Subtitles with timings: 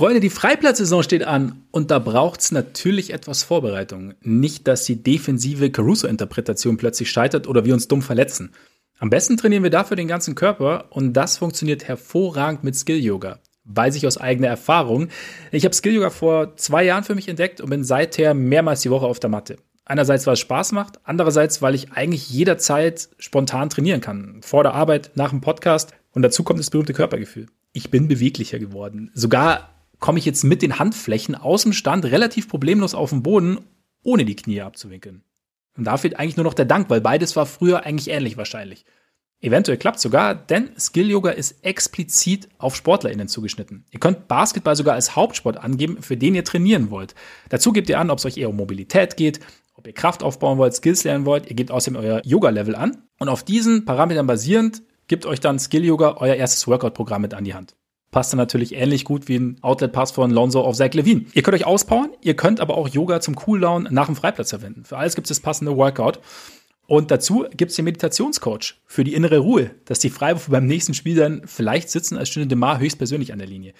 [0.00, 4.14] Freunde, die Freiplatzsaison steht an und da braucht es natürlich etwas Vorbereitung.
[4.22, 8.54] Nicht, dass die defensive Caruso-Interpretation plötzlich scheitert oder wir uns dumm verletzen.
[8.98, 13.40] Am besten trainieren wir dafür den ganzen Körper und das funktioniert hervorragend mit Skill-Yoga.
[13.64, 15.08] Weiß ich aus eigener Erfahrung.
[15.52, 19.04] Ich habe Skill-Yoga vor zwei Jahren für mich entdeckt und bin seither mehrmals die Woche
[19.04, 19.58] auf der Matte.
[19.84, 24.40] Einerseits, weil es Spaß macht, andererseits, weil ich eigentlich jederzeit spontan trainieren kann.
[24.40, 27.48] Vor der Arbeit, nach dem Podcast und dazu kommt das berühmte Körpergefühl.
[27.74, 29.10] Ich bin beweglicher geworden.
[29.12, 29.68] Sogar
[30.00, 33.60] komme ich jetzt mit den Handflächen aus dem Stand relativ problemlos auf den Boden,
[34.02, 35.22] ohne die Knie abzuwinkeln.
[35.76, 38.84] Und da fehlt eigentlich nur noch der Dank, weil beides war früher eigentlich ähnlich wahrscheinlich.
[39.42, 43.86] Eventuell klappt sogar, denn Skill Yoga ist explizit auf SportlerInnen zugeschnitten.
[43.90, 47.14] Ihr könnt Basketball sogar als Hauptsport angeben, für den ihr trainieren wollt.
[47.48, 49.40] Dazu gebt ihr an, ob es euch eher um Mobilität geht,
[49.74, 51.48] ob ihr Kraft aufbauen wollt, Skills lernen wollt.
[51.48, 53.04] Ihr gebt außerdem euer Yoga-Level an.
[53.18, 57.44] Und auf diesen Parametern basierend gibt euch dann Skill Yoga euer erstes Workout-Programm mit an
[57.44, 57.74] die Hand
[58.10, 61.26] passt dann natürlich ähnlich gut wie ein Outlet-Pass von Lonzo auf Zach Levine.
[61.32, 64.84] Ihr könnt euch auspowern, ihr könnt aber auch Yoga zum Cooldown nach dem Freiplatz verwenden.
[64.84, 66.20] Für alles gibt es das passende Workout.
[66.86, 70.92] Und dazu gibt es den Meditationscoach für die innere Ruhe, dass die Freiwürfe beim nächsten
[70.92, 73.74] Spiel dann vielleicht sitzen, als stünde Demar höchstpersönlich an der Linie.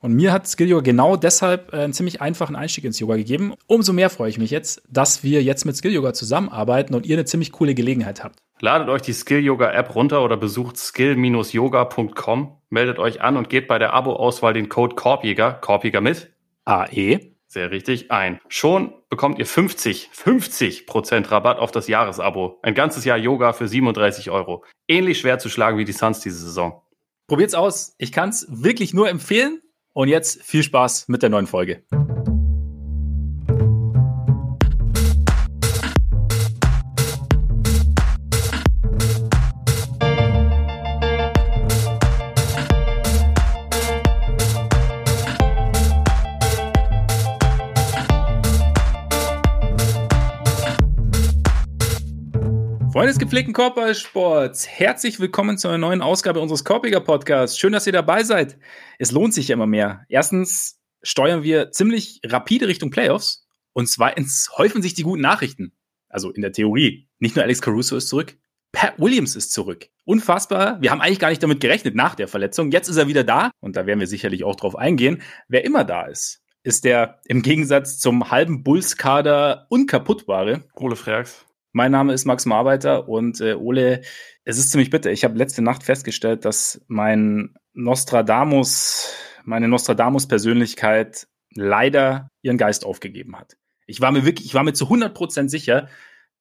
[0.00, 3.54] Und mir hat Skill Yoga genau deshalb äh, einen ziemlich einfachen Einstieg ins Yoga gegeben.
[3.66, 7.16] Umso mehr freue ich mich jetzt, dass wir jetzt mit Skill Yoga zusammenarbeiten und ihr
[7.16, 8.38] eine ziemlich coole Gelegenheit habt.
[8.60, 13.68] Ladet euch die Skill Yoga App runter oder besucht skill-yoga.com, meldet euch an und gebt
[13.68, 16.30] bei der Abo-Auswahl den Code Korbjäger, Korbjäger mit
[16.64, 18.40] AE, sehr richtig, ein.
[18.48, 22.58] Schon bekommt ihr 50, 50 Prozent Rabatt auf das Jahresabo.
[22.62, 24.64] Ein ganzes Jahr Yoga für 37 Euro.
[24.88, 26.82] Ähnlich schwer zu schlagen wie die Suns diese Saison.
[27.28, 27.94] Probiert's aus.
[27.98, 29.60] Ich kann's wirklich nur empfehlen.
[29.96, 31.82] Und jetzt viel Spaß mit der neuen Folge.
[53.06, 57.56] Freunde des gepflegten Korbballsports, herzlich willkommen zu einer neuen Ausgabe unseres Korbiger Podcasts.
[57.56, 58.58] Schön, dass ihr dabei seid.
[58.98, 60.04] Es lohnt sich ja immer mehr.
[60.08, 65.70] Erstens steuern wir ziemlich rapide Richtung Playoffs und zweitens häufen sich die guten Nachrichten.
[66.08, 67.08] Also in der Theorie.
[67.20, 68.36] Nicht nur Alex Caruso ist zurück,
[68.72, 69.86] Pat Williams ist zurück.
[70.04, 70.82] Unfassbar.
[70.82, 72.72] Wir haben eigentlich gar nicht damit gerechnet nach der Verletzung.
[72.72, 75.22] Jetzt ist er wieder da und da werden wir sicherlich auch drauf eingehen.
[75.46, 80.64] Wer immer da ist, ist der im Gegensatz zum halben Bulls-Kader unkaputtbare.
[80.74, 81.45] Ole Freaks.
[81.76, 84.00] Mein Name ist Max Marbeiter und äh, Ole,
[84.44, 85.12] es ist ziemlich bitter.
[85.12, 89.12] Ich habe letzte Nacht festgestellt, dass mein Nostradamus,
[89.44, 93.58] meine Nostradamus-Persönlichkeit leider ihren Geist aufgegeben hat.
[93.84, 95.90] Ich war mir wirklich, ich war mir zu 100% sicher,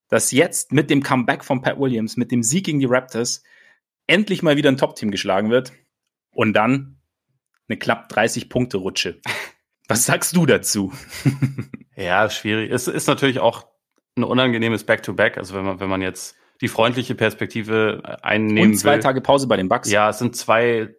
[0.07, 3.43] dass jetzt mit dem Comeback von Pat Williams, mit dem Sieg gegen die Raptors,
[4.07, 5.73] endlich mal wieder ein Top-Team geschlagen wird
[6.31, 7.01] und dann
[7.67, 9.19] eine knapp 30-Punkte-Rutsche.
[9.89, 10.93] Was sagst du dazu?
[11.97, 12.71] ja, schwierig.
[12.71, 13.74] Es ist natürlich auch
[14.15, 15.37] ein unangenehmes Back-to-Back.
[15.37, 18.99] Also wenn man, wenn man jetzt die freundliche Perspektive äh, einnehmen Und zwei will.
[19.01, 19.91] Tage Pause bei den Bucks.
[19.91, 20.95] Ja, es sind zwei,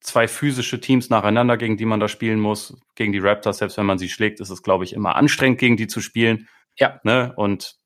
[0.00, 2.76] zwei physische Teams nacheinander, gegen die man da spielen muss.
[2.94, 5.76] Gegen die Raptors, selbst wenn man sie schlägt, ist es, glaube ich, immer anstrengend, gegen
[5.76, 6.48] die zu spielen.
[6.76, 7.00] Ja.
[7.04, 7.32] Ne?
[7.36, 7.76] Und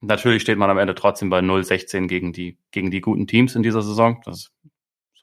[0.00, 3.62] natürlich steht man am Ende trotzdem bei 0-16 gegen die, gegen die guten Teams in
[3.62, 4.20] dieser Saison.
[4.24, 4.52] Das ist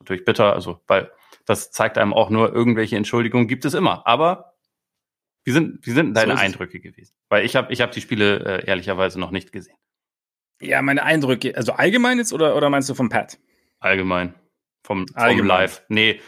[0.00, 1.10] natürlich bitter, also, weil
[1.46, 4.06] das zeigt einem auch nur, irgendwelche Entschuldigungen gibt es immer.
[4.06, 4.53] Aber
[5.44, 7.14] wie sind, wie sind deine so Eindrücke gewesen?
[7.28, 9.76] Weil ich habe ich hab die Spiele äh, ehrlicherweise noch nicht gesehen.
[10.60, 13.38] Ja, meine Eindrücke, also allgemein jetzt oder, oder meinst du vom Pat?
[13.80, 14.34] Allgemein.
[14.82, 15.82] Vom, vom Live.
[15.88, 16.20] Nee,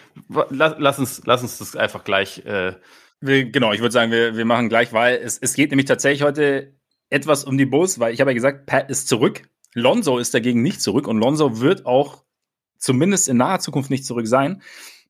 [0.50, 2.44] lass, lass, uns, lass uns das einfach gleich.
[2.47, 2.75] Äh
[3.21, 6.22] wir, genau, ich würde sagen, wir, wir machen gleich, weil es, es geht nämlich tatsächlich
[6.22, 6.75] heute
[7.09, 9.43] etwas um die Bulls, weil ich habe ja gesagt, Pat ist zurück.
[9.75, 12.25] Lonzo ist dagegen nicht zurück und Lonzo wird auch
[12.78, 14.62] zumindest in naher Zukunft nicht zurück sein.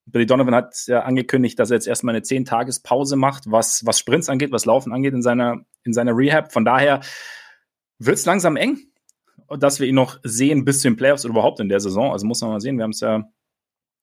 [0.06, 4.28] Billy Donovan hat ja angekündigt, dass er jetzt erstmal eine 10-Tages-Pause macht, was, was Sprints
[4.28, 6.53] angeht, was Laufen angeht in seiner, in seiner Rehab.
[6.53, 7.00] Von daher
[7.99, 8.78] wird es langsam eng,
[9.59, 12.12] dass wir ihn noch sehen bis zu den Playoffs oder überhaupt in der Saison.
[12.12, 12.77] Also muss man mal sehen.
[12.77, 13.28] Wir haben es ja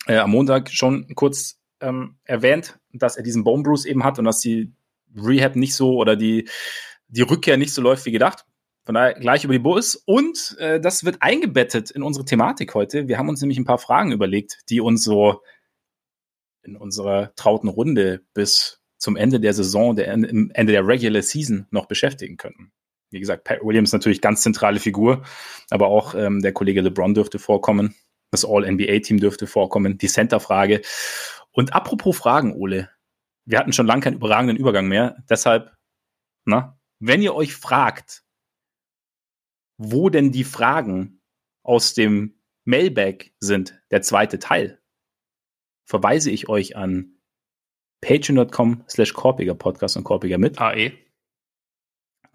[0.08, 4.26] äh, am Montag schon kurz ähm, erwähnt, dass er diesen Bone Bruce eben hat und
[4.26, 4.74] dass die
[5.16, 6.50] Rehab nicht so oder die,
[7.08, 8.46] die Rückkehr nicht so läuft wie gedacht.
[8.86, 9.96] Von daher gleich über die Bulls.
[9.96, 13.08] Und äh, das wird eingebettet in unsere Thematik heute.
[13.08, 15.42] Wir haben uns nämlich ein paar Fragen überlegt, die uns so
[16.64, 21.88] in unserer trauten Runde bis zum Ende der Saison, der Ende der Regular Season noch
[21.88, 22.72] beschäftigen könnten.
[23.10, 25.24] Wie gesagt, Pat Williams natürlich ganz zentrale Figur,
[25.70, 27.96] aber auch ähm, der Kollege LeBron dürfte vorkommen,
[28.32, 30.82] das All-NBA-Team dürfte vorkommen, die Center-Frage.
[31.52, 32.90] Und apropos Fragen, Ole,
[33.46, 35.72] wir hatten schon lange keinen überragenden Übergang mehr, deshalb,
[36.46, 38.24] na, wenn ihr euch fragt,
[39.78, 41.22] wo denn die Fragen
[41.62, 44.82] aus dem Mailbag sind, der zweite Teil,
[45.86, 47.18] verweise ich euch an
[48.02, 50.60] patreon.com slash korpiger Podcast und korpiger mit.
[50.60, 50.92] AE.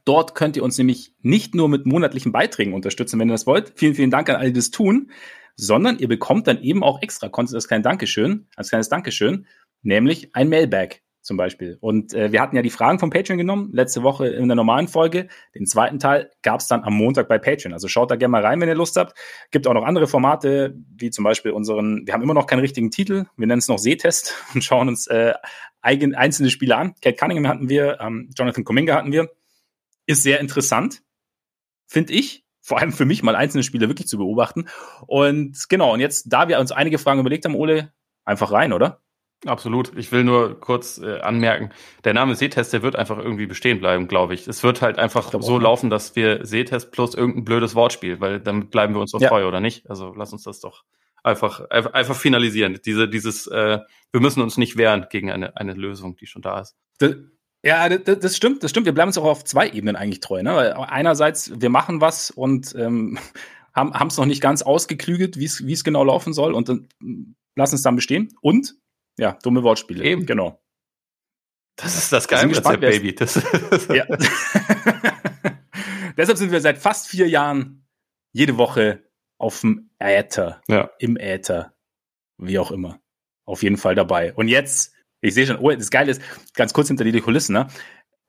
[0.05, 3.75] Dort könnt ihr uns nämlich nicht nur mit monatlichen Beiträgen unterstützen, wenn ihr das wollt.
[3.77, 5.11] Vielen, vielen Dank an alle, die das tun,
[5.55, 9.47] sondern ihr bekommt dann eben auch extra Content als kleines Dankeschön, als kleines Dankeschön,
[9.83, 11.77] nämlich ein Mailbag zum Beispiel.
[11.81, 14.89] Und äh, wir hatten ja die Fragen von Patreon genommen, letzte Woche in der normalen
[14.89, 15.29] Folge.
[15.55, 17.75] Den zweiten Teil gab es dann am Montag bei Patreon.
[17.75, 19.17] Also schaut da gerne mal rein, wenn ihr Lust habt.
[19.51, 22.91] Gibt auch noch andere Formate, wie zum Beispiel unseren, wir haben immer noch keinen richtigen
[22.91, 25.35] Titel, wir nennen es noch Sehtest und schauen uns äh,
[25.83, 26.95] eigen, einzelne Spiele an.
[27.03, 29.31] Kate Cunningham hatten wir, ähm, Jonathan Kuminga hatten wir.
[30.07, 31.03] Ist sehr interessant,
[31.87, 32.47] finde ich.
[32.63, 34.67] Vor allem für mich mal einzelne Spiele wirklich zu beobachten.
[35.07, 37.93] Und genau, und jetzt, da wir uns einige Fragen überlegt haben, Ole,
[38.25, 39.03] einfach rein, oder?
[39.47, 39.97] Absolut.
[39.97, 41.71] Ich will nur kurz äh, anmerken,
[42.05, 44.49] der Name Sehtest, der wird einfach irgendwie bestehen bleiben, glaube ich.
[44.49, 48.41] Es wird halt einfach so auch, laufen, dass wir Sehtest plus irgendein blödes Wortspiel, weil
[48.41, 49.29] dann bleiben wir uns doch ja.
[49.29, 49.89] treu, oder nicht?
[49.89, 50.83] Also lass uns das doch
[51.23, 52.81] einfach, einfach, einfach finalisieren.
[52.85, 53.79] Diese, dieses, äh,
[54.11, 56.77] wir müssen uns nicht wehren gegen eine, eine Lösung, die schon da ist.
[56.99, 57.15] Das,
[57.65, 58.87] ja, das, das stimmt, das stimmt.
[58.87, 60.43] Wir bleiben uns auch auf zwei Ebenen eigentlich treu.
[60.43, 60.55] Ne?
[60.55, 63.19] Weil einerseits, wir machen was und ähm,
[63.75, 66.89] haben es noch nicht ganz ausgeklügelt, wie es genau laufen soll und dann
[67.55, 68.35] lassen es dann bestehen.
[68.41, 68.75] Und
[69.19, 70.05] ja, dumme Wortspiele.
[70.05, 70.27] Eben.
[70.27, 70.63] Genau.
[71.77, 73.15] Das ist das Geheimrezept, Baby.
[73.15, 73.35] Das,
[73.95, 74.05] ja.
[76.17, 77.87] Deshalb sind wir seit fast vier Jahren
[78.33, 79.05] jede Woche
[79.39, 80.61] auf dem Äther.
[80.67, 80.91] Ja.
[80.99, 81.75] Im Äther.
[82.39, 83.01] Wie auch immer.
[83.45, 84.35] Auf jeden Fall dabei.
[84.35, 86.21] Und jetzt, ich sehe schon, das Geile ist,
[86.55, 87.69] ganz kurz hinter die Kulissen, ne?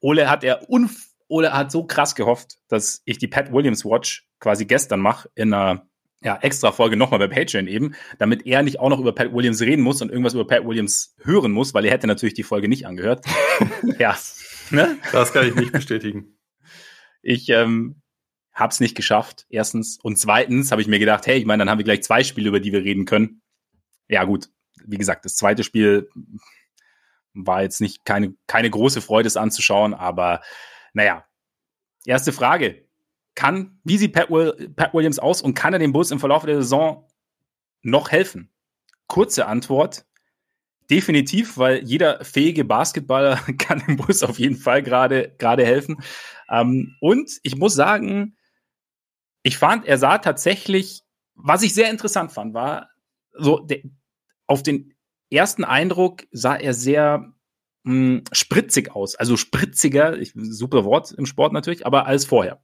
[0.01, 4.27] Ole hat er unf Ole hat so krass gehofft, dass ich die Pat Williams Watch
[4.39, 5.88] quasi gestern mache in einer
[6.21, 9.62] ja, extra Folge nochmal bei Patreon eben, damit er nicht auch noch über Pat Williams
[9.62, 12.68] reden muss und irgendwas über Pat Williams hören muss, weil er hätte natürlich die Folge
[12.68, 13.25] nicht angehört.
[14.00, 14.18] ja.
[14.69, 14.98] Ne?
[15.12, 16.38] Das kann ich nicht bestätigen.
[17.21, 18.01] Ich ähm,
[18.54, 19.98] habe es nicht geschafft, erstens.
[20.01, 22.50] Und zweitens habe ich mir gedacht, hey, ich meine, dann haben wir gleich zwei Spiele,
[22.50, 23.42] über die wir reden können.
[24.07, 24.50] Ja, gut.
[24.86, 26.10] Wie gesagt, das zweite Spiel
[27.33, 30.42] war jetzt nicht keine, keine große Freude, es anzuschauen, aber
[30.94, 31.25] naja.
[32.06, 32.88] Erste Frage
[33.36, 36.46] kann, wie sieht Pat, Will, Pat Williams aus und kann er den Bulls im Verlauf
[36.46, 37.08] der Saison
[37.81, 38.50] noch helfen?
[39.08, 40.06] Kurze Antwort,
[40.90, 46.02] definitiv, weil jeder fähige Basketballer kann dem Bulls auf jeden Fall gerade gerade helfen.
[46.50, 48.36] Ähm, und ich muss sagen,
[49.44, 51.04] ich fand, er sah tatsächlich,
[51.36, 52.90] was ich sehr interessant fand, war
[53.34, 53.84] so de,
[54.48, 54.94] auf den
[55.30, 57.34] ersten Eindruck sah er sehr
[57.84, 62.62] mh, hm, spritzig aus, also spritziger, ich, super Wort im Sport natürlich, aber als vorher.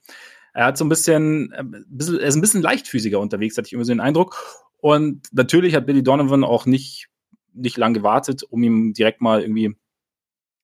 [0.56, 3.74] Er hat so ein bisschen, äh, bisschen, er ist ein bisschen leichtfüßiger unterwegs, hatte ich
[3.74, 4.38] immer so den Eindruck.
[4.80, 7.10] Und natürlich hat Billy Donovan auch nicht,
[7.54, 9.75] nicht lang gewartet, um ihm direkt mal irgendwie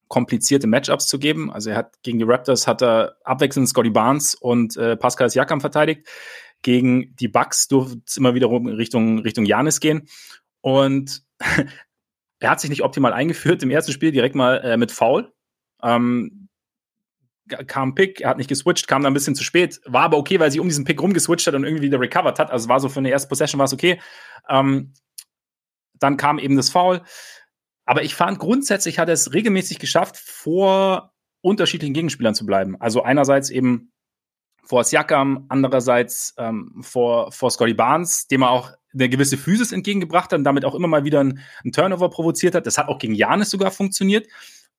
[0.08, 1.52] komplizierte Matchups zu geben.
[1.52, 5.60] Also er hat gegen die Raptors hat er abwechselnd Scotty Barnes und äh, Pascal Siakam
[5.60, 6.08] verteidigt.
[6.62, 10.08] Gegen die Bucks durfte es immer wieder Richtung Richtung Janis gehen.
[10.62, 11.24] Und
[12.40, 15.34] er hat sich nicht optimal eingeführt im ersten Spiel direkt mal äh, mit Foul.
[15.84, 16.48] Ähm,
[17.68, 20.40] kam Pick, er hat nicht geswitcht, kam dann ein bisschen zu spät, war aber okay,
[20.40, 22.52] weil sie um diesen Pick rumgeswitcht hat und irgendwie wieder recovered hat.
[22.52, 24.00] Also war so für eine erste Possession war es okay.
[24.50, 24.94] Ähm,
[25.94, 27.02] dann kam eben das Foul.
[27.86, 32.80] Aber ich fand grundsätzlich hat er es regelmäßig geschafft, vor unterschiedlichen Gegenspielern zu bleiben.
[32.80, 33.92] Also einerseits eben
[34.64, 40.32] vor Siakam, andererseits ähm, vor, vor Scotty Barnes, dem er auch eine gewisse Physis entgegengebracht
[40.32, 42.66] hat und damit auch immer mal wieder einen, einen Turnover provoziert hat.
[42.66, 44.28] Das hat auch gegen Janis sogar funktioniert.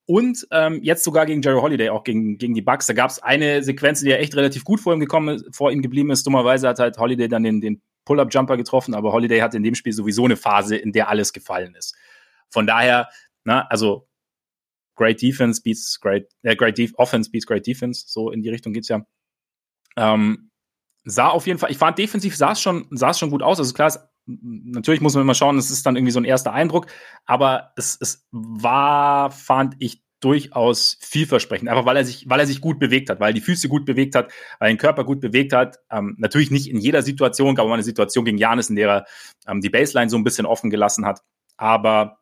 [0.07, 2.87] Und ähm, jetzt sogar gegen Jerry Holiday, auch gegen, gegen die Bucks.
[2.87, 5.81] Da gab es eine Sequenz, die ja echt relativ gut vor ihm gekommen vor ihm
[5.81, 6.27] geblieben ist.
[6.27, 9.93] Dummerweise hat halt Holiday dann den, den Pull-Up-Jumper getroffen, aber Holiday hatte in dem Spiel
[9.93, 11.95] sowieso eine Phase, in der alles gefallen ist.
[12.51, 13.09] Von daher,
[13.45, 14.09] na, also
[14.97, 18.73] Great Defense beats Great, äh, Great Def Offense beats Great Defense, so in die Richtung
[18.73, 19.07] geht's ja.
[19.97, 20.51] Ähm,
[21.05, 23.59] sah auf jeden Fall, ich fand defensiv sah es schon, schon gut aus.
[23.59, 26.53] Also klar, es natürlich muss man immer schauen, es ist dann irgendwie so ein erster
[26.53, 26.87] Eindruck,
[27.25, 32.61] aber es, es war, fand ich durchaus vielversprechend, einfach weil er sich, weil er sich
[32.61, 35.21] gut bewegt hat, weil er die Füße gut bewegt hat, weil er den Körper gut
[35.21, 35.79] bewegt hat.
[35.91, 38.89] Ähm, natürlich nicht in jeder Situation, gab es mal eine Situation gegen Janis, in der
[38.89, 39.07] er
[39.49, 41.23] ähm, die Baseline so ein bisschen offen gelassen hat.
[41.57, 42.21] Aber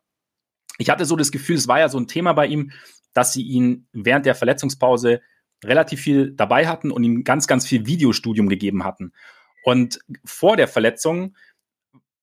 [0.79, 2.71] ich hatte so das Gefühl, es war ja so ein Thema bei ihm,
[3.13, 5.21] dass sie ihn während der Verletzungspause
[5.63, 9.13] relativ viel dabei hatten und ihm ganz, ganz viel Videostudium gegeben hatten.
[9.63, 11.35] Und vor der Verletzung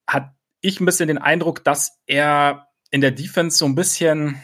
[0.09, 4.41] hat ich ein bisschen den Eindruck, dass er in der Defense so ein bisschen,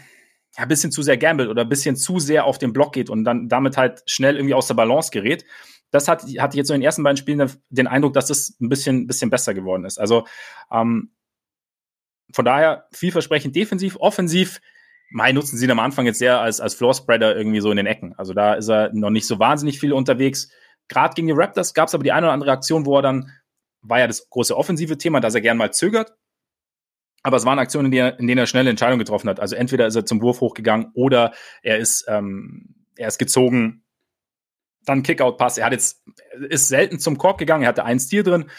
[0.57, 3.11] ja, ein bisschen zu sehr gambelt oder ein bisschen zu sehr auf den Block geht
[3.11, 5.45] und dann damit halt schnell irgendwie aus der Balance gerät.
[5.91, 8.57] Das hat, hatte ich jetzt so in den ersten beiden Spielen den Eindruck, dass das
[8.61, 9.99] ein bisschen, bisschen besser geworden ist.
[9.99, 10.27] Also
[10.71, 11.13] ähm,
[12.33, 14.61] von daher vielversprechend defensiv, offensiv.
[15.11, 17.87] Mai nutzen sie ihn am Anfang jetzt sehr als, als Floor-Spreader irgendwie so in den
[17.87, 18.15] Ecken.
[18.17, 20.51] Also da ist er noch nicht so wahnsinnig viel unterwegs.
[20.89, 23.31] Gerade gegen die Raptors gab es aber die eine oder andere Aktion, wo er dann
[23.85, 26.15] war ja das große offensive Thema, dass er gern mal zögert.
[27.23, 29.41] Aber es waren Aktionen, in denen, er, in denen er schnelle Entscheidungen getroffen hat.
[29.41, 33.85] Also entweder ist er zum Wurf hochgegangen oder er ist, ähm, er ist gezogen,
[34.85, 35.57] dann Kickout-Pass.
[35.57, 36.03] Er hat jetzt,
[36.51, 37.63] ist selten zum Korb gegangen.
[37.63, 38.51] Er hatte einen Stil drin,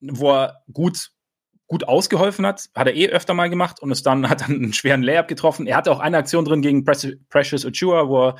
[0.00, 1.10] wo er gut,
[1.66, 2.70] gut ausgeholfen hat.
[2.76, 5.66] Hat er eh öfter mal gemacht und ist dann, hat dann einen schweren Layup getroffen.
[5.66, 8.36] Er hatte auch eine Aktion drin gegen Precious Uchua, wo er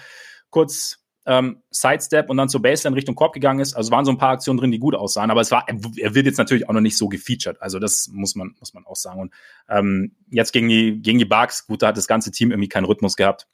[0.50, 3.74] kurz ähm, Sidestep und dann zur Baseline Richtung Korb gegangen ist.
[3.74, 6.26] Also waren so ein paar Aktionen drin, die gut aussahen, aber es war, er wird
[6.26, 7.60] jetzt natürlich auch noch nicht so gefeatured.
[7.62, 9.20] Also das muss man, muss man auch sagen.
[9.20, 9.34] Und
[9.68, 12.84] ähm, jetzt gegen die, gegen die Bugs, gut, da hat das ganze Team irgendwie keinen
[12.84, 13.46] Rhythmus gehabt.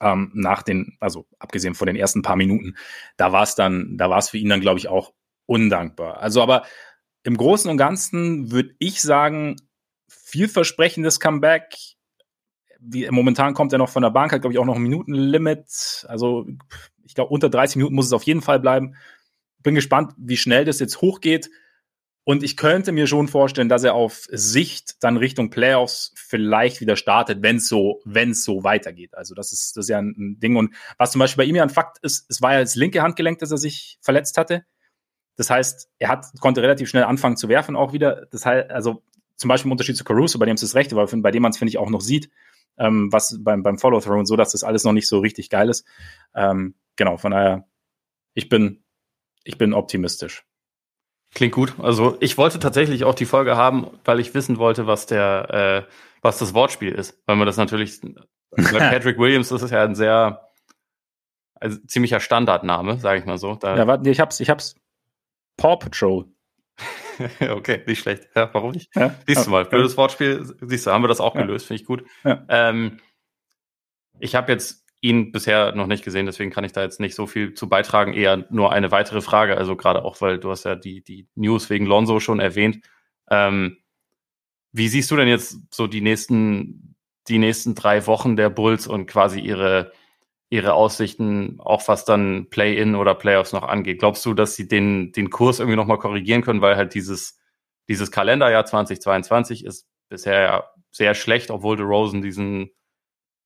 [0.00, 2.76] Ähm, nach den, also abgesehen von den ersten paar Minuten,
[3.16, 5.12] da war es dann, da war es für ihn dann, glaube ich, auch
[5.46, 6.20] undankbar.
[6.20, 6.62] Also aber
[7.22, 9.56] im Großen und Ganzen würde ich sagen,
[10.08, 11.89] vielversprechendes Comeback
[12.80, 16.06] wie, momentan kommt er noch von der Bank, hat, glaube ich, auch noch ein Minutenlimit.
[16.08, 16.46] Also,
[17.04, 18.94] ich glaube, unter 30 Minuten muss es auf jeden Fall bleiben.
[19.62, 21.50] Bin gespannt, wie schnell das jetzt hochgeht.
[22.24, 26.96] Und ich könnte mir schon vorstellen, dass er auf Sicht dann Richtung Playoffs vielleicht wieder
[26.96, 29.14] startet, wenn es so, wenn es so weitergeht.
[29.14, 30.56] Also das ist, das ist ja ein Ding.
[30.56, 33.02] Und was zum Beispiel bei ihm ja ein Fakt ist, es war ja das linke
[33.02, 34.64] Handgelenk, dass er sich verletzt hatte.
[35.36, 38.26] Das heißt, er hat, konnte relativ schnell anfangen zu werfen auch wieder.
[38.30, 39.02] Das heißt, also
[39.36, 41.50] zum Beispiel im Unterschied zu Caruso, bei dem es das Rechte war, bei dem man
[41.50, 42.30] es, finde ich, auch noch sieht
[42.78, 45.68] ähm, was beim, beim Follow-Through und so, dass das alles noch nicht so richtig geil
[45.68, 45.86] ist.
[46.34, 47.66] Ähm, genau, von daher,
[48.34, 48.82] ich bin,
[49.44, 50.44] ich bin optimistisch.
[51.34, 51.74] Klingt gut.
[51.78, 55.92] Also ich wollte tatsächlich auch die Folge haben, weil ich wissen wollte, was der, äh,
[56.22, 57.22] was das Wortspiel ist.
[57.26, 58.00] Weil man das natürlich,
[58.56, 60.50] Patrick Williams das ist ja ein sehr,
[61.54, 63.54] also ziemlicher Standardname, sage ich mal so.
[63.54, 64.74] Da ja, warte, ich hab's, ich hab's.
[65.56, 66.26] Paw Patrol.
[67.50, 68.28] okay, nicht schlecht.
[68.34, 68.94] Ja, warum nicht?
[68.94, 69.14] Ja?
[69.26, 72.04] Siehst du mal, blödes Wortspiel, siehst du, haben wir das auch gelöst, finde ich gut.
[72.48, 73.00] Ähm,
[74.18, 77.26] ich habe jetzt ihn bisher noch nicht gesehen, deswegen kann ich da jetzt nicht so
[77.26, 78.12] viel zu beitragen.
[78.12, 81.70] Eher nur eine weitere Frage, also gerade auch, weil du hast ja die, die News
[81.70, 82.84] wegen Lonzo schon erwähnt.
[83.30, 83.78] Ähm,
[84.72, 86.96] wie siehst du denn jetzt so die nächsten,
[87.28, 89.92] die nächsten drei Wochen der Bulls und quasi ihre
[90.50, 94.00] ihre Aussichten, auch was dann Play-in oder Playoffs noch angeht?
[94.00, 97.38] Glaubst du, dass sie den, den Kurs irgendwie nochmal korrigieren können, weil halt dieses,
[97.88, 102.70] dieses Kalenderjahr 2022 ist bisher ja sehr schlecht, obwohl de Rosen diesen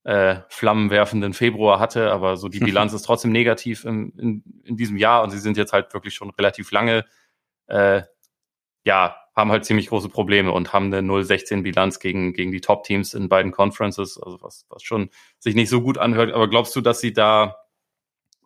[0.04, 4.96] äh, flammenwerfenden Februar hatte, aber so die Bilanz ist trotzdem negativ in, in, in diesem
[4.96, 7.04] Jahr und sie sind jetzt halt wirklich schon relativ lange
[7.66, 8.02] äh,
[8.84, 13.28] ja, haben halt ziemlich große Probleme und haben eine 0-16-Bilanz gegen, gegen die Top-Teams in
[13.28, 16.32] beiden Conferences, also was, was schon sich nicht so gut anhört.
[16.32, 17.56] Aber glaubst du, dass sie da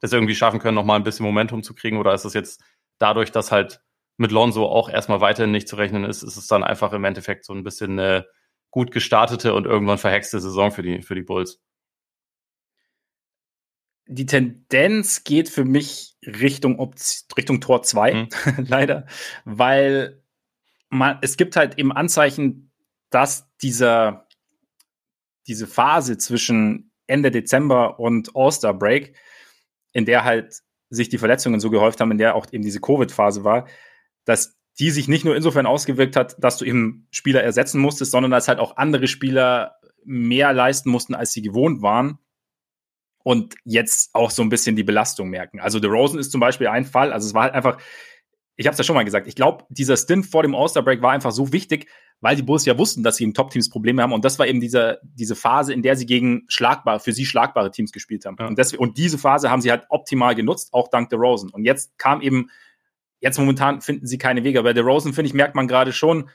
[0.00, 1.98] das irgendwie schaffen können, nochmal ein bisschen Momentum zu kriegen?
[1.98, 2.62] Oder ist es jetzt
[2.98, 3.82] dadurch, dass halt
[4.16, 7.44] mit Lonzo auch erstmal weiterhin nicht zu rechnen ist, ist es dann einfach im Endeffekt
[7.44, 8.26] so ein bisschen eine
[8.70, 11.60] gut gestartete und irgendwann verhexte Saison für die, für die Bulls?
[14.08, 16.80] die Tendenz geht für mich Richtung,
[17.36, 18.28] Richtung Tor 2, mhm.
[18.66, 19.06] leider,
[19.44, 20.22] weil
[20.90, 22.70] man, es gibt halt eben Anzeichen,
[23.10, 24.26] dass dieser,
[25.46, 29.16] diese Phase zwischen Ende Dezember und All-Star Break,
[29.92, 33.44] in der halt sich die Verletzungen so gehäuft haben, in der auch eben diese Covid-Phase
[33.44, 33.66] war,
[34.24, 38.30] dass die sich nicht nur insofern ausgewirkt hat, dass du eben Spieler ersetzen musstest, sondern
[38.30, 42.18] dass halt auch andere Spieler mehr leisten mussten, als sie gewohnt waren
[43.24, 45.60] und jetzt auch so ein bisschen die Belastung merken.
[45.60, 47.78] Also The Rosen ist zum Beispiel ein Fall, also es war halt einfach,
[48.58, 51.12] ich habe es ja schon mal gesagt, ich glaube, dieser Stint vor dem All-Star-Break war
[51.12, 51.86] einfach so wichtig,
[52.20, 54.12] weil die Bulls ja wussten, dass sie im Top-Teams Probleme haben.
[54.12, 57.70] Und das war eben diese, diese Phase, in der sie gegen schlagbare, für sie schlagbare
[57.70, 58.36] Teams gespielt haben.
[58.40, 58.48] Ja.
[58.48, 61.50] Und, das, und diese Phase haben sie halt optimal genutzt, auch dank der Rosen.
[61.50, 62.50] Und jetzt kam eben,
[63.20, 64.60] jetzt momentan finden sie keine Wege.
[64.64, 66.28] Bei der Rosen, finde ich, merkt man gerade schon,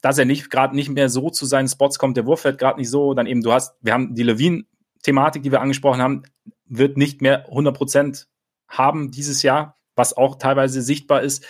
[0.00, 2.16] dass er nicht gerade nicht mehr so zu seinen Spots kommt.
[2.16, 3.14] Der Wurf fällt gerade nicht so.
[3.14, 6.24] Dann eben, du hast, wir haben die Levine-Thematik, die wir angesprochen haben,
[6.66, 8.26] wird nicht mehr 100 Prozent
[8.66, 11.44] haben dieses Jahr was auch teilweise sichtbar ist.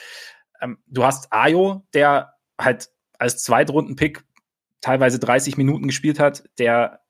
[0.60, 4.24] Ähm, du hast Ayo, der halt als Zweitrunden-Pick
[4.80, 7.00] teilweise 30 Minuten gespielt hat, der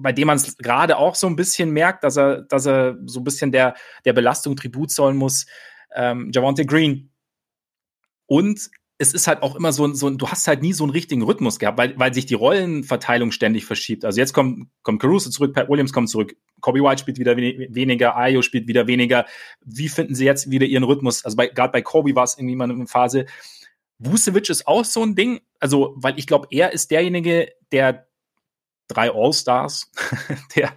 [0.00, 3.20] bei dem man es gerade auch so ein bisschen merkt, dass er, dass er so
[3.20, 3.74] ein bisschen der,
[4.04, 5.46] der Belastung Tribut zollen muss.
[5.94, 7.10] Ähm, Javante Green.
[8.26, 11.22] Und es ist halt auch immer so, so du hast halt nie so einen richtigen
[11.22, 14.04] Rhythmus gehabt, weil, weil sich die Rollenverteilung ständig verschiebt.
[14.04, 18.16] Also jetzt kommt, kommt Caruso zurück, Pat Williams kommt zurück, Kobe White spielt wieder weniger,
[18.16, 19.24] Ayo spielt wieder weniger.
[19.64, 21.24] Wie finden sie jetzt wieder ihren Rhythmus?
[21.24, 23.26] Also gerade bei Kobe war es irgendwie mal eine Phase.
[24.00, 28.08] Vucevic ist auch so ein Ding, also weil ich glaube, er ist derjenige, der
[28.88, 29.92] drei All-Stars,
[30.56, 30.72] der,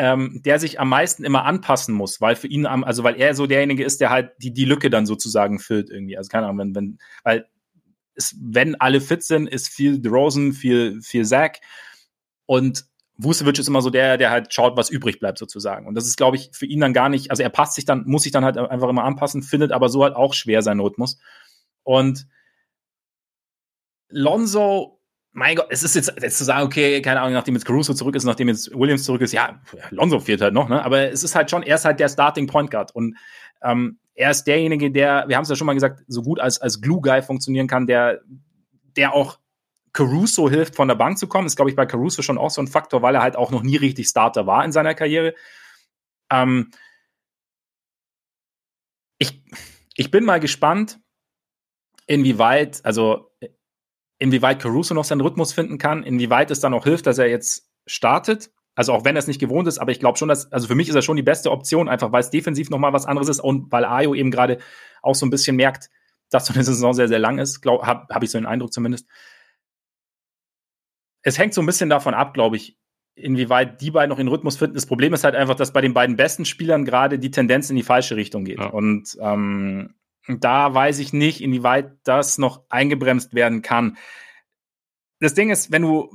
[0.00, 3.46] ähm, der sich am meisten immer anpassen muss, weil für ihn, also weil er so
[3.46, 6.16] derjenige ist, der halt die, die Lücke dann sozusagen füllt irgendwie.
[6.16, 7.46] Also keine Ahnung, wenn, wenn, weil
[8.14, 11.60] es, wenn alle fit sind, ist viel DeRozan, viel, viel Zach
[12.46, 12.86] und
[13.18, 15.86] Vucevic ist immer so der, der halt schaut, was übrig bleibt sozusagen.
[15.86, 18.04] Und das ist, glaube ich, für ihn dann gar nicht, also er passt sich dann,
[18.06, 21.18] muss sich dann halt einfach immer anpassen, findet aber so halt auch schwer seinen Rhythmus.
[21.82, 22.26] Und
[24.08, 24.98] Lonzo
[25.32, 28.16] mein Gott, es ist jetzt, jetzt zu sagen, okay, keine Ahnung, nachdem jetzt Caruso zurück
[28.16, 29.60] ist, nachdem jetzt Williams zurück ist, ja,
[29.90, 30.84] Lonzo fehlt halt noch, ne?
[30.84, 33.16] Aber es ist halt schon, er ist halt der Starting Point Guard und
[33.62, 36.60] ähm, er ist derjenige, der, wir haben es ja schon mal gesagt, so gut als,
[36.60, 38.20] als Glue-Guy funktionieren kann, der,
[38.96, 39.38] der auch
[39.92, 41.46] Caruso hilft, von der Bank zu kommen.
[41.46, 43.62] Ist, glaube ich, bei Caruso schon auch so ein Faktor, weil er halt auch noch
[43.62, 45.34] nie richtig Starter war in seiner Karriere.
[46.30, 46.70] Ähm,
[49.18, 49.42] ich,
[49.94, 51.00] ich bin mal gespannt,
[52.06, 53.29] inwieweit, also
[54.20, 57.68] inwieweit Caruso noch seinen Rhythmus finden kann, inwieweit es dann auch hilft, dass er jetzt
[57.86, 58.52] startet.
[58.76, 60.76] Also auch wenn er es nicht gewohnt ist, aber ich glaube schon, dass, also für
[60.76, 63.40] mich ist er schon die beste Option, einfach weil es defensiv nochmal was anderes ist
[63.40, 64.58] und weil Ayo eben gerade
[65.02, 65.90] auch so ein bisschen merkt,
[66.28, 69.08] dass so eine Saison sehr, sehr lang ist, habe hab ich so den Eindruck zumindest.
[71.22, 72.78] Es hängt so ein bisschen davon ab, glaube ich,
[73.14, 74.74] inwieweit die beiden noch in Rhythmus finden.
[74.74, 77.76] Das Problem ist halt einfach, dass bei den beiden besten Spielern gerade die Tendenz in
[77.76, 78.60] die falsche Richtung geht.
[78.60, 78.66] Ja.
[78.66, 79.94] Und ähm,
[80.38, 83.96] da weiß ich nicht, inwieweit das noch eingebremst werden kann.
[85.18, 86.10] Das Ding ist, wenn du,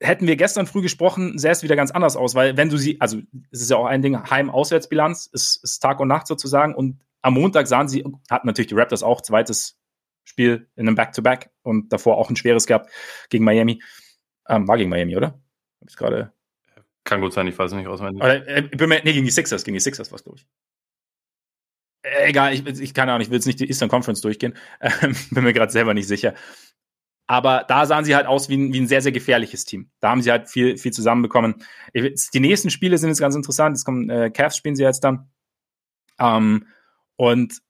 [0.00, 3.00] hätten wir gestern früh gesprochen, sähe es wieder ganz anders aus, weil wenn du sie,
[3.00, 3.18] also
[3.52, 7.34] es ist ja auch ein Ding, Heim-Auswärtsbilanz, ist, ist Tag und Nacht sozusagen und am
[7.34, 9.78] Montag sahen sie, hatten natürlich die Raptors auch, zweites
[10.24, 12.90] Spiel in einem Back-to-Back -Back und davor auch ein schweres gehabt
[13.30, 13.82] gegen Miami.
[14.48, 15.28] Ähm, war gegen Miami, oder?
[15.80, 16.32] Hab ich gerade.
[17.04, 18.22] Kann gut sein, ich weiß nicht auswendig.
[18.22, 20.46] Oder, äh, nee, gegen die Sixers, gegen die Sixers war es, glaube ich.
[22.04, 24.54] Äh, egal, ich, ich auch nicht, ich will jetzt nicht die Eastern Conference durchgehen.
[25.02, 26.34] Ähm, bin mir gerade selber nicht sicher.
[27.26, 29.90] Aber da sahen sie halt aus wie ein, wie ein sehr, sehr gefährliches Team.
[30.00, 31.64] Da haben sie halt viel, viel zusammenbekommen.
[31.94, 33.76] Die nächsten Spiele sind jetzt ganz interessant.
[33.76, 35.30] Jetzt kommen äh, Cavs spielen sie jetzt dann.
[36.18, 36.66] Ähm,
[37.16, 37.62] und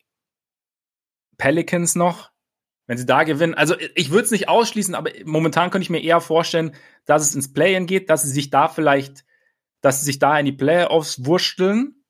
[1.39, 2.33] Pelicans noch,
[2.89, 3.55] wenn sie da gewinnen.
[3.55, 6.75] Also ich würde es nicht ausschließen, aber momentan könnte ich mir eher vorstellen,
[7.05, 9.25] dass es ins Play-In geht, dass sie sich da vielleicht,
[9.83, 12.04] dass sie sich da in die Playoffs wursteln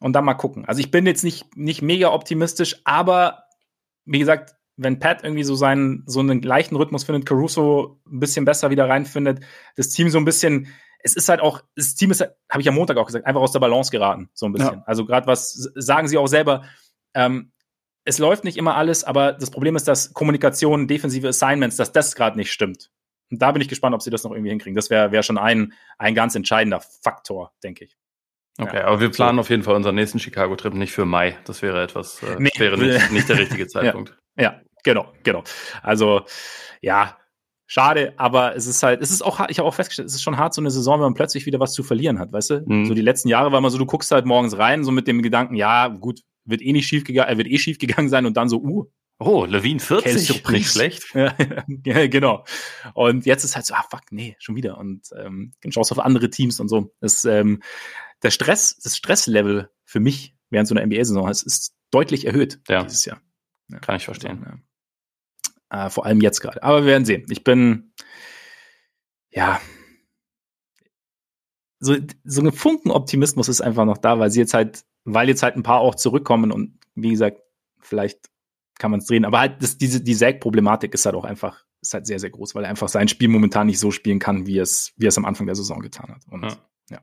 [0.00, 0.64] und dann mal gucken.
[0.66, 3.44] Also ich bin jetzt nicht, nicht mega optimistisch, aber
[4.04, 8.44] wie gesagt, wenn Pat irgendwie so seinen, so einen leichten Rhythmus findet, Caruso ein bisschen
[8.44, 9.40] besser wieder reinfindet,
[9.76, 10.68] das Team so ein bisschen,
[11.00, 13.52] es ist halt auch, das Team ist, habe ich am Montag auch gesagt, einfach aus
[13.52, 14.74] der Balance geraten, so ein bisschen.
[14.74, 14.84] Ja.
[14.86, 16.64] Also gerade was sagen sie auch selber,
[17.14, 17.52] ähm,
[18.04, 22.14] es läuft nicht immer alles, aber das Problem ist, dass Kommunikation, defensive Assignments, dass das
[22.14, 22.90] gerade nicht stimmt.
[23.30, 24.76] Und da bin ich gespannt, ob sie das noch irgendwie hinkriegen.
[24.76, 27.96] Das wäre wär schon ein, ein ganz entscheidender Faktor, denke ich.
[28.58, 28.84] Okay, ja.
[28.86, 31.38] aber wir planen auf jeden Fall unseren nächsten Chicago-Trip nicht für Mai.
[31.44, 32.50] Das wäre etwas, äh, nee.
[32.58, 34.18] wäre nicht, nicht, der richtige Zeitpunkt.
[34.36, 35.44] ja, ja, genau, genau.
[35.82, 36.22] Also,
[36.82, 37.16] ja,
[37.66, 40.38] schade, aber es ist halt, es ist auch, ich habe auch festgestellt, es ist schon
[40.38, 42.64] hart, so eine Saison, wenn man plötzlich wieder was zu verlieren hat, weißt du?
[42.66, 42.86] Mhm.
[42.86, 45.22] So die letzten Jahre war immer so, du guckst halt morgens rein, so mit dem
[45.22, 48.36] Gedanken, ja, gut, wird eh nicht schief gegangen, er wird eh schief gegangen sein und
[48.36, 48.86] dann so, uh,
[49.20, 51.04] Oh, Levine 40, nicht schlecht.
[51.14, 51.34] Ja,
[51.84, 52.44] ja, genau.
[52.94, 54.78] Und jetzt ist halt so, ah fuck, nee, schon wieder.
[54.78, 56.94] Und ähm, schaust auf andere Teams und so.
[57.00, 57.62] Das, ähm,
[58.22, 62.84] der Stress, das Stresslevel für mich während so einer NBA-Saison ist, ist deutlich erhöht ja.
[62.84, 63.20] dieses Jahr.
[63.68, 63.80] Ja.
[63.80, 64.44] Kann ich verstehen.
[64.44, 64.58] Also,
[65.72, 65.86] ja.
[65.86, 66.62] Äh, vor allem jetzt gerade.
[66.62, 67.26] Aber wir werden sehen.
[67.28, 67.92] Ich bin,
[69.30, 69.60] ja,
[71.80, 75.42] so, so ein Funken Optimismus ist einfach noch da, weil sie jetzt halt, weil jetzt
[75.42, 77.40] halt ein paar auch zurückkommen und wie gesagt,
[77.78, 78.30] vielleicht
[78.78, 79.24] kann man es drehen.
[79.24, 82.54] Aber halt, das, diese, die Säg-Problematik ist halt auch einfach, ist halt sehr, sehr groß,
[82.54, 85.24] weil er einfach sein Spiel momentan nicht so spielen kann, wie es, wie es am
[85.24, 86.22] Anfang der Saison getan hat.
[86.30, 86.56] Und ja.
[86.90, 87.00] ja.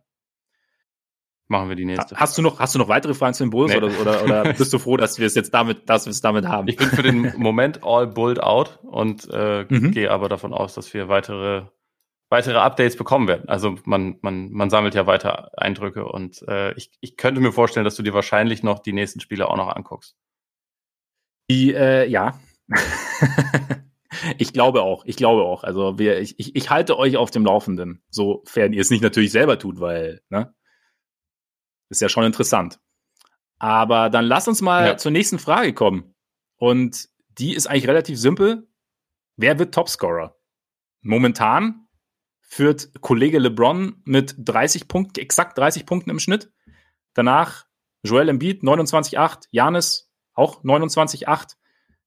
[1.48, 2.16] Machen wir die nächste.
[2.16, 3.78] Hast du noch, hast du noch weitere Fragen zu den Bulls nee.
[3.78, 6.48] oder, oder, oder bist du froh, dass wir es jetzt damit, dass wir es damit
[6.48, 6.68] haben?
[6.68, 9.92] Ich bin für den Moment all bulled out und äh, mhm.
[9.92, 11.66] gehe aber davon aus, dass wir weitere
[12.30, 13.48] weitere Updates bekommen werden.
[13.48, 17.86] Also man, man, man sammelt ja weiter Eindrücke und äh, ich, ich könnte mir vorstellen,
[17.86, 20.16] dass du dir wahrscheinlich noch die nächsten Spiele auch noch anguckst.
[21.50, 22.40] Die, äh, ja.
[24.38, 25.64] ich glaube auch, ich glaube auch.
[25.64, 29.32] Also wir, ich, ich, ich halte euch auf dem Laufenden, sofern ihr es nicht natürlich
[29.32, 30.54] selber tut, weil, ne?
[31.90, 32.80] Ist ja schon interessant.
[33.60, 34.98] Aber dann lass uns mal ja.
[34.98, 36.16] zur nächsten Frage kommen.
[36.58, 38.68] Und die ist eigentlich relativ simpel.
[39.38, 40.36] Wer wird Topscorer?
[41.02, 41.88] Momentan
[42.42, 46.52] führt Kollege LeBron mit 30 Punkten, exakt 30 Punkten im Schnitt.
[47.14, 47.66] Danach
[48.04, 50.05] Joel Embiid 29,8, Janis
[50.36, 51.56] auch 29,8,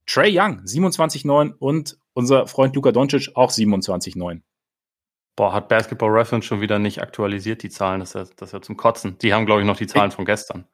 [0.07, 4.41] Trey Young 27,9 und unser Freund Luka Doncic auch 27,9.
[5.37, 8.53] Boah, hat Basketball Reference schon wieder nicht aktualisiert, die Zahlen, das ist ja, das ist
[8.53, 9.19] ja zum Kotzen.
[9.19, 10.67] Die haben, glaube ich, noch die Zahlen von gestern.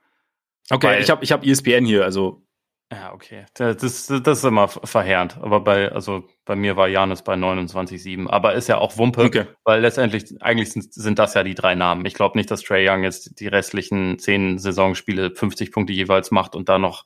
[0.70, 2.42] Okay, Weil, ich habe ich hab ESPN hier, also.
[2.90, 3.44] Ja, okay.
[3.54, 5.36] Das, das, das ist immer verheerend.
[5.42, 8.28] Aber bei, also bei mir war Janis bei 29,7.
[8.28, 9.46] Aber ist ja auch Wumpe, okay.
[9.64, 12.06] weil letztendlich, eigentlich sind, sind das ja die drei Namen.
[12.06, 16.54] Ich glaube nicht, dass Trey Young jetzt die restlichen zehn Saisonspiele 50 Punkte jeweils macht
[16.54, 17.04] und da noch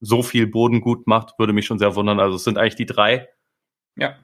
[0.00, 2.20] so viel Boden gut macht, würde mich schon sehr wundern.
[2.20, 3.28] Also es sind eigentlich die drei.
[3.96, 4.16] Ja.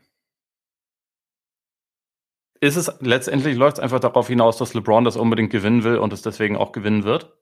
[2.61, 6.13] Ist es letztendlich läuft es einfach darauf hinaus, dass LeBron das unbedingt gewinnen will und
[6.13, 7.37] es deswegen auch gewinnen wird?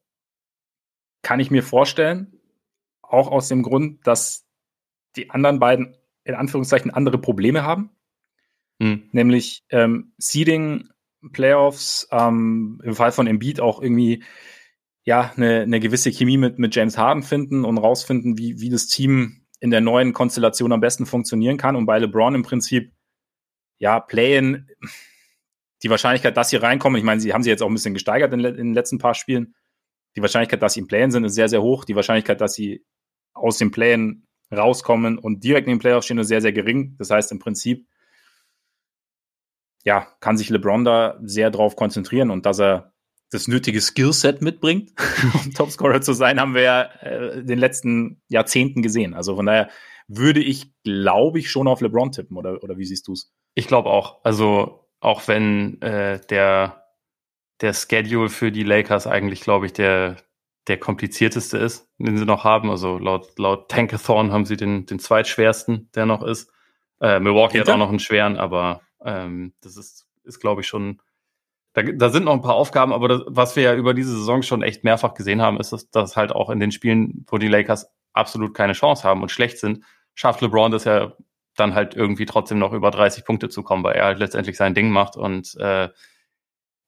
[1.23, 2.40] Kann ich mir vorstellen.
[3.03, 4.47] Auch aus dem Grund, dass
[5.16, 7.90] die anderen beiden in Anführungszeichen andere Probleme haben.
[8.81, 9.09] Hm.
[9.12, 10.88] Nämlich ähm, Seeding,
[11.33, 14.25] Playoffs, ähm, im Fall von Embiid auch irgendwie
[15.05, 18.87] ja eine, eine gewisse Chemie mit, mit James Harden finden und rausfinden, wie, wie das
[18.87, 21.77] Team in der neuen Konstellation am besten funktionieren kann.
[21.77, 22.93] Und bei LeBron im Prinzip,
[23.79, 24.69] ja, Play-in,
[25.83, 28.33] die Wahrscheinlichkeit, dass sie reinkommen, ich meine, sie haben sie jetzt auch ein bisschen gesteigert
[28.33, 29.55] in, in den letzten paar Spielen.
[30.17, 31.85] Die Wahrscheinlichkeit, dass sie im Play-in sind, ist sehr, sehr hoch.
[31.85, 32.85] Die Wahrscheinlichkeit, dass sie
[33.35, 36.97] aus dem Play-in rauskommen und direkt in den Playoffs stehen, ist sehr, sehr gering.
[36.99, 37.88] Das heißt, im Prinzip,
[39.85, 42.91] ja, kann sich LeBron da sehr drauf konzentrieren und dass er
[43.33, 44.92] das nötige Skillset mitbringt,
[45.45, 49.14] um Topscorer zu sein, haben wir ja äh, in den letzten Jahrzehnten gesehen.
[49.14, 49.68] Also von daher
[50.07, 53.33] würde ich, glaube ich, schon auf LeBron tippen, oder, oder wie siehst du es?
[53.55, 54.23] Ich glaube auch.
[54.25, 56.85] Also auch wenn äh, der,
[57.61, 60.16] der Schedule für die Lakers eigentlich, glaube ich, der,
[60.68, 62.71] der komplizierteste ist, den sie noch haben.
[62.71, 66.53] Also laut, laut Tankathon haben sie den, den zweitschwersten, der noch ist.
[67.01, 67.73] Äh, Milwaukee Hinter?
[67.73, 71.01] hat auch noch einen schweren, aber ähm, das ist, ist glaube ich, schon
[71.75, 74.43] da, da sind noch ein paar Aufgaben, aber das, was wir ja über diese Saison
[74.43, 77.49] schon echt mehrfach gesehen haben, ist, dass, dass halt auch in den Spielen, wo die
[77.49, 81.13] Lakers absolut keine Chance haben und schlecht sind, schafft LeBron das ja
[81.57, 84.75] dann halt irgendwie trotzdem noch über 30 Punkte zu kommen, weil er halt letztendlich sein
[84.75, 85.17] Ding macht.
[85.17, 85.89] Und äh,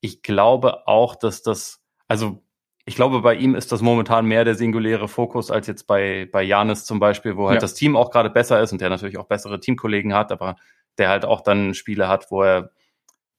[0.00, 2.42] ich glaube auch, dass das, also
[2.86, 6.42] ich glaube, bei ihm ist das momentan mehr der singuläre Fokus als jetzt bei, bei
[6.42, 7.60] Janis zum Beispiel, wo halt ja.
[7.60, 10.56] das Team auch gerade besser ist und der natürlich auch bessere Teamkollegen hat, aber
[10.98, 12.70] der halt auch dann Spiele hat, wo er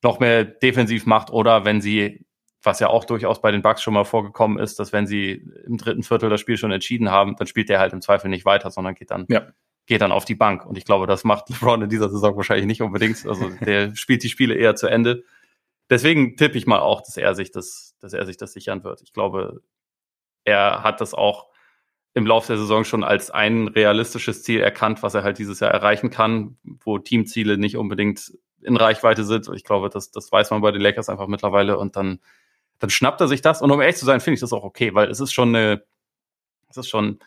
[0.06, 2.24] noch mehr defensiv macht oder wenn sie,
[2.62, 5.78] was ja auch durchaus bei den Bucks schon mal vorgekommen ist, dass wenn sie im
[5.78, 8.70] dritten Viertel das Spiel schon entschieden haben, dann spielt der halt im Zweifel nicht weiter,
[8.70, 9.48] sondern geht dann, ja.
[9.86, 10.64] geht dann auf die Bank.
[10.64, 13.26] Und ich glaube, das macht LeBron in dieser Saison wahrscheinlich nicht unbedingt.
[13.26, 15.24] Also der spielt die Spiele eher zu Ende.
[15.90, 19.02] Deswegen tippe ich mal auch, dass er sich das, dass er sich das sichern wird.
[19.02, 19.60] Ich glaube,
[20.44, 21.48] er hat das auch
[22.14, 25.72] im Laufe der Saison schon als ein realistisches Ziel erkannt, was er halt dieses Jahr
[25.72, 28.32] erreichen kann, wo Teamziele nicht unbedingt
[28.66, 29.48] in Reichweite sind.
[29.54, 32.20] Ich glaube, das, das weiß man bei den Lakers einfach mittlerweile und dann,
[32.78, 33.62] dann schnappt er sich das.
[33.62, 35.84] Und um ehrlich zu sein, finde ich das auch okay, weil es ist schon eine,
[36.68, 37.20] es ist schon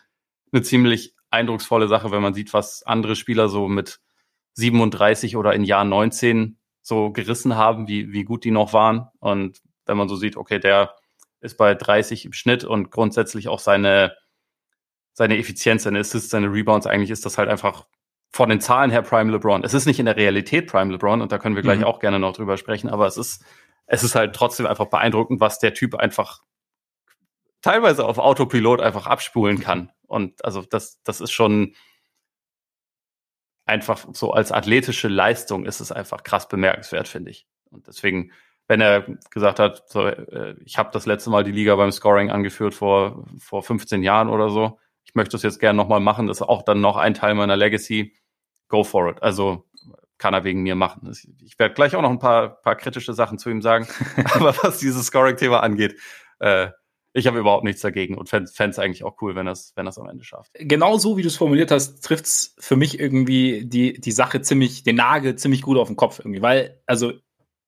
[0.52, 4.00] eine ziemlich eindrucksvolle Sache, wenn man sieht, was andere Spieler so mit
[4.54, 9.08] 37 oder in Jahr 19 so gerissen haben, wie, wie gut die noch waren.
[9.20, 10.94] Und wenn man so sieht, okay, der
[11.40, 14.14] ist bei 30 im Schnitt und grundsätzlich auch seine,
[15.14, 17.86] seine Effizienz, seine Assists, seine Rebounds, eigentlich ist das halt einfach
[18.30, 19.64] von den Zahlen her Prime LeBron.
[19.64, 21.84] Es ist nicht in der Realität Prime LeBron und da können wir gleich mhm.
[21.84, 23.44] auch gerne noch drüber sprechen, aber es ist,
[23.86, 26.42] es ist halt trotzdem einfach beeindruckend, was der Typ einfach
[27.60, 29.90] teilweise auf Autopilot einfach abspulen kann.
[30.06, 31.74] Und also das, das ist schon
[33.66, 37.46] einfach so als athletische Leistung ist es einfach krass bemerkenswert, finde ich.
[37.70, 38.32] Und deswegen,
[38.66, 42.30] wenn er gesagt hat, so, äh, ich habe das letzte Mal die Liga beim Scoring
[42.30, 44.78] angeführt vor, vor 15 Jahren oder so,
[45.10, 47.56] ich möchte das jetzt gerne nochmal machen, das ist auch dann noch ein Teil meiner
[47.56, 48.16] Legacy,
[48.68, 49.20] go for it.
[49.24, 49.64] Also
[50.18, 51.12] kann er wegen mir machen.
[51.42, 53.88] Ich werde gleich auch noch ein paar, paar kritische Sachen zu ihm sagen.
[54.34, 55.96] Aber was dieses Scoring-Thema angeht,
[56.38, 56.68] äh,
[57.12, 59.98] ich habe überhaupt nichts dagegen und fände es eigentlich auch cool, wenn das, wenn das
[59.98, 60.52] am Ende schafft.
[60.54, 64.42] Genau so, wie du es formuliert hast, trifft es für mich irgendwie die, die Sache
[64.42, 66.40] ziemlich, den Nagel ziemlich gut auf den Kopf irgendwie.
[66.40, 67.14] Weil, also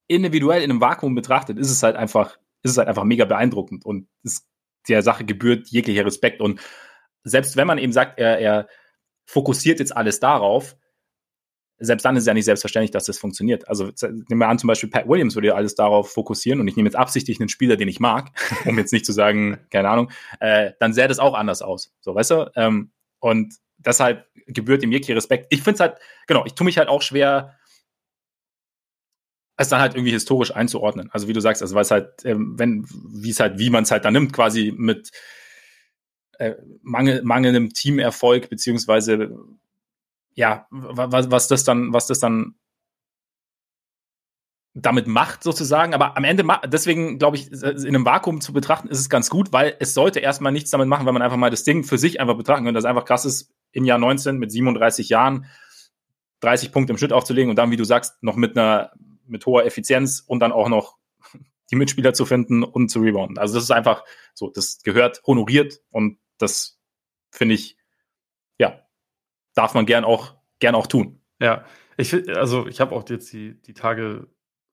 [0.06, 3.84] individuell in einem Vakuum betrachtet, ist es halt einfach, ist es halt einfach mega beeindruckend
[3.84, 4.46] und es,
[4.88, 6.40] der Sache gebührt jeglicher Respekt.
[6.40, 6.60] Und
[7.24, 8.68] selbst wenn man eben sagt, er, er
[9.24, 10.76] fokussiert jetzt alles darauf,
[11.78, 13.66] selbst dann ist es ja nicht selbstverständlich, dass das funktioniert.
[13.68, 16.76] Also nehmen wir an, zum Beispiel Pat Williams würde ja alles darauf fokussieren und ich
[16.76, 18.30] nehme jetzt absichtlich einen Spieler, den ich mag,
[18.66, 21.92] um jetzt nicht zu sagen, keine Ahnung, äh, dann sähe das auch anders aus.
[22.00, 22.50] So, weißt du?
[22.54, 25.46] Ähm, und deshalb gebührt ihm jeglicher Respekt.
[25.50, 27.56] Ich finde es halt, genau, ich tue mich halt auch schwer,
[29.56, 31.10] es dann halt irgendwie historisch einzuordnen.
[31.12, 33.84] Also wie du sagst, also weil es halt, ähm, wenn, wie es halt, wie man
[33.84, 35.10] es halt dann nimmt, quasi mit
[36.42, 39.38] äh, mangel, mangelndem Teamerfolg, beziehungsweise
[40.34, 42.56] ja, was, was das dann, was das dann
[44.74, 48.98] damit macht sozusagen, aber am Ende, deswegen glaube ich, in einem Vakuum zu betrachten, ist
[48.98, 51.62] es ganz gut, weil es sollte erstmal nichts damit machen, wenn man einfach mal das
[51.62, 55.10] Ding für sich einfach betrachten könnte, das einfach krass ist, im Jahr 19 mit 37
[55.10, 55.46] Jahren
[56.40, 58.92] 30 Punkte im Schnitt aufzulegen und dann, wie du sagst, noch mit einer,
[59.26, 60.96] mit hoher Effizienz und dann auch noch
[61.70, 63.38] die Mitspieler zu finden und zu rebounden.
[63.38, 66.80] Also das ist einfach so, das gehört honoriert und das
[67.30, 67.76] finde ich,
[68.58, 68.86] ja,
[69.54, 71.20] darf man gern auch, gern auch tun.
[71.40, 71.64] Ja,
[71.96, 74.28] ich also ich habe auch jetzt die, die Tage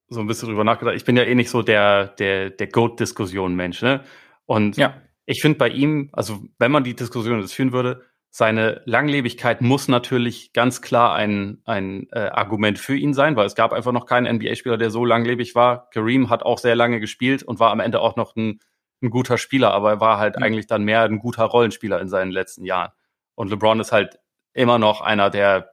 [0.10, 0.96] so ein bisschen drüber nachgedacht.
[0.96, 4.04] Ich bin ja eh nicht so der, der, der Goat-Diskussion-Mensch, ne?
[4.46, 5.00] Und ja.
[5.26, 9.88] ich finde bei ihm, also wenn man die Diskussion jetzt führen würde, seine Langlebigkeit muss
[9.88, 14.06] natürlich ganz klar ein, ein äh, Argument für ihn sein, weil es gab einfach noch
[14.06, 15.90] keinen NBA-Spieler, der so langlebig war.
[15.90, 18.60] Kareem hat auch sehr lange gespielt und war am Ende auch noch ein,
[19.02, 20.44] ein guter Spieler, aber er war halt mhm.
[20.44, 22.92] eigentlich dann mehr ein guter Rollenspieler in seinen letzten Jahren.
[23.36, 24.20] Und LeBron ist halt
[24.54, 25.72] immer noch einer der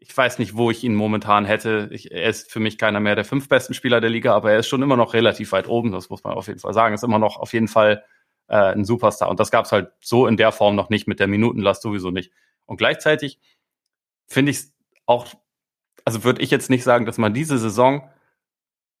[0.00, 1.88] ich weiß nicht, wo ich ihn momentan hätte.
[1.92, 4.60] Ich, er ist für mich keiner mehr der fünf besten Spieler der Liga, aber er
[4.60, 6.94] ist schon immer noch relativ weit oben, das muss man auf jeden Fall sagen.
[6.94, 8.04] Ist immer noch auf jeden Fall
[8.48, 9.28] äh, ein Superstar.
[9.28, 12.10] Und das gab es halt so in der Form noch nicht, mit der Minutenlast sowieso
[12.10, 12.32] nicht.
[12.64, 13.38] Und gleichzeitig
[14.26, 15.26] finde ich es auch,
[16.04, 18.08] also würde ich jetzt nicht sagen, dass man diese Saison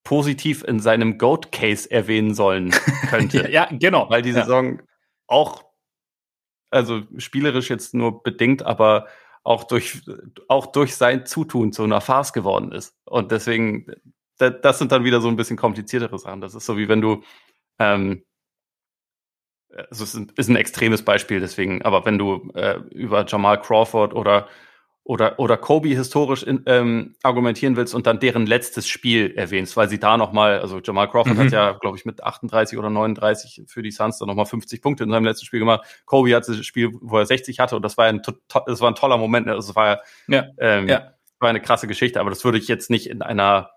[0.04, 2.70] positiv in seinem Goat-Case erwähnen sollen
[3.10, 3.50] könnte.
[3.50, 4.08] ja, genau.
[4.08, 4.84] Weil die Saison ja.
[5.26, 5.64] auch,
[6.70, 9.08] also spielerisch jetzt nur bedingt, aber
[9.44, 10.02] auch durch,
[10.48, 12.96] auch durch sein Zutun zu einer Farce geworden ist.
[13.04, 13.86] Und deswegen,
[14.38, 16.40] das sind dann wieder so ein bisschen kompliziertere Sachen.
[16.40, 17.22] Das ist so wie wenn du,
[17.78, 18.24] ähm,
[19.70, 24.48] also es ist ein extremes Beispiel, deswegen, aber wenn du äh, über Jamal Crawford oder
[25.08, 29.88] oder, oder Kobe historisch in, ähm, argumentieren willst und dann deren letztes Spiel erwähnst, weil
[29.88, 31.44] sie da nochmal, also Jamal Crawford mhm.
[31.44, 35.04] hat ja, glaube ich, mit 38 oder 39 für die Suns dann nochmal 50 Punkte
[35.04, 36.02] in seinem letzten Spiel gemacht.
[36.04, 38.20] Kobe hat das Spiel, wo er 60 hatte und das war ein,
[38.66, 39.46] das war ein toller Moment.
[39.46, 39.54] Ne?
[39.54, 41.14] Das war ja, ähm, ja.
[41.38, 43.70] war eine krasse Geschichte, aber das würde ich jetzt nicht in einer,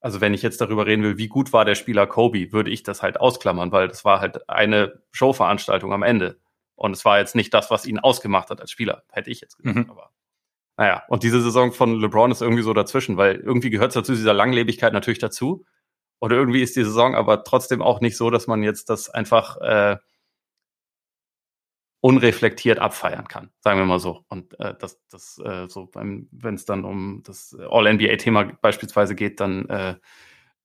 [0.00, 2.82] also wenn ich jetzt darüber reden will, wie gut war der Spieler Kobe, würde ich
[2.82, 6.40] das halt ausklammern, weil das war halt eine Showveranstaltung am Ende.
[6.74, 9.58] Und es war jetzt nicht das, was ihn ausgemacht hat als Spieler, hätte ich jetzt
[9.58, 9.76] gesagt.
[9.76, 9.90] Mhm.
[9.90, 10.10] Aber
[10.76, 14.12] naja, und diese Saison von LeBron ist irgendwie so dazwischen, weil irgendwie gehört es dazu,
[14.12, 15.64] dieser Langlebigkeit natürlich dazu.
[16.20, 19.58] Oder irgendwie ist die Saison aber trotzdem auch nicht so, dass man jetzt das einfach
[19.58, 19.96] äh,
[22.00, 24.24] unreflektiert abfeiern kann, sagen wir mal so.
[24.28, 29.40] Und äh, das, das äh, so beim, wenn es dann um das All-NBA-Thema beispielsweise geht,
[29.40, 29.96] dann, äh,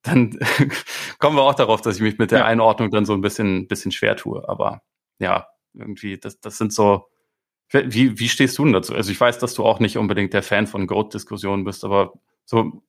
[0.04, 0.38] dann
[1.20, 2.46] kommen wir auch darauf, dass ich mich mit der ja.
[2.46, 4.48] Einordnung dann so ein bisschen, bisschen schwer tue.
[4.48, 4.84] Aber
[5.20, 7.11] ja, irgendwie, das, das sind so,
[7.72, 8.94] wie, wie stehst du denn dazu?
[8.94, 12.14] Also ich weiß, dass du auch nicht unbedingt der Fan von Goat-Diskussionen bist, aber
[12.46, 12.84] so,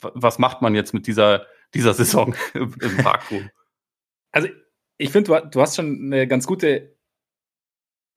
[0.00, 2.72] was macht man jetzt mit dieser, dieser Saison im
[3.04, 3.50] Vakuum?
[4.32, 4.48] Also
[4.98, 6.94] ich finde, du, hast schon eine ganz gute,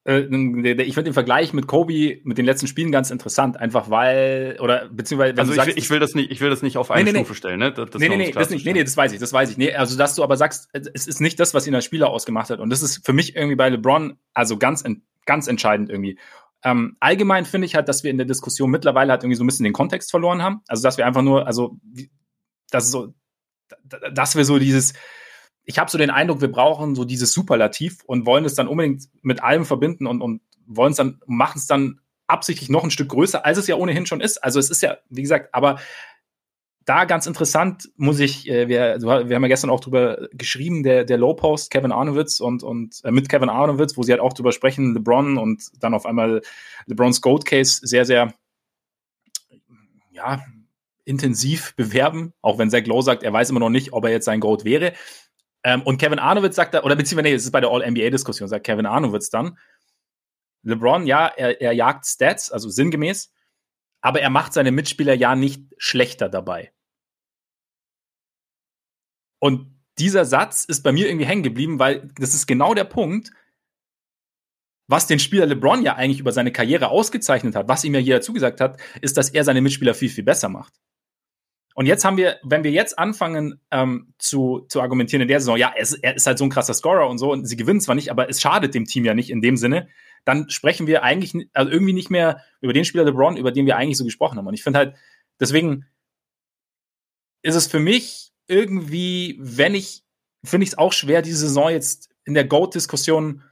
[0.06, 4.58] äh, ich finde den Vergleich mit Kobe mit den letzten Spielen ganz interessant, einfach weil,
[4.60, 6.92] oder beziehungsweise, also ich, sagst, will, ich, will das nicht, ich will das nicht auf
[6.92, 7.72] eine nee, nee, Stufe stellen, ne?
[7.72, 9.58] Das, das nee, nee, nee, das nicht, nee, nee, das weiß ich, das weiß ich.
[9.58, 12.50] Nee, also dass du aber sagst, es ist nicht das, was ihn als Spieler ausgemacht
[12.50, 12.60] hat.
[12.60, 14.84] Und das ist für mich irgendwie bei LeBron also ganz
[15.26, 16.20] ganz entscheidend irgendwie.
[16.64, 19.48] Ähm, allgemein finde ich halt, dass wir in der Diskussion mittlerweile halt irgendwie so ein
[19.48, 20.62] bisschen den Kontext verloren haben.
[20.68, 21.78] Also, dass wir einfach nur, also,
[22.70, 23.14] das ist so,
[24.14, 24.94] dass wir so dieses,
[25.66, 29.04] ich habe so den Eindruck, wir brauchen so dieses Superlativ und wollen es dann unbedingt
[29.22, 33.10] mit allem verbinden und, und wollen es dann, machen es dann absichtlich noch ein Stück
[33.10, 34.44] größer, als es ja ohnehin schon ist.
[34.44, 35.80] Also es ist ja, wie gesagt, aber
[36.86, 40.84] da ganz interessant muss ich, äh, wir, also wir haben ja gestern auch drüber geschrieben,
[40.84, 44.22] der, der Low Post Kevin Arnowitz und, und äh, mit Kevin Arnowitz, wo sie halt
[44.22, 46.42] auch drüber sprechen, LeBron und dann auf einmal
[46.88, 48.34] LeBrons Gold Case sehr, sehr,
[50.12, 50.42] ja,
[51.06, 54.26] intensiv bewerben, auch wenn Zach Lowe sagt, er weiß immer noch nicht, ob er jetzt
[54.26, 54.94] sein Gold wäre.
[55.64, 58.66] Ähm, und Kevin Arnowitz sagt da, oder beziehungsweise, nee, es ist bei der All-NBA-Diskussion, sagt
[58.66, 59.58] Kevin Arnowitz dann,
[60.64, 63.33] LeBron, ja, er, er jagt Stats, also sinngemäß,
[64.04, 66.72] aber er macht seine Mitspieler ja nicht schlechter dabei.
[69.40, 73.32] Und dieser Satz ist bei mir irgendwie hängen geblieben, weil das ist genau der Punkt,
[74.88, 78.22] was den Spieler LeBron ja eigentlich über seine Karriere ausgezeichnet hat, was ihm ja jeder
[78.22, 80.74] zugesagt hat, ist, dass er seine Mitspieler viel, viel besser macht.
[81.76, 85.58] Und jetzt haben wir, wenn wir jetzt anfangen ähm, zu, zu argumentieren in der Saison,
[85.58, 87.96] ja, ist, er ist halt so ein krasser Scorer und so, und sie gewinnen zwar
[87.96, 89.88] nicht, aber es schadet dem Team ja nicht in dem Sinne,
[90.26, 93.78] dann sprechen wir eigentlich also irgendwie nicht mehr über den Spieler LeBron, über den wir
[93.78, 94.48] eigentlich so gesprochen haben.
[94.48, 94.96] Und ich finde halt,
[95.40, 95.86] deswegen
[97.42, 100.04] ist es für mich irgendwie, wenn ich,
[100.44, 103.44] finde ich es auch schwer, diese Saison jetzt in der GOAT-Diskussion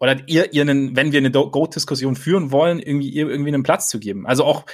[0.00, 3.88] oder ihr, ihr einen, wenn wir eine GOAT-Diskussion führen wollen, irgendwie ihr irgendwie einen Platz
[3.88, 4.26] zu geben.
[4.26, 4.66] Also auch,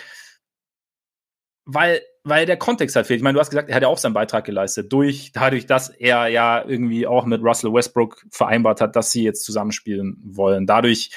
[1.67, 3.19] weil weil der Kontext halt fehlt.
[3.19, 5.89] Ich meine, du hast gesagt, er hat ja auch seinen Beitrag geleistet, durch, dadurch, dass
[5.89, 10.67] er ja irgendwie auch mit Russell Westbrook vereinbart hat, dass sie jetzt zusammenspielen wollen.
[10.67, 11.11] Dadurch,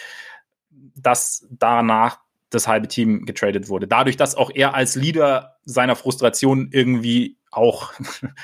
[0.96, 3.88] dass danach das halbe Team getradet wurde.
[3.88, 7.94] Dadurch, dass auch er als Leader seiner Frustration irgendwie auch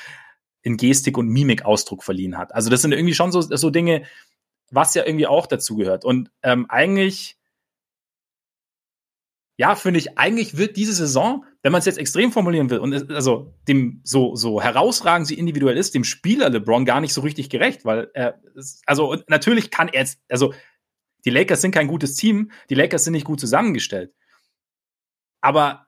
[0.62, 2.54] in Gestik und Mimik Ausdruck verliehen hat.
[2.54, 4.02] Also das sind irgendwie schon so, so Dinge,
[4.70, 6.04] was ja irgendwie auch dazu gehört.
[6.04, 7.38] Und ähm, eigentlich
[9.60, 13.10] ja, finde ich, eigentlich wird diese Saison, wenn man es jetzt extrem formulieren will, und
[13.10, 17.50] also dem so, so herausragend sie individuell ist, dem Spieler LeBron gar nicht so richtig
[17.50, 18.40] gerecht, weil er,
[18.86, 20.54] also natürlich kann er jetzt, also
[21.24, 24.14] die Lakers sind kein gutes Team, die Lakers sind nicht gut zusammengestellt.
[25.42, 25.86] Aber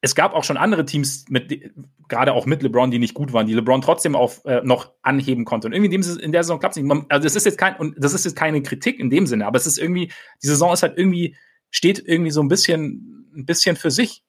[0.00, 1.72] es gab auch schon andere Teams, mit,
[2.08, 5.44] gerade auch mit LeBron, die nicht gut waren, die LeBron trotzdem auf äh, noch anheben
[5.44, 5.66] konnte.
[5.66, 6.86] Und irgendwie in, dem, in der Saison klappt es nicht.
[6.86, 9.46] Man, also das ist jetzt kein, und das ist jetzt keine Kritik in dem Sinne,
[9.46, 11.36] aber es ist irgendwie, die Saison ist halt irgendwie
[11.70, 14.24] steht irgendwie so ein bisschen, ein bisschen für sich.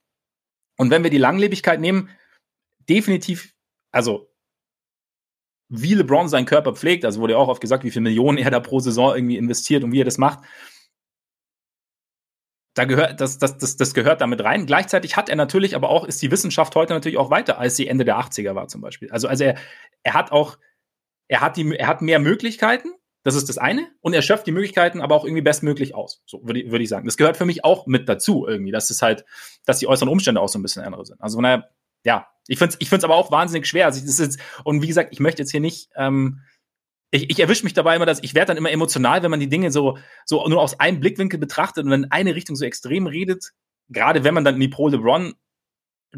[0.77, 2.09] Und wenn wir die Langlebigkeit nehmen,
[2.89, 3.53] definitiv,
[3.91, 4.31] also
[5.69, 8.51] wie LeBron seinen Körper pflegt, also wurde ja auch oft gesagt, wie viele Millionen er
[8.51, 10.39] da pro Saison irgendwie investiert und wie er das macht.
[12.73, 14.65] da gehört, das, das, das, das gehört damit rein.
[14.65, 17.87] Gleichzeitig hat er natürlich, aber auch, ist die Wissenschaft heute natürlich auch weiter, als sie
[17.87, 19.11] Ende der 80er war zum Beispiel.
[19.11, 19.55] Also, also er,
[20.03, 20.57] er hat auch,
[21.27, 22.93] er hat die, er hat mehr Möglichkeiten.
[23.23, 23.87] Das ist das eine.
[24.01, 26.23] Und er schöpft die Möglichkeiten aber auch irgendwie bestmöglich aus.
[26.25, 27.05] So würde ich, würde ich sagen.
[27.05, 29.25] Das gehört für mich auch mit dazu irgendwie, dass es halt,
[29.65, 31.21] dass die äußeren Umstände auch so ein bisschen andere sind.
[31.21, 31.65] Also, naja,
[32.03, 33.85] ja, ich finde es ich find's aber auch wahnsinnig schwer.
[33.85, 36.41] Also, das ist, und wie gesagt, ich möchte jetzt hier nicht, ähm,
[37.11, 39.49] ich, ich erwische mich dabei immer, dass ich werde dann immer emotional, wenn man die
[39.49, 43.51] Dinge so, so nur aus einem Blickwinkel betrachtet und in eine Richtung so extrem redet.
[43.89, 45.35] Gerade wenn man dann in die Pro LeBron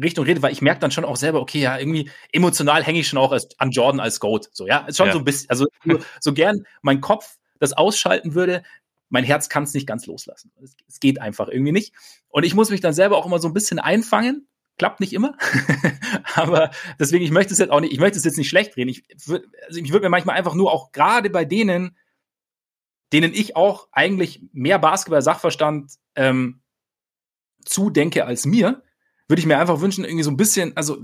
[0.00, 3.08] Richtung redet, weil ich merke dann schon auch selber, okay, ja, irgendwie emotional hänge ich
[3.08, 4.48] schon auch als, an Jordan als Goat.
[4.52, 5.12] So, ja, ist schon ja.
[5.12, 5.66] so ein bisschen, also
[6.20, 8.62] so gern mein Kopf das ausschalten würde,
[9.08, 10.50] mein Herz kann es nicht ganz loslassen.
[10.62, 11.94] Es, es, geht einfach irgendwie nicht.
[12.28, 15.36] Und ich muss mich dann selber auch immer so ein bisschen einfangen Klappt nicht immer.
[16.34, 18.90] Aber deswegen, ich möchte es jetzt auch nicht, ich möchte es jetzt nicht schlecht reden.
[18.90, 21.96] Ich, würde also ich würde mir manchmal einfach nur auch gerade bei denen,
[23.12, 26.60] denen ich auch eigentlich mehr Basketball-Sachverstand ähm,
[27.64, 28.82] zudenke als mir,
[29.28, 31.02] würde ich mir einfach wünschen, irgendwie so ein bisschen, also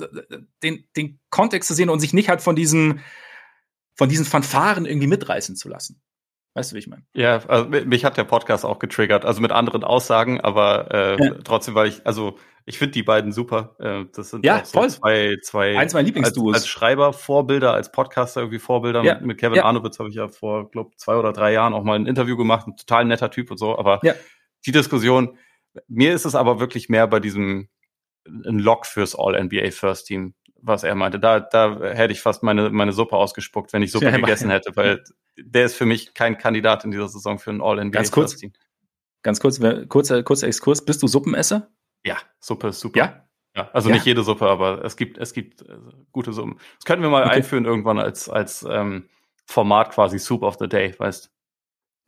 [0.62, 3.00] den, den Kontext zu sehen und sich nicht halt von diesen,
[3.94, 6.00] von diesen Fanfaren irgendwie mitreißen zu lassen.
[6.54, 7.04] Weißt du, wie ich meine?
[7.14, 11.34] Ja, also mich hat der Podcast auch getriggert, also mit anderen Aussagen, aber äh, ja.
[11.44, 13.76] trotzdem, weil ich, also ich finde die beiden super.
[13.78, 16.54] Äh, das sind ja, so zwei, zwei eins meiner Lieblingsduos.
[16.54, 19.02] Als, als Schreiber Vorbilder, als Podcaster irgendwie Vorbilder.
[19.04, 19.14] Ja.
[19.14, 19.64] Mit, mit Kevin ja.
[19.64, 22.66] Arnowitz habe ich ja vor, glaube zwei oder drei Jahren auch mal ein Interview gemacht.
[22.66, 23.78] Ein total netter Typ und so.
[23.78, 24.00] Aber
[24.66, 25.38] die Diskussion,
[25.88, 27.68] mir ist es aber wirklich mehr bei diesem
[28.26, 31.18] ein Lock fürs All-NBA First Team, was er meinte.
[31.18, 34.76] Da, da hätte ich fast meine, meine Suppe ausgespuckt, wenn ich Suppe ja, gegessen hätte,
[34.76, 35.02] weil
[35.36, 38.52] der ist für mich kein Kandidat in dieser Saison für ein All-NBA First Team.
[39.22, 40.84] Ganz kurz, kurzer, kurzer Exkurs.
[40.84, 41.68] Bist du Suppenesser?
[42.04, 42.98] Ja, Suppe ist super.
[42.98, 43.26] Ja?
[43.54, 43.96] ja also ja.
[43.96, 45.76] nicht jede Suppe, aber es gibt, es gibt äh,
[46.12, 46.58] gute Suppen.
[46.76, 47.36] Das könnten wir mal okay.
[47.36, 49.08] einführen irgendwann als, als ähm,
[49.44, 51.30] Format quasi Soup of the Day, weißt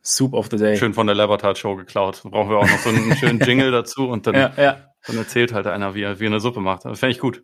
[0.03, 0.77] Soup of the Day.
[0.77, 2.21] Schön von der Levertard Show geklaut.
[2.23, 4.92] Da brauchen wir auch noch so einen schönen Jingle dazu und dann, ja, ja.
[5.05, 6.85] Dann erzählt halt einer, wie er, wie er eine Suppe macht.
[6.85, 7.43] Das fände ich gut.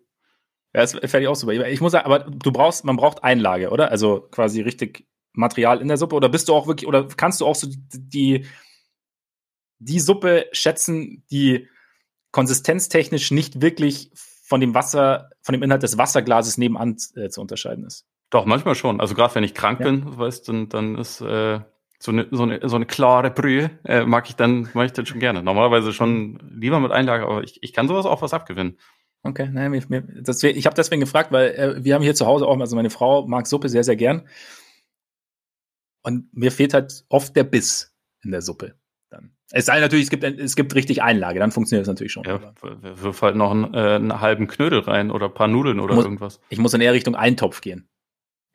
[0.73, 1.53] Ja, das fände ich auch super.
[1.67, 3.91] Ich muss sagen, aber du brauchst, man braucht Einlage, oder?
[3.91, 7.45] Also quasi richtig Material in der Suppe oder bist du auch wirklich, oder kannst du
[7.45, 8.45] auch so die,
[9.79, 11.67] die Suppe schätzen, die
[12.31, 14.11] konsistenztechnisch nicht wirklich
[14.43, 18.05] von dem Wasser, von dem Inhalt des Wasserglases nebenan äh, zu unterscheiden ist.
[18.29, 19.01] Doch, manchmal schon.
[19.01, 19.85] Also gerade wenn ich krank ja.
[19.87, 21.61] bin, weißt dann, dann ist äh,
[22.01, 25.05] so, eine, so, eine, so eine klare Brühe, äh, mag ich dann, mag ich dann
[25.05, 25.43] schon gerne.
[25.43, 28.77] Normalerweise schon lieber mit Einlage, aber ich, ich kann sowas auch was abgewinnen.
[29.23, 32.25] Okay, nein, mir, mir, das, ich habe deswegen gefragt, weil äh, wir haben hier zu
[32.25, 34.27] Hause auch, also meine Frau mag Suppe sehr, sehr gern.
[36.01, 38.75] Und mir fehlt halt oft der Biss in der Suppe.
[39.51, 42.23] Es sei natürlich, es gibt, es gibt richtig Einlage, dann funktioniert das natürlich schon.
[42.23, 45.95] Ja, wirf halt noch einen, äh, einen, halben Knödel rein oder ein paar Nudeln oder
[45.95, 46.39] muss, irgendwas.
[46.49, 47.89] Ich muss in eher Richtung Eintopf gehen.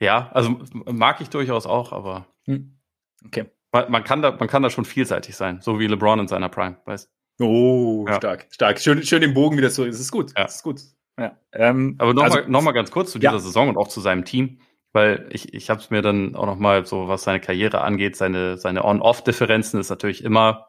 [0.00, 2.78] Ja, also mag ich durchaus auch, aber hm.
[3.26, 3.46] Okay.
[3.72, 6.48] Man, man, kann da, man kann da schon vielseitig sein, so wie LeBron in seiner
[6.48, 7.10] Prime, weißt
[7.40, 8.14] Oh, ja.
[8.14, 8.80] stark, stark.
[8.80, 9.84] Schön, schön den Bogen wieder so.
[9.84, 10.30] Das ist gut.
[10.37, 10.44] Ja.
[10.44, 10.80] Das ist gut.
[11.18, 11.37] Ja.
[11.52, 13.38] Ähm, aber nochmal also, noch mal ganz kurz zu dieser ja.
[13.40, 14.60] Saison und auch zu seinem Team
[14.94, 18.16] weil ich, ich habe es mir dann auch noch mal so, was seine Karriere angeht,
[18.16, 20.68] seine, seine On-Off-Differenzen ist natürlich immer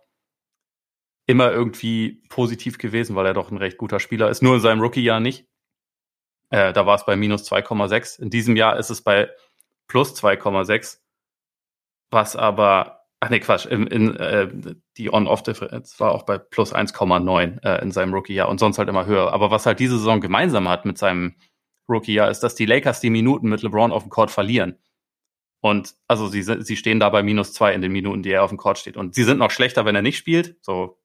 [1.27, 4.43] immer irgendwie positiv gewesen, weil er doch ein recht guter Spieler ist.
[4.43, 5.47] Nur in seinem Rookie-Jahr nicht.
[6.51, 8.21] Äh, da war es bei minus 2,6.
[8.21, 9.31] In diesem Jahr ist es bei
[9.87, 10.99] plus 2,6.
[12.15, 14.47] Was aber, ach nee, Quatsch, in, in, äh,
[14.95, 19.05] die On-Off-Differenz war auch bei plus 1,9 äh, in seinem Rookie-Jahr und sonst halt immer
[19.05, 19.33] höher.
[19.33, 21.35] Aber was halt diese Saison gemeinsam hat mit seinem
[21.89, 24.79] Rookie-Jahr, ist, dass die Lakers die Minuten mit LeBron auf dem Court verlieren.
[25.59, 28.49] Und also sie, sie stehen da bei minus zwei in den Minuten, die er auf
[28.49, 28.95] dem Court steht.
[28.95, 30.55] Und sie sind noch schlechter, wenn er nicht spielt.
[30.61, 30.97] So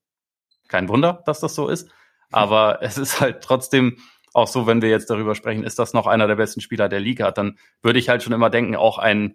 [0.68, 1.90] kein Wunder, dass das so ist.
[2.31, 3.96] Aber es ist halt trotzdem
[4.33, 7.01] auch so, wenn wir jetzt darüber sprechen, ist das noch einer der besten Spieler der
[7.01, 9.35] Liga, dann würde ich halt schon immer denken, auch ein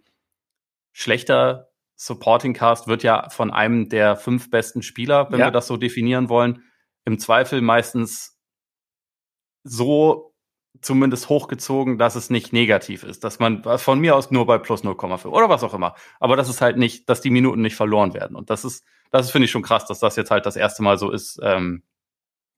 [0.96, 5.48] schlechter Supporting Cast wird ja von einem der fünf besten Spieler, wenn ja.
[5.48, 6.64] wir das so definieren wollen,
[7.04, 8.40] im Zweifel meistens
[9.64, 10.34] so
[10.82, 14.84] zumindest hochgezogen, dass es nicht negativ ist, dass man von mir aus nur bei plus
[14.84, 18.14] 0,5 oder was auch immer, aber das ist halt nicht, dass die Minuten nicht verloren
[18.14, 20.84] werden und das ist das finde ich schon krass, dass das jetzt halt das erste
[20.84, 21.84] Mal so ist ähm,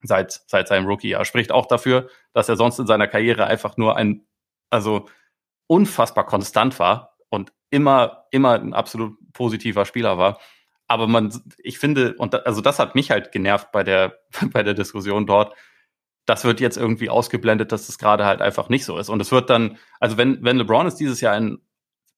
[0.01, 1.25] seit, seit seinem Rookie-Jahr.
[1.25, 4.25] Spricht auch dafür, dass er sonst in seiner Karriere einfach nur ein,
[4.69, 5.07] also
[5.67, 10.39] unfassbar konstant war und immer, immer ein absolut positiver Spieler war.
[10.87, 14.19] Aber man, ich finde, und da, also das hat mich halt genervt bei der,
[14.51, 15.53] bei der Diskussion dort.
[16.25, 19.09] Das wird jetzt irgendwie ausgeblendet, dass das gerade halt einfach nicht so ist.
[19.09, 21.59] Und es wird dann, also wenn, wenn LeBron es dieses Jahr ein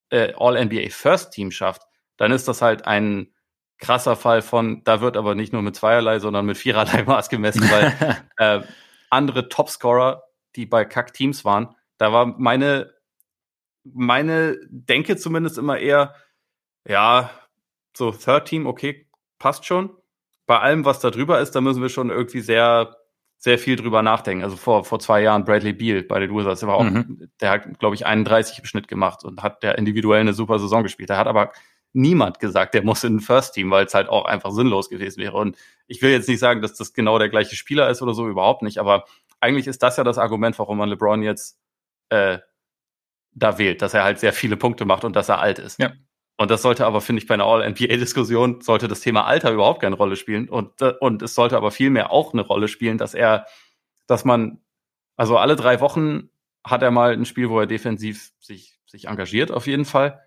[0.09, 1.83] äh, All-NBA First Team schafft,
[2.17, 3.31] dann ist das halt ein,
[3.79, 7.69] krasser Fall von, da wird aber nicht nur mit zweierlei, sondern mit viererlei Maß gemessen,
[7.71, 8.61] weil äh,
[9.09, 10.23] andere Topscorer,
[10.55, 12.93] die bei Kack-Teams waren, da war meine,
[13.83, 16.15] meine Denke zumindest immer eher,
[16.87, 17.31] ja,
[17.95, 19.07] so Third Team, okay,
[19.39, 19.91] passt schon.
[20.45, 22.95] bei allem, was da drüber ist, da müssen wir schon irgendwie sehr,
[23.37, 24.43] sehr viel drüber nachdenken.
[24.43, 27.29] Also vor, vor zwei Jahren Bradley Beal bei den USA, der war auch, mhm.
[27.39, 30.81] der hat, glaube ich, 31 im Schnitt gemacht und hat der individuell eine super Saison
[30.81, 31.09] gespielt.
[31.09, 31.51] Der hat aber
[31.93, 35.19] niemand gesagt, der muss in ein First Team, weil es halt auch einfach sinnlos gewesen
[35.19, 35.37] wäre.
[35.37, 35.55] Und
[35.87, 38.61] ich will jetzt nicht sagen, dass das genau der gleiche Spieler ist oder so, überhaupt
[38.61, 38.79] nicht.
[38.79, 39.05] Aber
[39.39, 41.59] eigentlich ist das ja das Argument, warum man LeBron jetzt
[42.09, 42.39] äh,
[43.31, 45.79] da wählt, dass er halt sehr viele Punkte macht und dass er alt ist.
[45.79, 45.91] Ja.
[46.37, 49.95] Und das sollte aber, finde ich, bei einer All-NBA-Diskussion, sollte das Thema Alter überhaupt keine
[49.95, 50.47] Rolle spielen.
[50.47, 53.45] Und, äh, und es sollte aber vielmehr auch eine Rolle spielen, dass er,
[54.07, 54.61] dass man,
[55.17, 56.29] also alle drei Wochen
[56.65, 60.21] hat er mal ein Spiel, wo er defensiv sich, sich engagiert, auf jeden Fall.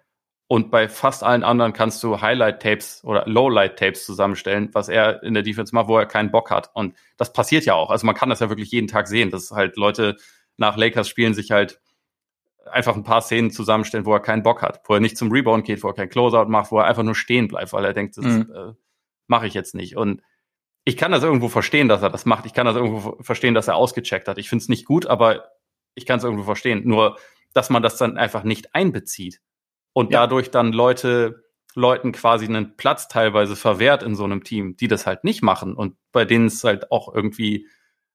[0.48, 5.42] Und bei fast allen anderen kannst du Highlight-Tapes oder Lowlight-Tapes zusammenstellen, was er in der
[5.42, 6.70] Defense macht, wo er keinen Bock hat.
[6.74, 7.88] Und das passiert ja auch.
[7.88, 10.16] Also man kann das ja wirklich jeden Tag sehen, dass halt Leute
[10.58, 11.80] nach Lakers spielen sich halt
[12.70, 15.64] einfach ein paar Szenen zusammenstellen, wo er keinen Bock hat, wo er nicht zum Rebound
[15.64, 18.16] geht, wo er kein Closeout macht, wo er einfach nur stehen bleibt, weil er denkt,
[18.16, 18.52] das mhm.
[18.54, 18.72] äh,
[19.26, 19.96] mache ich jetzt nicht.
[19.96, 20.22] Und
[20.84, 22.46] ich kann das irgendwo verstehen, dass er das macht.
[22.46, 24.38] Ich kann das irgendwo verstehen, dass er ausgecheckt hat.
[24.38, 25.48] Ich finde es nicht gut, aber
[25.94, 26.82] ich kann es irgendwo verstehen.
[26.84, 27.18] Nur,
[27.52, 29.40] dass man das dann einfach nicht einbezieht
[29.92, 30.20] und ja.
[30.20, 31.42] dadurch dann Leute
[31.74, 35.74] Leuten quasi einen Platz teilweise verwehrt in so einem Team, die das halt nicht machen
[35.74, 37.66] und bei denen es halt auch irgendwie,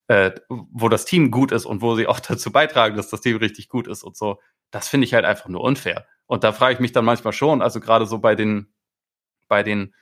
[0.07, 3.37] äh, wo das Team gut ist und wo sie auch dazu beitragen, dass das Team
[3.37, 4.39] richtig gut ist und so,
[4.71, 6.05] das finde ich halt einfach nur unfair.
[6.25, 8.73] Und da frage ich mich dann manchmal schon, also gerade so bei den,
[9.47, 9.93] bei den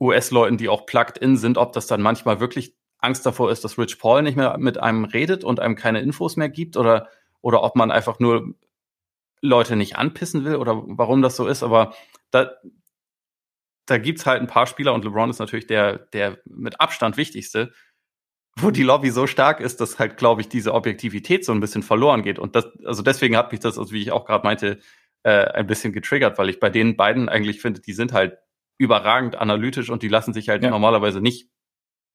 [0.00, 3.78] US-Leuten, die auch plugged in sind, ob das dann manchmal wirklich Angst davor ist, dass
[3.78, 7.08] Rich Paul nicht mehr mit einem redet und einem keine Infos mehr gibt oder,
[7.40, 8.54] oder ob man einfach nur
[9.40, 11.94] Leute nicht anpissen will oder warum das so ist, aber
[12.30, 12.50] da,
[13.86, 17.72] da gibt's halt ein paar Spieler und LeBron ist natürlich der, der mit Abstand wichtigste,
[18.56, 21.82] wo die Lobby so stark ist, dass halt, glaube ich, diese Objektivität so ein bisschen
[21.82, 22.38] verloren geht.
[22.38, 24.80] Und das, also deswegen hat mich das, also wie ich auch gerade meinte,
[25.22, 28.38] äh, ein bisschen getriggert, weil ich bei den beiden eigentlich finde, die sind halt
[28.78, 30.70] überragend analytisch und die lassen sich halt ja.
[30.70, 31.50] normalerweise nicht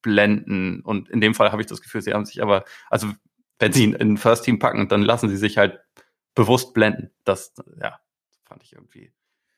[0.02, 0.82] blenden.
[0.82, 3.08] Und in dem Fall habe ich das Gefühl, sie haben sich aber, also
[3.60, 5.80] wenn sie ihn in ein First Team packen, dann lassen sie sich halt
[6.34, 7.12] bewusst blenden.
[7.24, 8.00] Das, ja,
[8.46, 9.14] fand ich irgendwie,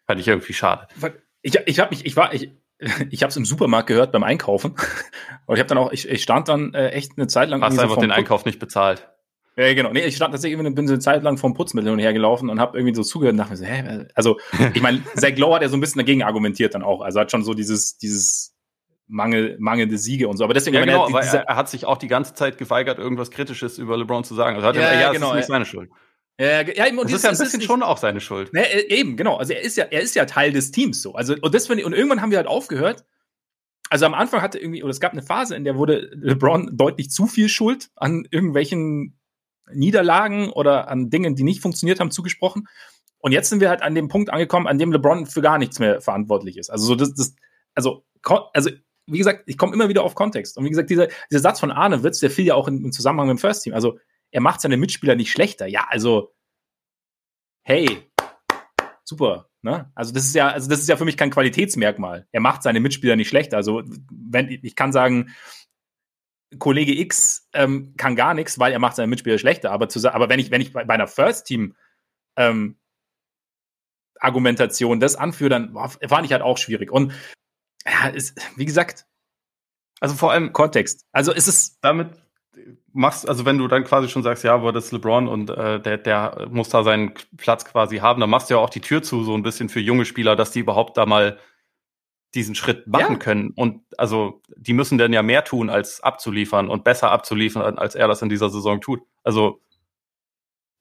[0.05, 0.88] fand ich irgendwie schade.
[1.41, 2.51] Ich, ich habe mich, ich war, ich,
[3.09, 4.75] ich habe es im Supermarkt gehört beim Einkaufen.
[5.45, 7.61] Und ich habe dann auch, ich, ich stand dann äh, echt eine Zeit lang.
[7.61, 9.09] Hast du einfach den Einkauf nicht bezahlt?
[9.55, 9.91] Ja, genau.
[9.91, 12.59] Nee, ich stand tatsächlich bin so eine Zeit lang vom Putzmittel und her gelaufen und
[12.59, 14.05] habe irgendwie so zugehört und dachte mir so, hä?
[14.13, 14.39] Also,
[14.75, 17.01] ich meine, Zach Lowe hat ja so ein bisschen dagegen argumentiert dann auch.
[17.01, 18.55] Also hat schon so dieses, dieses
[19.07, 20.43] Mangel, mangelnde Siege und so.
[20.43, 23.80] Aber deswegen, ja, genau, er, er, hat sich auch die ganze Zeit geweigert, irgendwas Kritisches
[23.80, 24.57] über LeBron zu sagen.
[24.57, 25.89] Also hat ja, er, ja, genau, ist nicht seine Schuld.
[26.40, 28.54] Ja, ja, und das ist ja ein bisschen schon auch seine Schuld.
[28.54, 29.38] Ne, eben, genau.
[29.38, 31.14] Also er ist ja, er ist ja Teil des Teams so.
[31.14, 33.06] Also und das und irgendwann haben wir halt aufgehört.
[33.90, 37.10] Also am Anfang hatte irgendwie, oder es gab eine Phase, in der wurde LeBron deutlich
[37.10, 39.18] zu viel Schuld an irgendwelchen
[39.74, 42.68] Niederlagen oder an Dingen, die nicht funktioniert haben, zugesprochen.
[43.20, 45.80] Und jetzt sind wir halt an dem Punkt angekommen, an dem LeBron für gar nichts
[45.80, 46.70] mehr verantwortlich ist.
[46.70, 47.36] Also so das, das
[47.74, 48.06] also,
[48.54, 48.70] also
[49.08, 50.58] wie gesagt, ich komme immer wieder auf Kontext.
[50.58, 53.28] Und wie gesagt, dieser, dieser Satz von Arne Witz, der fiel ja auch im Zusammenhang
[53.28, 53.74] mit dem First Team.
[53.74, 53.98] Also
[54.32, 55.67] er macht seine Mitspieler nicht schlechter.
[55.67, 56.34] Ja, also,
[57.63, 58.11] hey,
[59.03, 59.49] super.
[59.63, 59.91] Ne?
[59.95, 62.28] Also das ist ja, also das ist ja für mich kein Qualitätsmerkmal.
[62.32, 63.57] Er macht seine Mitspieler nicht schlechter.
[63.57, 65.36] Also wenn ich kann sagen,
[66.59, 69.71] Kollege X ähm, kann gar nichts, weil er macht seine Mitspieler schlechter.
[69.71, 71.75] Aber, zu, aber wenn ich wenn ich bei, bei einer First Team
[72.38, 72.78] ähm,
[74.19, 76.91] Argumentation das anführe, dann boah, fand ich halt auch schwierig.
[76.91, 77.13] Und
[77.86, 79.05] ja, ist, wie gesagt,
[79.99, 81.05] also vor allem Kontext.
[81.11, 82.11] Also ist es damit
[82.93, 85.80] machst, also wenn du dann quasi schon sagst, ja, aber das ist LeBron und äh,
[85.80, 89.03] der, der muss da seinen Platz quasi haben, dann machst du ja auch die Tür
[89.03, 91.39] zu, so ein bisschen für junge Spieler, dass die überhaupt da mal
[92.36, 93.20] diesen Schritt machen ja.
[93.20, 93.51] können.
[93.51, 98.08] Und also die müssen dann ja mehr tun, als abzuliefern und besser abzuliefern, als er
[98.08, 99.01] das in dieser Saison tut.
[99.24, 99.62] Also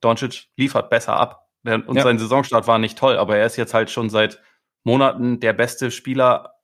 [0.01, 1.49] Doncic liefert besser ab.
[1.65, 2.03] Und ja.
[2.03, 4.41] sein Saisonstart war nicht toll, aber er ist jetzt halt schon seit
[4.85, 6.55] Monaten der beste Spieler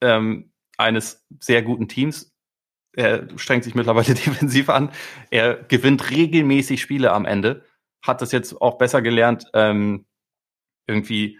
[0.00, 2.33] ähm, eines sehr guten Teams
[2.96, 4.90] er strengt sich mittlerweile defensiv an.
[5.30, 7.64] Er gewinnt regelmäßig Spiele am Ende.
[8.02, 10.06] Hat das jetzt auch besser gelernt, ähm,
[10.86, 11.38] irgendwie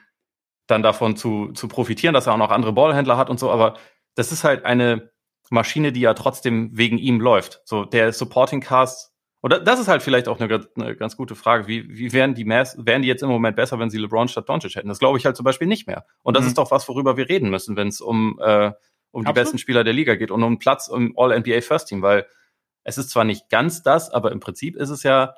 [0.66, 3.50] dann davon zu, zu profitieren, dass er auch noch andere Ballhändler hat und so.
[3.50, 3.74] Aber
[4.14, 5.10] das ist halt eine
[5.50, 7.60] Maschine, die ja trotzdem wegen ihm läuft.
[7.64, 9.12] So der Supporting Cast.
[9.42, 11.66] Oder das ist halt vielleicht auch eine, eine ganz gute Frage.
[11.66, 14.48] Wie, wie wären die Mass, wären die jetzt im Moment besser, wenn sie LeBron statt
[14.48, 14.88] Doncic hätten?
[14.88, 16.06] Das glaube ich halt zum Beispiel nicht mehr.
[16.22, 16.48] Und das mhm.
[16.48, 18.72] ist doch was, worüber wir reden müssen, wenn es um äh,
[19.14, 19.36] um Absolut.
[19.36, 22.26] die besten Spieler der Liga geht und um Platz im All-NBA First Team, weil
[22.82, 25.34] es ist zwar nicht ganz das, aber im Prinzip ist es ja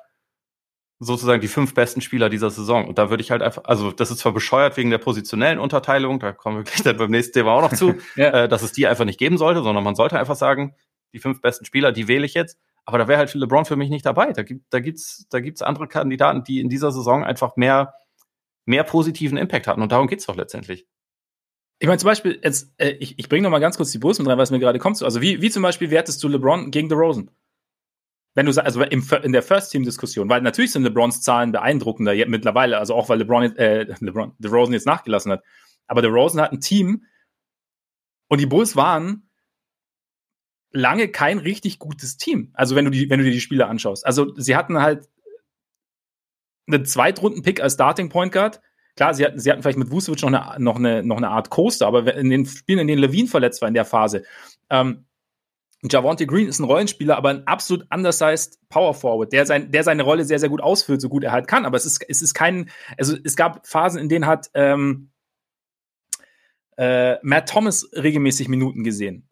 [0.99, 2.87] sozusagen die fünf besten Spieler dieser Saison.
[2.87, 6.19] Und da würde ich halt einfach, also das ist zwar bescheuert wegen der positionellen Unterteilung,
[6.19, 8.29] da kommen wir gleich dann beim nächsten Thema auch noch zu, ja.
[8.31, 10.75] äh, dass es die einfach nicht geben sollte, sondern man sollte einfach sagen,
[11.13, 12.59] die fünf besten Spieler, die wähle ich jetzt.
[12.83, 14.31] Aber da wäre halt LeBron für mich nicht dabei.
[14.31, 17.93] Da gibt, da gibt's, da gibt's andere Kandidaten, die in dieser Saison einfach mehr,
[18.65, 19.81] mehr positiven Impact hatten.
[19.81, 20.87] Und darum geht's doch letztendlich.
[21.79, 24.17] Ich meine, zum Beispiel, jetzt, äh, ich, ich bringe noch mal ganz kurz die Bulls
[24.17, 25.01] mit rein, was mir gerade kommt.
[25.01, 27.29] Also, wie, wie zum Beispiel wertest du LeBron gegen DeRozan?
[28.33, 32.77] Wenn du also im, in der First-Team-Diskussion, weil natürlich sind LeBrons Zahlen beeindruckender jetzt mittlerweile,
[32.77, 35.43] also auch weil LeBron, äh, LeBron, DeRozan jetzt nachgelassen hat.
[35.87, 37.05] Aber DeRozan hat ein Team
[38.27, 39.27] und die Bulls waren
[40.71, 42.51] lange kein richtig gutes Team.
[42.53, 44.05] Also wenn du die, wenn du dir die Spiele anschaust.
[44.05, 45.09] Also sie hatten halt
[46.67, 48.61] einen Zweitrunden-Pick als Starting Point Guard.
[48.97, 51.49] Klar, sie hatten, sie hatten vielleicht mit Vucevic noch eine, noch eine, noch eine Art
[51.49, 54.23] Coaster, aber in den Spielen, in denen Levine verletzt war in der Phase,
[54.69, 55.05] ähm,
[55.83, 60.01] Javonte Green ist ein Rollenspieler, aber ein absolut undersized Power Forward, der, sein, der seine
[60.03, 61.65] Rolle sehr, sehr gut ausfüllt, so gut er halt kann.
[61.65, 65.11] Aber es ist, es ist kein, also es gab Phasen, in denen hat ähm,
[66.77, 69.29] äh, Matt Thomas regelmäßig Minuten gesehen.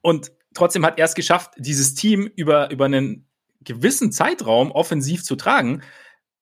[0.00, 3.28] Und trotzdem hat er es geschafft, dieses Team über, über einen
[3.60, 5.82] gewissen Zeitraum offensiv zu tragen.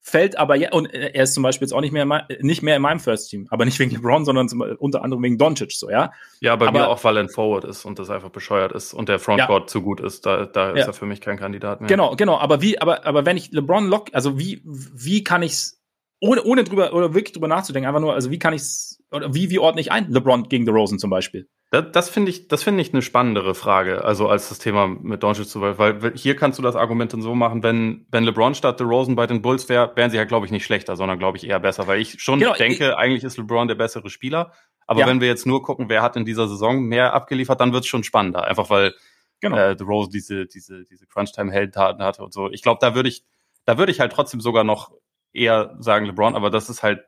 [0.02, 2.74] Fällt aber ja, und er ist zum Beispiel jetzt auch nicht mehr, mein, nicht mehr
[2.74, 5.90] in meinem First Team, aber nicht wegen LeBron, sondern zum, unter anderem wegen Doncic, so,
[5.90, 6.10] ja.
[6.40, 8.94] Ja, bei aber, mir auch, weil er ein Forward ist und das einfach bescheuert ist
[8.94, 9.66] und der Frontcourt ja.
[9.66, 10.86] zu gut ist, da, da ist ja.
[10.86, 11.88] er für mich kein Kandidat mehr.
[11.88, 15.82] Genau, genau, aber wie, aber, aber wenn ich LeBron lock, also wie, wie kann ich's,
[16.18, 19.50] ohne, ohne drüber, oder wirklich drüber nachzudenken, einfach nur, also wie kann ich's, oder wie,
[19.50, 20.10] wie ordne ich ein?
[20.10, 21.46] LeBron gegen The Rosen zum Beispiel.
[21.70, 25.22] Das, das finde ich, das finde ich eine spannendere Frage, also als das Thema mit
[25.22, 28.78] Doncic zu, weil hier kannst du das Argument dann so machen, wenn, wenn LeBron statt
[28.78, 31.38] The Rosen bei den Bulls wäre, wären sie ja, glaube ich, nicht schlechter, sondern glaube
[31.38, 34.52] ich eher besser, weil ich schon genau, denke, ich, eigentlich ist LeBron der bessere Spieler.
[34.88, 35.06] Aber ja.
[35.06, 37.88] wenn wir jetzt nur gucken, wer hat in dieser Saison mehr abgeliefert, dann wird es
[37.88, 38.92] schon spannender, einfach weil
[39.38, 39.56] genau.
[39.56, 42.50] äh, The Rosen diese, diese, diese Crunch-Time-Heldentaten hatte und so.
[42.50, 43.24] Ich glaube, da würde ich,
[43.64, 44.90] da würde ich halt trotzdem sogar noch
[45.32, 47.04] eher sagen LeBron, aber das ist halt,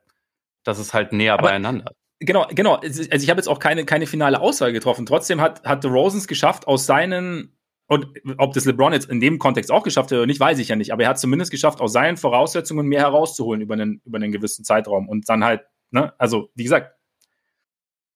[0.63, 1.91] das ist halt näher aber, beieinander.
[2.25, 2.77] Genau, genau.
[2.77, 5.07] Also ich habe jetzt auch keine, keine finale Aussage getroffen.
[5.07, 7.57] Trotzdem hat, hat The Rosens geschafft, aus seinen,
[7.89, 8.07] und
[8.39, 10.77] ob das LeBron jetzt in dem Kontext auch geschafft hat oder nicht, weiß ich ja
[10.77, 14.31] nicht, aber er hat zumindest geschafft, aus seinen Voraussetzungen mehr herauszuholen über einen, über einen
[14.31, 15.09] gewissen Zeitraum.
[15.09, 16.95] Und dann halt, ne, also wie gesagt,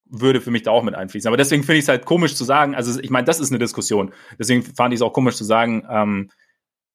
[0.09, 1.27] würde für mich da auch mit einfließen.
[1.27, 3.59] Aber deswegen finde ich es halt komisch zu sagen, also ich meine, das ist eine
[3.59, 4.13] Diskussion.
[4.39, 6.31] Deswegen fand ich es auch komisch zu sagen, ähm,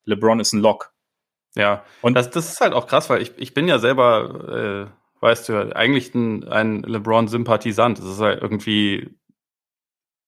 [0.05, 0.93] LeBron ist ein Lock.
[1.55, 5.00] Ja, und das, das ist halt auch krass, weil ich, ich bin ja selber äh,
[5.22, 7.99] weißt du, eigentlich ein, ein LeBron-Sympathisant.
[7.99, 9.15] Das ist halt irgendwie,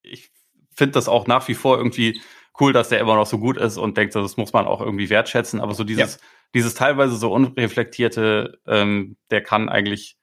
[0.02, 0.30] ich
[0.74, 2.20] finde das auch nach wie vor irgendwie
[2.60, 5.10] cool, dass der immer noch so gut ist und denkt, das muss man auch irgendwie
[5.10, 5.60] wertschätzen.
[5.60, 6.20] Aber so dieses, ja.
[6.54, 10.16] dieses teilweise so unreflektierte, ähm, der kann eigentlich,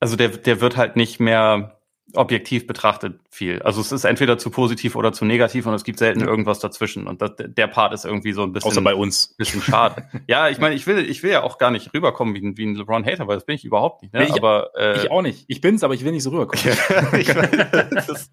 [0.00, 1.77] also der, der wird halt nicht mehr
[2.14, 3.60] objektiv betrachtet viel.
[3.62, 7.06] Also es ist entweder zu positiv oder zu negativ und es gibt selten irgendwas dazwischen.
[7.06, 8.70] Und das, der Part ist irgendwie so ein bisschen.
[8.70, 9.34] Außer bei uns.
[9.36, 10.08] Bisschen schade.
[10.26, 12.64] ja, ich meine, ich will, ich will ja auch gar nicht rüberkommen wie ein, wie
[12.64, 14.14] ein LeBron-Hater, weil das bin ich überhaupt nicht.
[14.14, 14.20] Ne?
[14.20, 15.44] Nee, ich, aber, äh, ich auch nicht.
[15.48, 16.78] Ich bin's, aber ich will nicht so rüberkommen.
[17.18, 18.30] ich mein, das,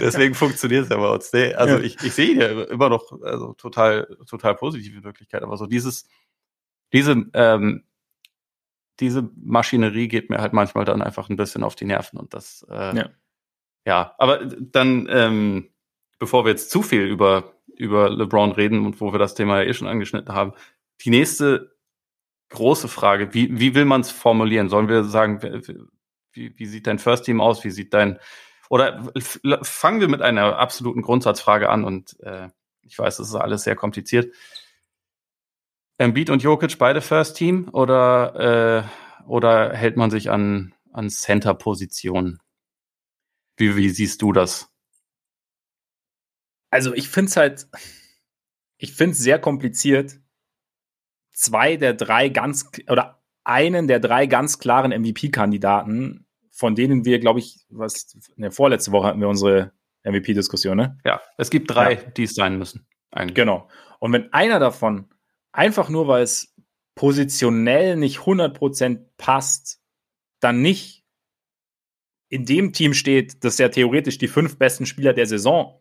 [0.00, 1.32] deswegen funktioniert es ja bei uns.
[1.32, 1.82] Nee, also ja.
[1.82, 5.42] ich, ich sehe ja immer noch also total, total positive Wirklichkeit.
[5.42, 6.06] Aber so dieses,
[6.92, 7.82] diese, ähm,
[9.00, 12.66] diese Maschinerie geht mir halt manchmal dann einfach ein bisschen auf die Nerven und das,
[12.70, 13.10] äh, ja.
[13.86, 15.70] ja, aber dann, ähm,
[16.18, 19.68] bevor wir jetzt zu viel über, über LeBron reden und wo wir das Thema ja
[19.68, 20.52] eh schon angeschnitten haben,
[21.04, 21.76] die nächste
[22.50, 24.68] große Frage, wie, wie will man es formulieren?
[24.68, 25.40] Sollen wir sagen,
[26.32, 27.64] wie, wie sieht dein First Team aus?
[27.64, 28.18] Wie sieht dein,
[28.68, 29.10] oder
[29.62, 32.48] fangen wir mit einer absoluten Grundsatzfrage an und äh,
[32.82, 34.34] ich weiß, das ist alles sehr kompliziert.
[36.00, 38.88] Embiid und Jokic beide First Team oder,
[39.20, 42.40] äh, oder hält man sich an, an Center-Positionen?
[43.58, 44.72] Wie, wie siehst du das?
[46.70, 47.68] Also ich finde es halt,
[48.78, 50.18] ich finde es sehr kompliziert,
[51.32, 57.40] zwei der drei ganz, oder einen der drei ganz klaren MVP-Kandidaten, von denen wir, glaube
[57.40, 59.72] ich, was, ne, vorletzte Woche hatten wir unsere
[60.04, 60.98] MVP-Diskussion, ne?
[61.04, 62.10] Ja, es gibt drei, ja.
[62.16, 62.86] die es sein müssen.
[63.10, 63.34] Eigentlich.
[63.34, 63.68] Genau.
[63.98, 65.10] Und wenn einer davon
[65.52, 66.54] einfach nur, weil es
[66.94, 69.80] positionell nicht 100% passt,
[70.40, 71.04] dann nicht
[72.28, 75.80] in dem Team steht, das ja theoretisch die fünf besten Spieler der Saison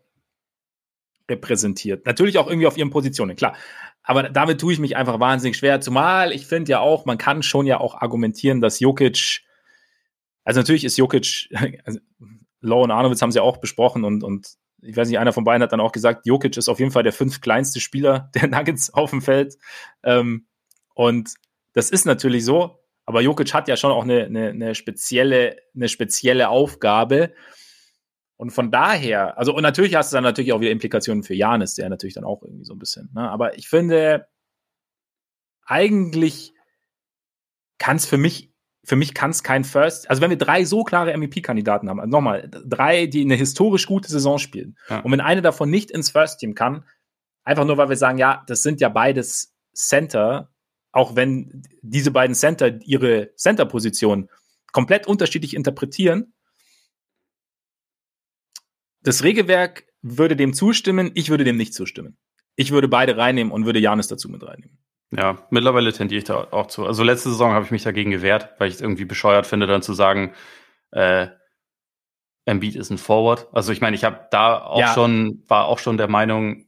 [1.29, 2.05] repräsentiert.
[2.05, 3.55] Natürlich auch irgendwie auf ihren Positionen, klar.
[4.01, 7.43] Aber damit tue ich mich einfach wahnsinnig schwer, zumal ich finde ja auch, man kann
[7.43, 9.41] schon ja auch argumentieren, dass Jokic,
[10.43, 11.49] also natürlich ist Jokic,
[11.83, 11.99] also
[12.61, 15.43] Low und Arnowitz haben sie ja auch besprochen und, und ich weiß nicht, einer von
[15.43, 18.47] beiden hat dann auch gesagt, Jokic ist auf jeden Fall der fünf kleinste Spieler der
[18.47, 19.57] Nuggets auf dem Feld.
[20.03, 20.47] Ähm,
[20.93, 21.33] und
[21.73, 25.89] das ist natürlich so, aber Jokic hat ja schon auch eine, eine, eine, spezielle, eine
[25.89, 27.33] spezielle Aufgabe.
[28.37, 31.75] Und von daher, also und natürlich hast du dann natürlich auch wieder Implikationen für Janis,
[31.75, 33.09] der natürlich dann auch irgendwie so ein bisschen.
[33.13, 33.29] Ne?
[33.29, 34.27] Aber ich finde,
[35.65, 36.53] eigentlich
[37.79, 38.48] kann es für mich
[38.89, 42.09] für mich kann es kein First, also wenn wir drei so klare MVP-Kandidaten haben, also
[42.09, 45.01] nochmal, drei, die eine historisch gute Saison spielen, ja.
[45.01, 46.83] und wenn eine davon nicht ins First Team kann,
[47.43, 50.51] einfach nur, weil wir sagen, ja, das sind ja beides Center,
[50.91, 54.27] auch wenn diese beiden Center ihre Center-Position
[54.71, 56.33] komplett unterschiedlich interpretieren.
[59.03, 62.17] Das Regelwerk würde dem zustimmen, ich würde dem nicht zustimmen.
[62.55, 64.79] Ich würde beide reinnehmen und würde Janis dazu mit reinnehmen.
[65.11, 66.85] Ja, mittlerweile tendiere ich da auch zu.
[66.85, 69.81] Also letzte Saison habe ich mich dagegen gewehrt, weil ich es irgendwie bescheuert finde, dann
[69.81, 70.33] zu sagen,
[70.91, 71.27] äh,
[72.45, 73.47] Embiid ist ein Forward.
[73.51, 74.93] Also ich meine, ich habe da auch ja.
[74.93, 76.67] schon, war auch schon der Meinung,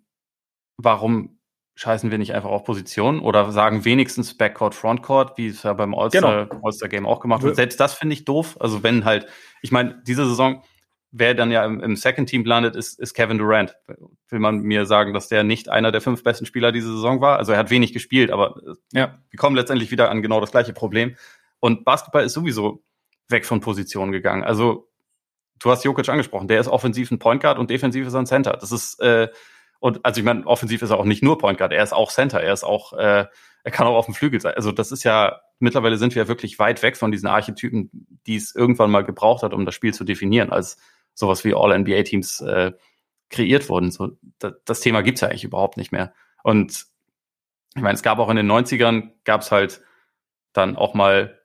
[0.78, 1.40] warum
[1.76, 5.96] scheißen wir nicht einfach auf Position oder sagen wenigstens Backcourt, Frontcourt, wie es ja beim
[5.96, 6.62] All-Star genau.
[6.64, 7.56] All Game auch gemacht wird.
[7.56, 8.58] Selbst das finde ich doof.
[8.60, 9.28] Also wenn halt,
[9.62, 10.64] ich meine, diese Saison,
[11.12, 13.76] wer dann ja im, im Second Team landet, ist, ist Kevin Durant.
[14.30, 17.38] Will man mir sagen, dass der nicht einer der fünf besten Spieler diese Saison war?
[17.38, 18.62] Also er hat wenig gespielt, aber
[18.94, 19.20] ja.
[19.30, 21.16] wir kommen letztendlich wieder an genau das gleiche Problem.
[21.60, 22.84] Und Basketball ist sowieso
[23.30, 24.44] weg von Positionen gegangen.
[24.44, 24.90] Also
[25.60, 28.26] du hast Jokic angesprochen, der ist offensiv ein Point Guard und defensiv ist er ein
[28.26, 28.58] Center.
[28.60, 29.28] Das ist äh,
[29.82, 32.12] und also ich meine, offensiv ist er auch nicht nur Point Guard, er ist auch
[32.12, 33.26] Center, er ist auch, äh,
[33.64, 34.54] er kann auch auf dem Flügel sein.
[34.56, 37.90] Also das ist ja, mittlerweile sind wir wirklich weit weg von diesen Archetypen,
[38.28, 40.78] die es irgendwann mal gebraucht hat, um das Spiel zu definieren, als
[41.14, 42.72] sowas wie All-NBA-Teams äh,
[43.30, 43.92] kreiert wurden.
[43.92, 46.14] So, das, das Thema gibt's ja eigentlich überhaupt nicht mehr.
[46.44, 46.86] Und
[47.76, 49.82] ich meine, es gab auch in den 90ern, gab's halt
[50.54, 51.40] dann auch mal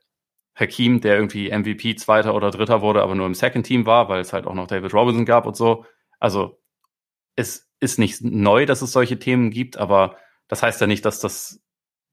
[0.54, 4.20] Hakim, der irgendwie MVP Zweiter oder Dritter wurde, aber nur im Second Team war, weil
[4.20, 5.84] es halt auch noch David Robinson gab und so.
[6.18, 6.58] Also
[7.36, 10.16] es ist nicht neu, dass es solche Themen gibt, aber
[10.48, 11.62] das heißt ja nicht, dass das,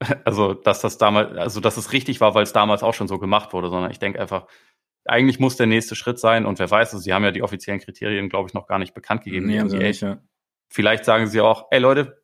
[0.24, 3.18] also, dass das damals, also, dass es richtig war, weil es damals auch schon so
[3.18, 4.46] gemacht wurde, sondern ich denke einfach,
[5.04, 7.80] eigentlich muss der nächste Schritt sein und wer weiß, also, sie haben ja die offiziellen
[7.80, 9.46] Kriterien, glaube ich, noch gar nicht bekannt gegeben.
[9.46, 10.18] Nee, also nicht, ja.
[10.68, 12.22] Vielleicht sagen sie auch, ey Leute,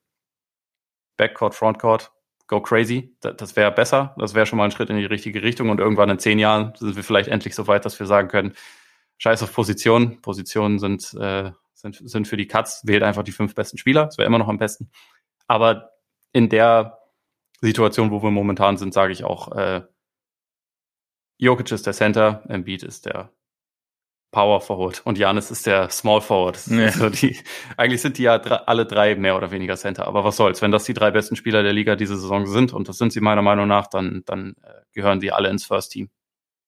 [1.17, 2.13] Backcourt, Frontcourt,
[2.47, 3.17] go crazy.
[3.21, 4.15] Das, das wäre besser.
[4.19, 6.73] Das wäre schon mal ein Schritt in die richtige Richtung und irgendwann in zehn Jahren
[6.77, 8.55] sind wir vielleicht endlich so weit, dass wir sagen können,
[9.19, 10.21] scheiß auf Positionen.
[10.23, 14.07] Positionen sind äh, sind, sind für die Cuts, wählt einfach die fünf besten Spieler.
[14.07, 14.91] Das wäre immer noch am besten.
[15.47, 15.93] Aber
[16.33, 16.99] in der
[17.61, 19.83] Situation, wo wir momentan sind, sage ich auch, äh,
[21.41, 23.33] Jokic ist der Center, Embiid ist der
[24.31, 26.65] Power Forward und Janis ist der Small Forward.
[26.69, 26.85] Ja.
[26.85, 27.37] Also die,
[27.77, 30.07] eigentlich sind die ja drei, alle drei mehr oder weniger Center.
[30.07, 30.63] Aber was soll's?
[30.63, 33.21] Wenn das die drei besten Spieler der Liga diese Saison sind, und das sind sie
[33.21, 36.11] meiner Meinung nach, dann, dann äh, gehören die alle ins First Team.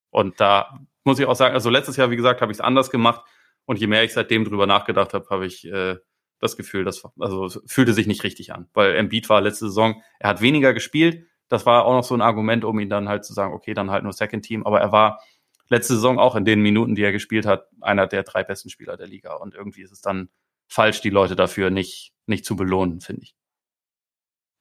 [0.09, 2.89] Und da muss ich auch sagen, also letztes Jahr, wie gesagt, habe ich es anders
[2.89, 3.23] gemacht.
[3.65, 5.97] Und je mehr ich seitdem drüber nachgedacht habe, habe ich äh,
[6.39, 10.31] das Gefühl, das also fühlte sich nicht richtig an, weil Embiid war letzte Saison, er
[10.31, 11.27] hat weniger gespielt.
[11.53, 13.91] Das war auch noch so ein Argument, um ihn dann halt zu sagen, okay, dann
[13.91, 14.65] halt nur Second Team.
[14.65, 15.21] Aber er war
[15.69, 18.97] letzte Saison auch in den Minuten, die er gespielt hat, einer der drei besten Spieler
[18.97, 19.35] der Liga.
[19.35, 20.29] Und irgendwie ist es dann
[20.67, 23.35] falsch, die Leute dafür nicht nicht zu belohnen, finde ich.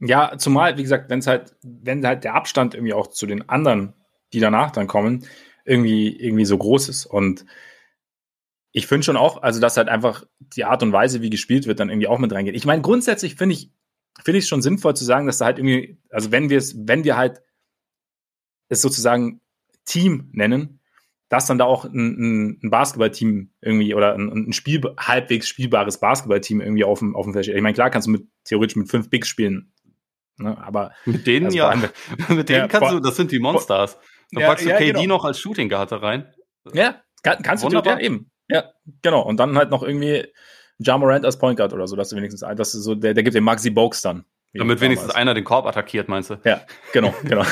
[0.01, 3.49] Ja, zumal, wie gesagt, wenn es halt, wenn halt der Abstand irgendwie auch zu den
[3.49, 3.95] anderen,
[4.33, 5.27] die danach dann kommen,
[5.65, 7.07] irgendwie, irgendwie so groß ist.
[7.07, 7.47] Und
[8.73, 11.79] ich finde schon auch, also dass halt einfach die Art und Weise, wie gespielt wird,
[11.79, 12.57] dann irgendwie auch mit reingeht.
[12.57, 13.71] Ich meine, grundsätzlich finde ich,
[14.25, 16.77] finde ich es schon sinnvoll zu sagen, dass da halt irgendwie, also wenn wir es,
[16.87, 17.41] wenn wir halt
[18.69, 19.41] es sozusagen
[19.85, 20.81] Team nennen,
[21.29, 26.61] dass dann da auch ein, ein Basketballteam irgendwie oder ein, ein Spiel, halbwegs spielbares Basketballteam
[26.61, 27.57] irgendwie auf dem, auf dem Feld steht.
[27.57, 29.73] Ich meine, klar kannst du mit, theoretisch mit fünf Bigs spielen,
[30.37, 30.57] ne?
[30.63, 30.93] aber.
[31.07, 31.75] Mit denen also ja.
[32.29, 33.99] mit denen ja, kannst du, das sind die Monsters.
[34.31, 35.17] Da ja, packst du ja, KD genau.
[35.17, 36.33] noch als Shooting Guard rein.
[36.75, 37.97] Ja, kann, kannst Wunderbar.
[37.97, 38.31] du ja eben.
[38.49, 39.23] Ja, genau.
[39.23, 40.27] Und dann halt noch irgendwie
[40.79, 43.15] Ja Morant als Point Guard oder so, dass du wenigstens ein, dass du so, der,
[43.15, 44.25] der gibt den Maxi Bogues dann.
[44.55, 46.37] Damit wenigstens einer den Korb attackiert, meinst du?
[46.45, 46.61] Ja,
[46.93, 47.45] genau, genau.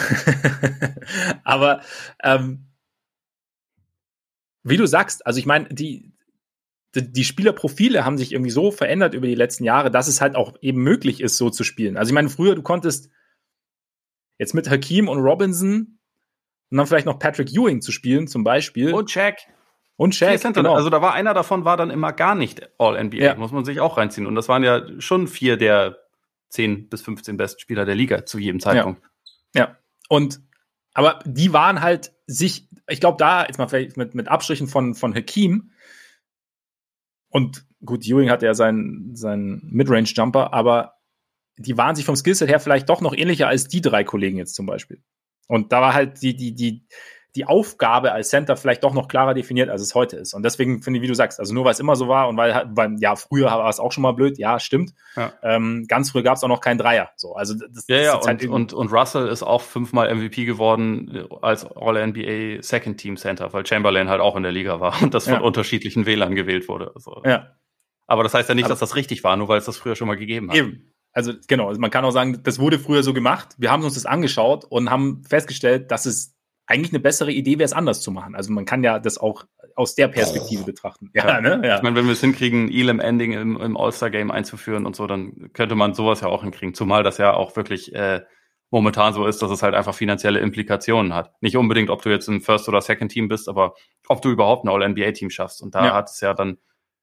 [1.45, 1.81] Aber
[2.23, 2.67] ähm,
[4.63, 6.13] wie du sagst, also ich meine, die,
[6.95, 10.37] die, die Spielerprofile haben sich irgendwie so verändert über die letzten Jahre, dass es halt
[10.37, 11.97] auch eben möglich ist, so zu spielen.
[11.97, 13.09] Also ich meine, früher, du konntest
[14.39, 15.99] jetzt mit Hakim und Robinson
[16.71, 18.93] und dann vielleicht noch Patrick Ewing zu spielen, zum Beispiel.
[18.93, 19.39] Und Jack.
[20.01, 20.75] Und Shaq, genau.
[20.77, 23.19] Also da war einer davon, war dann immer gar nicht All-NBA.
[23.19, 23.35] Ja.
[23.35, 24.27] Muss man sich auch reinziehen.
[24.27, 25.99] Und das waren ja schon vier der
[26.49, 29.03] 10 bis 15 besten Spieler der Liga zu jedem Zeitpunkt.
[29.55, 29.61] Ja.
[29.61, 29.77] ja.
[30.09, 30.41] Und
[30.95, 34.95] aber die waren halt sich, ich glaube, da jetzt mal vielleicht mit, mit Abstrichen von,
[34.95, 35.71] von Hakim
[37.29, 40.95] und gut, Ewing hatte ja seinen, seinen Midrange-Jumper, aber
[41.59, 44.55] die waren sich vom Skillset her vielleicht doch noch ähnlicher als die drei Kollegen jetzt
[44.55, 45.03] zum Beispiel.
[45.47, 46.87] Und da war halt die, die, die,
[47.37, 50.35] die Aufgabe als Center vielleicht doch noch klarer definiert, als es heute ist.
[50.35, 52.37] Und deswegen finde ich, wie du sagst, also nur weil es immer so war und
[52.37, 54.95] weil, weil ja, früher war es auch schon mal blöd, ja, stimmt.
[55.17, 55.33] Ja.
[55.43, 57.11] Ähm, ganz früh gab es auch noch keinen Dreier.
[57.17, 61.29] So, also das, ja, ja, und, halt und, und Russell ist auch fünfmal MVP geworden
[61.31, 65.15] äh, als All-NBA Second Team Center, weil Chamberlain halt auch in der Liga war und
[65.15, 65.41] das von ja.
[65.41, 66.93] unterschiedlichen Wählern gewählt wurde.
[66.95, 67.57] Also, ja.
[68.07, 69.95] Aber das heißt ja nicht, Aber dass das richtig war, nur weil es das früher
[69.95, 70.57] schon mal gegeben hat.
[70.57, 70.93] Eben.
[71.13, 73.55] Also genau, also man kann auch sagen, das wurde früher so gemacht.
[73.59, 76.37] Wir haben uns das angeschaut und haben festgestellt, dass es
[76.71, 78.35] eigentlich eine bessere Idee wäre, es anders zu machen.
[78.35, 79.45] Also man kann ja das auch
[79.75, 80.67] aus der Perspektive oh.
[80.67, 81.11] betrachten.
[81.13, 81.61] Ja, ja, ne?
[81.65, 81.77] ja.
[81.77, 85.51] Ich meine, wenn wir es hinkriegen, Elam Ending im, im All-Star-Game einzuführen und so, dann
[85.53, 86.75] könnte man sowas ja auch hinkriegen.
[86.75, 88.21] Zumal das ja auch wirklich äh,
[88.71, 91.35] momentan so ist, dass es halt einfach finanzielle Implikationen hat.
[91.43, 93.75] Nicht unbedingt, ob du jetzt im First oder Second Team bist, aber
[94.09, 95.61] ob du überhaupt ein All-NBA-Team schaffst.
[95.63, 95.95] Und da ja.
[95.95, 96.59] hat es ja dann,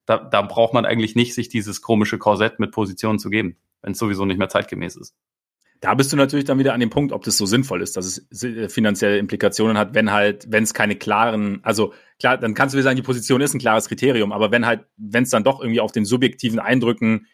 [0.06, 3.92] da, da braucht man eigentlich nicht, sich dieses komische Korsett mit Positionen zu geben, wenn
[3.92, 5.14] es sowieso nicht mehr zeitgemäß ist.
[5.80, 8.20] Da bist du natürlich dann wieder an dem Punkt, ob das so sinnvoll ist, dass
[8.30, 12.78] es finanzielle Implikationen hat, wenn halt, wenn es keine klaren, also klar, dann kannst du
[12.78, 15.60] wieder sagen, die Position ist ein klares Kriterium, aber wenn halt, wenn es dann doch
[15.60, 17.26] irgendwie auf den subjektiven Eindrücken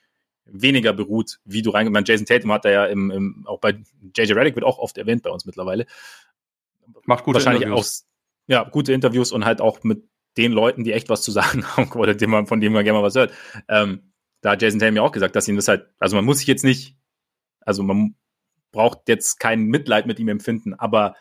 [0.47, 3.79] weniger beruht, wie du reingekommen Jason Tatum hat da ja im, im, auch bei
[4.15, 5.87] JJ Reddick wird auch oft erwähnt bei uns mittlerweile.
[7.05, 8.05] Macht gute Wahrscheinlich Interviews.
[8.05, 10.05] Auch, ja, gute Interviews und halt auch mit
[10.37, 12.99] den Leuten, die echt was zu sagen haben oder dem man, von dem man gerne
[12.99, 13.33] mal was hört.
[13.69, 16.39] Ähm, da hat Jason Tatum ja auch gesagt, dass ihm das halt, also man muss
[16.39, 16.97] sich jetzt nicht,
[17.61, 18.15] also man
[18.75, 21.15] braucht jetzt kein Mitleid mit ihm empfinden, aber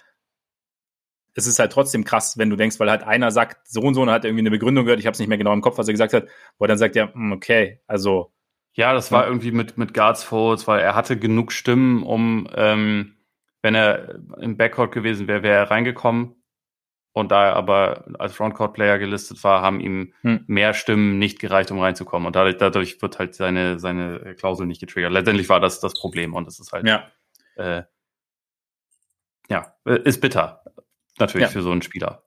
[1.35, 4.01] es ist halt trotzdem krass, wenn du denkst, weil halt einer sagt, so und so
[4.01, 5.87] und hat irgendwie eine Begründung gehört, ich habe es nicht mehr genau im Kopf, was
[5.87, 6.27] er gesagt hat,
[6.57, 8.33] wo er dann sagt, ja, hm, okay, also.
[8.75, 13.17] Ja, das war irgendwie mit, mit Guards Folds, weil er hatte genug Stimmen, um, ähm,
[13.61, 16.35] wenn er im Backcourt gewesen wäre, wäre er reingekommen.
[17.15, 20.45] Und da er aber als Frontcourt-Player gelistet war, haben ihm hm.
[20.47, 22.25] mehr Stimmen nicht gereicht, um reinzukommen.
[22.25, 25.11] Und dadurch, dadurch wird halt seine, seine Klausel nicht getriggert.
[25.11, 27.07] Letztendlich war das das Problem und das ist halt ja
[27.55, 27.83] äh,
[29.49, 30.63] ja, äh, ist bitter.
[31.19, 31.51] Natürlich ja.
[31.51, 32.23] für so einen Spieler.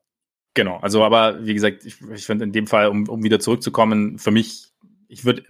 [0.55, 4.19] Genau, also aber wie gesagt, ich, ich finde in dem Fall, um, um wieder zurückzukommen,
[4.19, 4.73] für mich,
[5.09, 5.45] ich würde,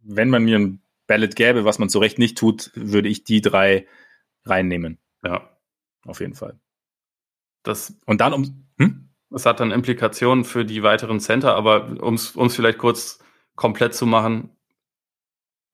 [0.00, 3.40] wenn man mir ein Ballot gäbe, was man zu Recht nicht tut, würde ich die
[3.40, 3.86] drei
[4.44, 4.98] reinnehmen.
[5.24, 5.48] Ja.
[6.06, 6.58] Auf jeden Fall.
[7.62, 8.66] Das, Und dann um.
[8.78, 9.08] Hm?
[9.28, 13.18] Das hat dann Implikationen für die weiteren Center, aber um es vielleicht kurz
[13.56, 14.50] komplett zu machen,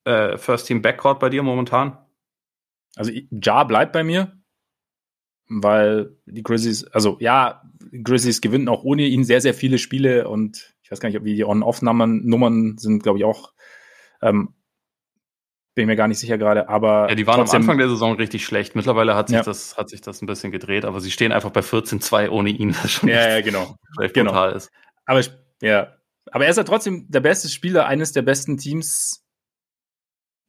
[0.04, 1.98] äh, First Team Backcourt bei dir momentan?
[2.96, 4.40] Also Ja bleibt bei mir,
[5.48, 7.62] weil die Grizzlies, also ja,
[8.02, 11.24] Grizzlies gewinnen auch ohne ihn sehr, sehr viele Spiele und ich weiß gar nicht, ob
[11.24, 13.52] die On-Off-Nummern Nummern sind, glaube ich, auch.
[14.20, 14.54] Ähm,
[15.74, 17.08] bin mir gar nicht sicher gerade, aber.
[17.08, 18.76] Ja, die waren trotzdem, am Anfang der Saison richtig schlecht.
[18.76, 19.42] Mittlerweile hat sich, ja.
[19.42, 22.74] das, hat sich das ein bisschen gedreht, aber sie stehen einfach bei 14-2 ohne ihn.
[22.82, 23.76] Was schon ja, ja, genau.
[24.12, 24.48] genau.
[24.48, 24.70] ist.
[25.06, 25.22] Aber,
[25.62, 25.94] ja.
[26.30, 29.24] aber er ist ja trotzdem der beste Spieler eines der besten Teams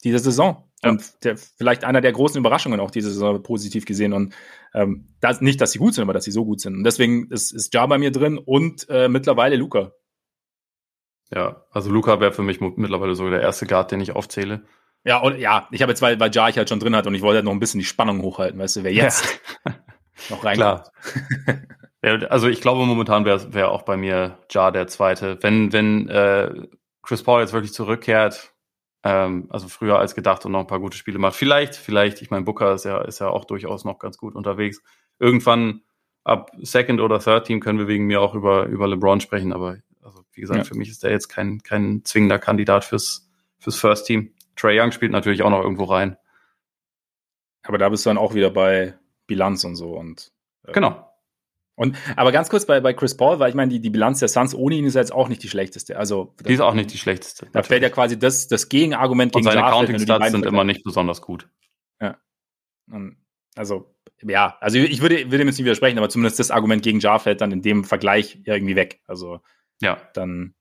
[0.04, 0.70] dieser Saison.
[0.84, 4.13] Und der, vielleicht einer der großen Überraschungen auch diese Saison positiv gesehen.
[4.13, 4.34] Und
[4.73, 6.75] ähm, das, nicht, dass sie gut sind, aber dass sie so gut sind.
[6.75, 9.93] Und deswegen ist, ist Ja bei mir drin und äh, mittlerweile Luca.
[11.34, 14.63] Ja, also Luca wäre für mich mittlerweile sogar der erste Guard, den ich aufzähle.
[15.05, 17.15] Ja, und ja, ich habe jetzt, weil, weil Ja ich halt schon drin hat und
[17.15, 19.75] ich wollte halt noch ein bisschen die Spannung hochhalten, weißt du, wer jetzt ja.
[20.29, 20.86] noch reinkommt.
[22.01, 22.29] Klar.
[22.29, 25.38] also ich glaube, momentan wäre wär auch bei mir Ja der zweite.
[25.41, 26.67] Wenn, wenn äh,
[27.01, 28.53] Chris Paul jetzt wirklich zurückkehrt,
[29.04, 31.36] ähm, also früher als gedacht und noch ein paar gute Spiele macht.
[31.36, 34.82] Vielleicht, vielleicht, ich meine, Booker ist ja, ist ja auch durchaus noch ganz gut unterwegs.
[35.20, 35.82] Irgendwann
[36.24, 39.78] ab Second oder Third Team können wir wegen mir auch über, über LeBron sprechen, aber
[40.01, 40.64] also wie gesagt, ja.
[40.64, 43.30] für mich ist er jetzt kein, kein zwingender Kandidat fürs,
[43.60, 44.34] fürs First Team.
[44.56, 46.18] Trey Young spielt natürlich auch noch irgendwo rein.
[47.64, 48.95] Aber da bist du dann auch wieder bei
[49.28, 50.32] Bilanz und so und
[50.66, 51.12] äh, genau.
[51.76, 54.28] Und, aber ganz kurz bei, bei Chris Paul, weil ich meine, die, die Bilanz der
[54.28, 55.97] Suns ohne ihn ist jetzt auch nicht die schlechteste.
[55.97, 57.47] Also, die ist auch nicht die schlechteste.
[57.51, 61.21] Da fällt ja quasi das, das Gegenargument gegen Und seine Counting-Stats sind immer nicht besonders
[61.21, 61.49] gut.
[61.99, 62.17] Ja.
[63.55, 66.99] Also, ja, also ich würde, würde dem jetzt nicht widersprechen, aber zumindest das Argument gegen
[66.99, 69.01] Jar fällt dann in dem Vergleich irgendwie weg.
[69.07, 69.39] Also,
[69.82, 69.97] ja.
[70.13, 70.53] Dann.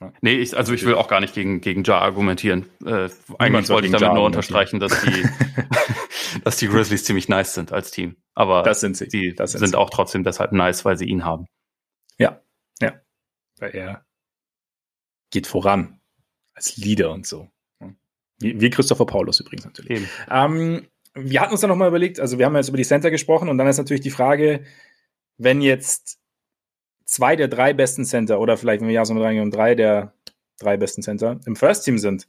[0.00, 0.12] Ja.
[0.20, 2.66] Nee, ich, also ich will auch gar nicht gegen, gegen Jar argumentieren.
[2.84, 5.22] Äh, eigentlich wollte ich damit Jar nur unterstreichen, dass die,
[6.44, 8.16] dass die Grizzlies ziemlich nice sind als Team.
[8.34, 9.08] Aber das sind sie.
[9.08, 11.46] Die das sind, sind auch trotzdem deshalb nice, weil sie ihn haben.
[12.18, 12.40] Ja,
[12.80, 13.00] ja.
[13.58, 14.06] Weil er
[15.30, 16.00] geht voran
[16.54, 17.48] als Leader und so.
[18.38, 20.02] Wie, Christopher Paulus übrigens natürlich.
[20.28, 23.48] Ähm, wir hatten uns dann nochmal überlegt, also wir haben jetzt über die Center gesprochen
[23.48, 24.64] und dann ist natürlich die Frage,
[25.38, 26.18] wenn jetzt
[27.04, 30.14] zwei der drei besten Center oder vielleicht, wenn wir ja so mit reingehen, drei der
[30.58, 32.28] drei besten Center im First Team sind,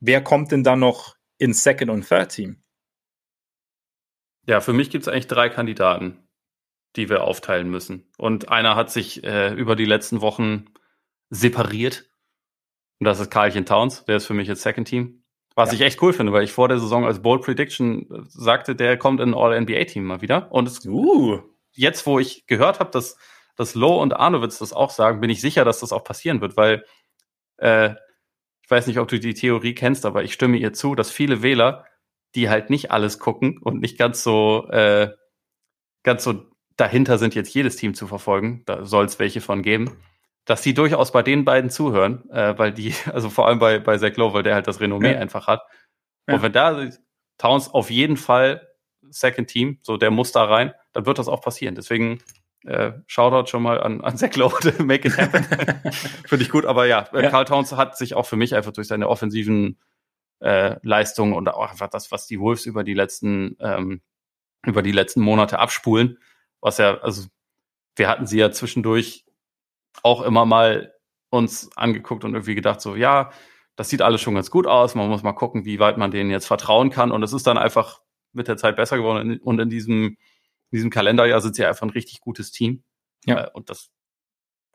[0.00, 2.62] wer kommt denn dann noch ins Second und Third Team?
[4.46, 6.18] Ja, für mich gibt es eigentlich drei Kandidaten,
[6.94, 8.08] die wir aufteilen müssen.
[8.16, 10.66] Und einer hat sich äh, über die letzten Wochen
[11.30, 12.04] separiert.
[13.00, 14.04] Und das ist Karlchen Towns.
[14.04, 15.24] Der ist für mich jetzt Second Team.
[15.56, 15.76] Was ja.
[15.76, 18.96] ich echt cool finde, weil ich vor der Saison als Bold Prediction äh, sagte, der
[18.96, 20.52] kommt in ein All-NBA-Team mal wieder.
[20.52, 21.40] Und es, uh.
[21.72, 23.18] jetzt, wo ich gehört habe, dass,
[23.56, 26.56] dass Lowe und Arnowitz das auch sagen, bin ich sicher, dass das auch passieren wird,
[26.56, 26.84] weil
[27.56, 27.94] äh,
[28.62, 31.42] ich weiß nicht, ob du die Theorie kennst, aber ich stimme ihr zu, dass viele
[31.42, 31.84] Wähler
[32.34, 35.10] die halt nicht alles gucken und nicht ganz so, äh,
[36.02, 36.44] ganz so
[36.76, 39.96] dahinter sind, jetzt jedes Team zu verfolgen, da soll es welche von geben,
[40.44, 43.98] dass die durchaus bei den beiden zuhören, äh, weil die, also vor allem bei, bei
[43.98, 45.18] Zach Lowe, weil der halt das Renommee ja.
[45.18, 45.62] einfach hat.
[46.28, 46.34] Ja.
[46.34, 46.88] Und wenn da
[47.38, 48.66] Towns auf jeden Fall
[49.08, 51.74] Second Team, so der muss da rein, dann wird das auch passieren.
[51.74, 52.18] Deswegen
[52.64, 55.44] äh, Shoutout schon mal an, an Zach Lowe, make it happen.
[56.26, 58.88] Finde ich gut, aber ja, ja, Carl Towns hat sich auch für mich einfach durch
[58.88, 59.78] seine offensiven
[60.40, 64.00] äh, Leistungen und auch einfach das, was die Wolves über die letzten ähm,
[64.64, 66.18] über die letzten Monate abspulen,
[66.60, 67.28] was ja, also
[67.94, 69.24] wir hatten sie ja zwischendurch
[70.02, 70.92] auch immer mal
[71.30, 73.30] uns angeguckt und irgendwie gedacht, so, ja,
[73.76, 76.30] das sieht alles schon ganz gut aus, man muss mal gucken, wie weit man denen
[76.30, 77.12] jetzt vertrauen kann.
[77.12, 78.00] Und es ist dann einfach
[78.32, 79.38] mit der Zeit besser geworden.
[79.40, 80.16] Und in diesem,
[80.70, 82.84] in diesem Kalenderjahr sind sie einfach ein richtig gutes Team.
[83.24, 83.44] Ja.
[83.44, 83.90] Äh, und das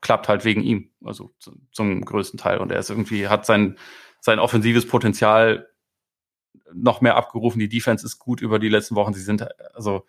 [0.02, 1.32] klappt halt wegen ihm, also
[1.72, 2.60] zum größten Teil.
[2.60, 3.78] Und er ist irgendwie, hat sein,
[4.22, 5.68] sein offensives Potenzial
[6.74, 7.60] noch mehr abgerufen.
[7.60, 9.14] Die Defense ist gut über die letzten Wochen.
[9.14, 9.46] Sie sind,
[9.76, 10.06] also,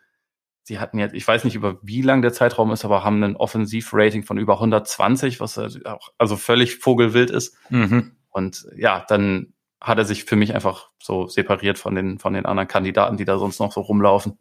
[0.62, 3.36] sie hatten jetzt, ich weiß nicht über wie lang der Zeitraum ist, aber haben ein
[3.36, 7.56] Offensivrating von über 120, was auch, also völlig vogelwild ist.
[7.70, 8.16] Mhm.
[8.30, 12.46] Und ja, dann hat er sich für mich einfach so separiert von den, von den
[12.46, 14.38] anderen Kandidaten, die da sonst noch so rumlaufen.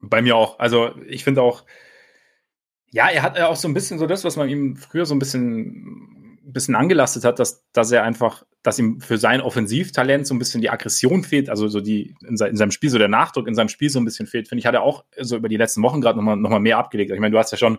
[0.00, 0.58] Bei mir auch.
[0.58, 1.64] Also ich finde auch,
[2.90, 5.14] ja, er hat ja auch so ein bisschen so das, was man ihm früher so
[5.14, 10.26] ein bisschen, ein bisschen angelastet hat, dass, dass er einfach, dass ihm für sein Offensivtalent
[10.26, 13.08] so ein bisschen die Aggression fehlt, also so die in, in seinem Spiel, so der
[13.08, 14.48] Nachdruck in seinem Spiel so ein bisschen fehlt.
[14.48, 16.78] Finde ich, hat er auch so über die letzten Wochen gerade nochmal noch mal mehr
[16.78, 17.10] abgelegt.
[17.10, 17.76] Ich meine, du hast ja schon,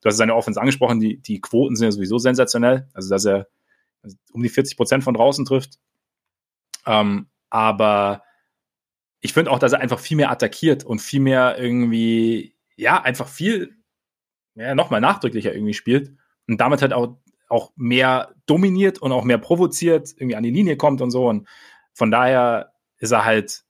[0.00, 2.88] du hast seine Offense angesprochen, die, die Quoten sind ja sowieso sensationell.
[2.92, 3.48] Also, dass er
[4.32, 5.78] um die 40 Prozent von draußen trifft.
[6.86, 8.22] Ähm, aber
[9.20, 13.28] ich finde auch, dass er einfach viel mehr attackiert und viel mehr irgendwie, ja, einfach
[13.28, 13.74] viel
[14.54, 16.12] ja, nochmal nachdrücklicher irgendwie spielt
[16.46, 17.16] und damit halt auch,
[17.54, 21.28] auch mehr dominiert und auch mehr provoziert, irgendwie an die Linie kommt und so.
[21.28, 21.48] Und
[21.92, 23.64] von daher ist er halt,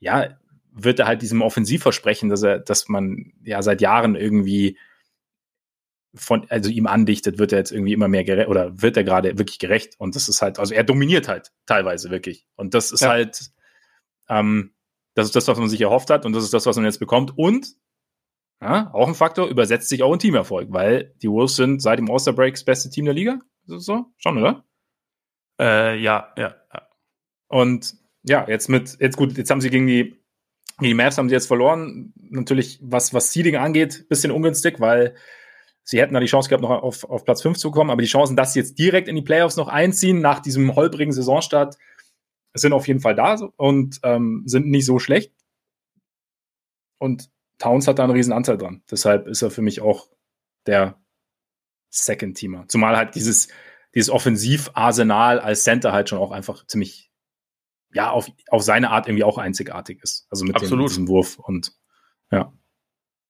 [0.00, 0.36] ja,
[0.72, 4.76] wird er halt diesem Offensivversprechen, dass er, dass man ja seit Jahren irgendwie
[6.14, 9.38] von, also ihm andichtet, wird er jetzt irgendwie immer mehr gerecht oder wird er gerade
[9.38, 9.94] wirklich gerecht.
[9.98, 12.46] Und das ist halt, also er dominiert halt teilweise wirklich.
[12.56, 13.08] Und das ist ja.
[13.08, 13.52] halt,
[14.28, 14.74] ähm,
[15.14, 16.98] das ist das, was man sich erhofft hat und das ist das, was man jetzt
[16.98, 17.38] bekommt.
[17.38, 17.76] Und
[18.60, 22.10] ja, auch ein Faktor, übersetzt sich auch in Teamerfolg, weil die Wolves sind seit dem
[22.10, 23.40] All-Star Break das beste Team der Liga.
[23.66, 24.06] Ist das so?
[24.16, 24.64] Schon, oder?
[25.60, 26.88] Äh, ja, ja, ja.
[27.48, 30.20] Und ja, jetzt mit, jetzt gut, jetzt haben sie gegen die,
[30.78, 32.12] gegen die Mavs haben sie jetzt verloren.
[32.16, 35.14] Natürlich, was, was Seeding angeht, bisschen ungünstig, weil
[35.82, 38.08] sie hätten da die Chance gehabt, noch auf, auf Platz 5 zu kommen, aber die
[38.08, 41.76] Chancen, dass sie jetzt direkt in die Playoffs noch einziehen nach diesem holprigen Saisonstart,
[42.54, 45.32] sind auf jeden Fall da und ähm, sind nicht so schlecht.
[46.98, 48.82] Und Towns hat da einen riesen Anteil dran.
[48.90, 50.08] Deshalb ist er für mich auch
[50.66, 51.00] der
[51.90, 52.66] Second-Teamer.
[52.68, 53.48] Zumal halt dieses,
[53.94, 57.10] dieses Offensivarsenal als Center halt schon auch einfach ziemlich,
[57.92, 60.26] ja, auf, auf seine Art irgendwie auch einzigartig ist.
[60.30, 61.72] Also mit, dem, mit diesem Wurf und
[62.30, 62.52] ja.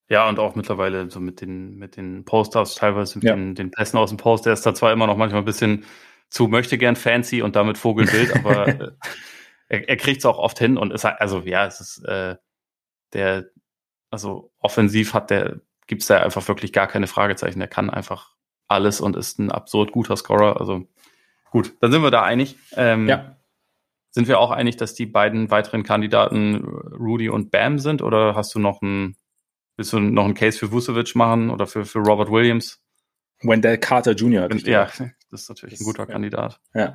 [0.09, 3.35] Ja, und auch mittlerweile so mit den, mit den Posters, teilweise mit ja.
[3.35, 5.85] den, den Pässen aus dem Post, der ist da zwar immer noch manchmal ein bisschen
[6.29, 8.91] zu möchte gern fancy und damit Vogelbild, aber äh,
[9.69, 12.37] er, er kriegt es auch oft hin und ist halt, also ja, es ist äh,
[13.15, 13.47] der,
[14.15, 17.59] also offensiv hat der, gibt es da einfach wirklich gar keine Fragezeichen.
[17.59, 18.35] Der kann einfach
[18.69, 20.61] alles und ist ein absurd guter Scorer.
[20.61, 20.87] Also
[21.51, 22.57] gut, dann sind wir da einig.
[22.77, 23.37] Ähm, ja.
[24.11, 28.55] Sind wir auch einig, dass die beiden weiteren Kandidaten Rudy und Bam sind oder hast
[28.55, 29.17] du noch ein
[29.77, 32.81] Willst du noch einen Case für Vucevic machen oder für, für Robert Williams?
[33.43, 34.49] Wendell Carter Jr.
[34.67, 34.85] Ja,
[35.31, 36.61] das ist natürlich das, ein guter Kandidat.
[36.73, 36.95] Ja.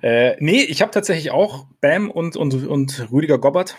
[0.00, 3.76] Äh, nee, ich habe tatsächlich auch Bam und, und, und Rüdiger Gobbert.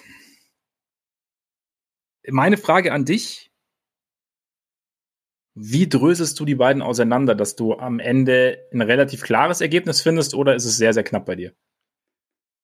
[2.30, 3.52] Meine Frage an dich.
[5.58, 10.34] Wie dröselst du die beiden auseinander, dass du am Ende ein relativ klares Ergebnis findest
[10.34, 11.54] oder ist es sehr, sehr knapp bei dir?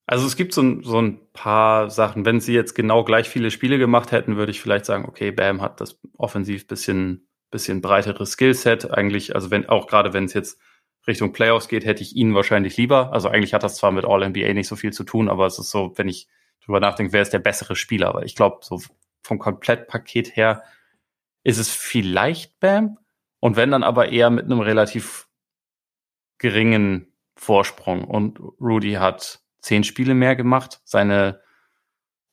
[0.08, 2.26] Also es gibt so ein, so ein paar Sachen.
[2.26, 5.62] Wenn sie jetzt genau gleich viele Spiele gemacht hätten, würde ich vielleicht sagen, okay, Bam
[5.62, 8.92] hat das offensiv bisschen, bisschen breiteres Skillset.
[8.92, 10.60] Eigentlich, also wenn, auch gerade wenn es jetzt
[11.08, 13.14] Richtung Playoffs geht, hätte ich ihn wahrscheinlich lieber.
[13.14, 15.72] Also eigentlich hat das zwar mit All-NBA nicht so viel zu tun, aber es ist
[15.72, 16.28] so, wenn ich
[16.66, 18.10] drüber nachdenke, wer ist der bessere Spieler?
[18.10, 18.82] Aber ich glaube, so
[19.22, 20.64] vom Komplettpaket her
[21.44, 22.98] ist es vielleicht Bam.
[23.40, 25.28] Und wenn dann aber eher mit einem relativ
[26.38, 28.04] geringen Vorsprung.
[28.04, 30.82] Und Rudy hat zehn Spiele mehr gemacht.
[30.84, 31.42] Seine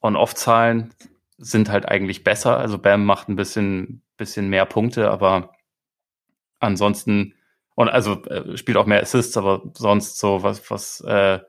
[0.01, 0.95] On-Off-Zahlen
[1.39, 2.59] sind halt eigentlich besser.
[2.59, 5.53] Also Bam macht ein bisschen, bisschen mehr Punkte, aber
[6.59, 7.35] ansonsten,
[7.75, 11.41] und also äh, spielt auch mehr Assists, aber sonst so, was, was äh,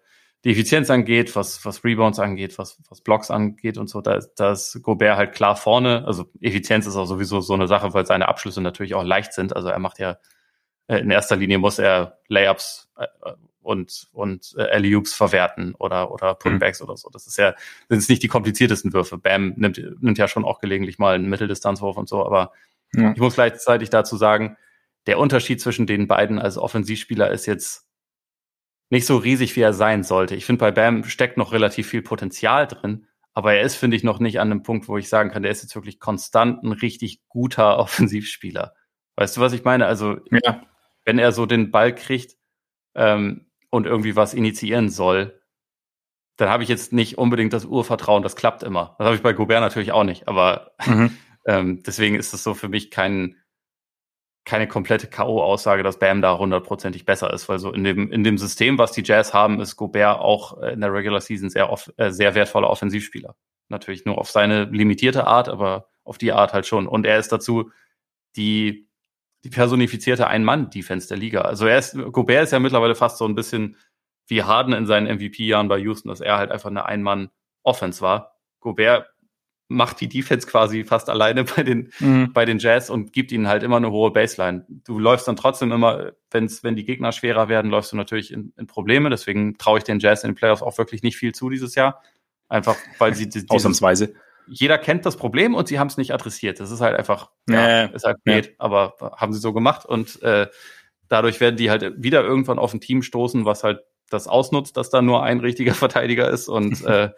[0.46, 4.54] die Effizienz angeht, was, was Rebounds angeht, was, was Blocks angeht und so, da, da
[4.54, 6.06] ist Gobert halt klar vorne.
[6.06, 9.56] Also Effizienz ist auch sowieso so eine Sache, weil seine Abschlüsse natürlich auch leicht sind.
[9.56, 10.18] Also er macht ja,
[10.88, 13.08] äh, in erster Linie muss er Layups äh,
[13.62, 16.86] und, und äh, Alley-Oops verwerten oder, oder Putbacks mhm.
[16.88, 17.10] oder so.
[17.10, 17.52] Das ist ja,
[17.90, 19.18] das sind nicht die kompliziertesten Würfe.
[19.18, 22.54] Bam nimmt, nimmt ja schon auch gelegentlich mal einen Mitteldistanzwurf und so, aber
[22.94, 23.12] ja.
[23.12, 24.56] ich muss gleichzeitig dazu sagen,
[25.06, 27.89] der Unterschied zwischen den beiden als Offensivspieler ist jetzt
[28.90, 30.36] nicht so riesig, wie er sein sollte.
[30.36, 34.04] Ich finde, bei Bam steckt noch relativ viel Potenzial drin, aber er ist, finde ich,
[34.04, 36.72] noch nicht an einem Punkt, wo ich sagen kann, der ist jetzt wirklich konstant ein
[36.72, 38.74] richtig guter Offensivspieler.
[39.16, 39.86] Weißt du, was ich meine?
[39.86, 40.64] Also, ja.
[41.06, 42.40] wenn er so den Ball kriegt,
[42.96, 45.40] ähm, und irgendwie was initiieren soll,
[46.38, 48.96] dann habe ich jetzt nicht unbedingt das Urvertrauen, das klappt immer.
[48.98, 51.18] Das habe ich bei Gobert natürlich auch nicht, aber mhm.
[51.46, 53.36] ähm, deswegen ist es so für mich kein,
[54.50, 58.40] keine komplette K.O.-Aussage, dass Bam da hundertprozentig besser ist, weil so in dem, in dem
[58.40, 62.10] System, was die Jazz haben, ist Gobert auch in der Regular Season sehr, off, äh,
[62.10, 63.36] sehr wertvoller Offensivspieler.
[63.68, 66.88] Natürlich nur auf seine limitierte Art, aber auf die Art halt schon.
[66.88, 67.70] Und er ist dazu
[68.36, 68.90] die,
[69.44, 71.42] die personifizierte Ein-Mann-Defense der Liga.
[71.42, 73.78] Also er ist, Gobert ist ja mittlerweile fast so ein bisschen
[74.26, 78.34] wie Harden in seinen MVP-Jahren bei Houston, dass er halt einfach eine Ein-Mann-Offense war.
[78.62, 79.06] Gobert
[79.70, 82.34] macht die Defense quasi fast alleine bei den, mhm.
[82.34, 84.66] bei den Jazz und gibt ihnen halt immer eine hohe Baseline.
[84.68, 88.54] Du läufst dann trotzdem immer, wenn's, wenn die Gegner schwerer werden, läufst du natürlich in,
[88.58, 89.10] in Probleme.
[89.10, 92.02] Deswegen traue ich den Jazz in den Playoffs auch wirklich nicht viel zu dieses Jahr.
[92.50, 94.14] Einfach, weil sie dieses, ausnahmsweise
[94.52, 96.60] jeder kennt das Problem und sie haben es nicht adressiert.
[96.60, 98.54] Das ist halt einfach, ja, ist halt blöd, ja.
[98.58, 100.48] aber haben sie so gemacht und äh,
[101.08, 104.90] dadurch werden die halt wieder irgendwann auf ein Team stoßen, was halt das ausnutzt, dass
[104.90, 107.10] da nur ein richtiger Verteidiger ist und äh,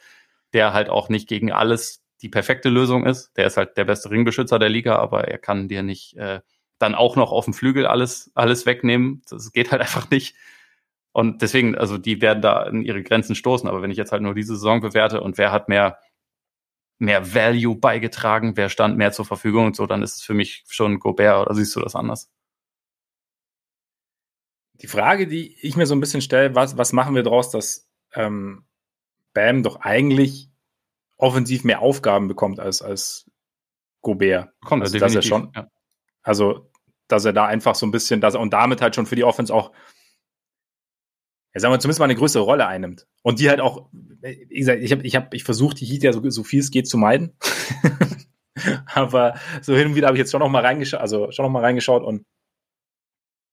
[0.54, 3.36] der halt auch nicht gegen alles die perfekte Lösung ist.
[3.38, 6.42] Der ist halt der beste Ringbeschützer der Liga, aber er kann dir nicht äh,
[6.78, 9.22] dann auch noch auf dem Flügel alles, alles wegnehmen.
[9.30, 10.36] Das geht halt einfach nicht.
[11.14, 13.68] Und deswegen, also die werden da in ihre Grenzen stoßen.
[13.68, 15.98] Aber wenn ich jetzt halt nur diese Saison bewerte und wer hat mehr
[17.02, 20.64] mehr Value beigetragen, wer stand mehr zur Verfügung und so, dann ist es für mich
[20.68, 22.30] schon Gobert oder siehst du das anders?
[24.76, 27.90] Die Frage, die ich mir so ein bisschen stelle, was, was machen wir daraus, dass
[28.14, 28.66] ähm,
[29.34, 30.51] Bam doch eigentlich
[31.22, 33.30] offensiv mehr Aufgaben bekommt als, als
[34.02, 34.50] Gobert.
[34.66, 35.68] Kommt also, dass er schon, ja.
[36.24, 36.70] also,
[37.08, 39.24] dass er da einfach so ein bisschen, dass er und damit halt schon für die
[39.24, 39.72] Offense auch
[41.54, 43.08] ja, sagen wir zumindest mal eine größere Rolle einnimmt.
[43.24, 46.14] Und die halt auch, wie gesagt, ich habe ich hab, ich versucht, die Heat ja
[46.14, 47.38] so, so viel es geht zu meiden.
[48.94, 51.52] Aber so hin und wieder habe ich jetzt schon noch mal reingeschaut, also schon noch
[51.52, 52.26] mal reingeschaut und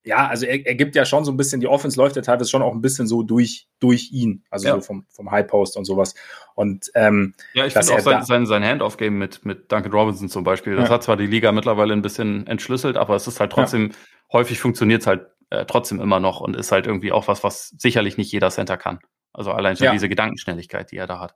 [0.09, 2.49] ja, also er, er gibt ja schon so ein bisschen, die Offense läuft ja teilweise
[2.49, 4.75] schon auch ein bisschen so durch, durch ihn, also ja.
[4.75, 6.15] so vom, vom High Post und sowas.
[6.55, 10.45] Und ähm, ja, ich finde auch sein, sein, sein Handoff-Game mit, mit Duncan Robinson zum
[10.45, 10.95] Beispiel, das ja.
[10.95, 13.97] hat zwar die Liga mittlerweile ein bisschen entschlüsselt, aber es ist halt trotzdem, ja.
[14.33, 17.69] häufig funktioniert es halt äh, trotzdem immer noch und ist halt irgendwie auch was, was
[17.77, 19.01] sicherlich nicht jeder Center kann.
[19.35, 21.35] Also allein schon diese Gedankenschnelligkeit, die er da hat.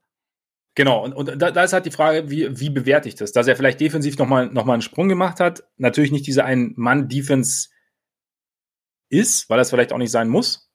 [0.74, 3.32] Genau, und, und da, da ist halt die Frage, wie, wie bewerte ich das?
[3.32, 7.68] Dass er vielleicht defensiv nochmal noch mal einen Sprung gemacht hat, natürlich nicht diese Ein-Mann-Defense
[9.12, 10.70] ist, weil das vielleicht auch nicht sein muss.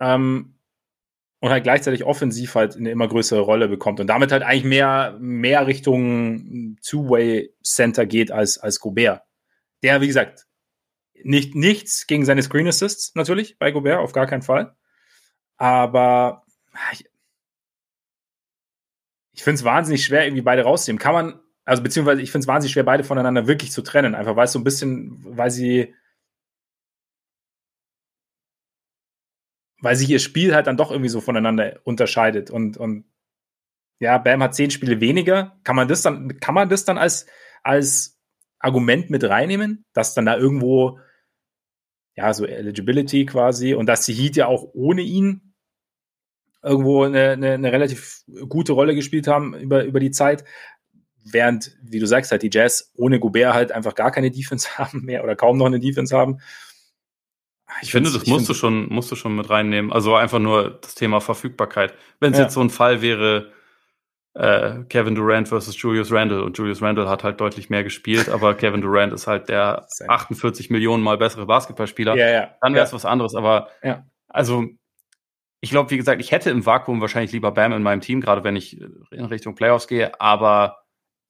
[0.00, 0.56] Ähm,
[1.40, 5.16] und halt gleichzeitig offensiv halt eine immer größere Rolle bekommt und damit halt eigentlich mehr,
[5.20, 9.22] mehr Richtung Two-Way-Center geht als, als Gobert.
[9.82, 10.46] Der, wie gesagt,
[11.22, 14.76] nicht, nichts gegen seine Screen Assists natürlich bei Gobert, auf gar keinen Fall.
[15.56, 16.44] Aber
[16.92, 17.06] ich,
[19.32, 20.98] ich finde es wahnsinnig schwer, irgendwie beide rauszunehmen.
[20.98, 24.14] Kann man, also beziehungsweise ich finde es wahnsinnig schwer, beide voneinander wirklich zu trennen.
[24.14, 25.94] Einfach weil es so ein bisschen, weil sie,
[29.80, 32.50] weil sich ihr Spiel halt dann doch irgendwie so voneinander unterscheidet.
[32.50, 33.04] Und, und
[33.98, 35.58] ja, Bam hat zehn Spiele weniger.
[35.64, 37.26] Kann man das dann, kann man das dann als,
[37.62, 38.18] als
[38.58, 40.98] Argument mit reinnehmen, dass dann da irgendwo
[42.16, 45.54] ja, so Eligibility quasi und dass die Heat ja auch ohne ihn
[46.62, 50.44] irgendwo eine, eine, eine relativ gute Rolle gespielt haben über, über die Zeit.
[51.22, 55.04] Während, wie du sagst, halt die Jazz ohne Gobert halt einfach gar keine Defense haben
[55.04, 56.40] mehr oder kaum noch eine Defense haben.
[57.78, 59.92] Ich, ich finde, das musst du schon, musst du schon mit reinnehmen.
[59.92, 61.94] Also einfach nur das Thema Verfügbarkeit.
[62.18, 62.44] Wenn es ja.
[62.44, 63.52] jetzt so ein Fall wäre,
[64.34, 68.54] äh, Kevin Durant versus Julius Randle und Julius Randle hat halt deutlich mehr gespielt, aber
[68.56, 72.16] Kevin Durant ist halt der 48 Millionen mal bessere Basketballspieler.
[72.16, 72.54] Ja, ja.
[72.60, 74.04] Dann wäre es was anderes, aber ja.
[74.28, 74.66] also
[75.60, 78.44] ich glaube, wie gesagt, ich hätte im Vakuum wahrscheinlich lieber Bam in meinem Team, gerade
[78.44, 80.78] wenn ich in Richtung Playoffs gehe, aber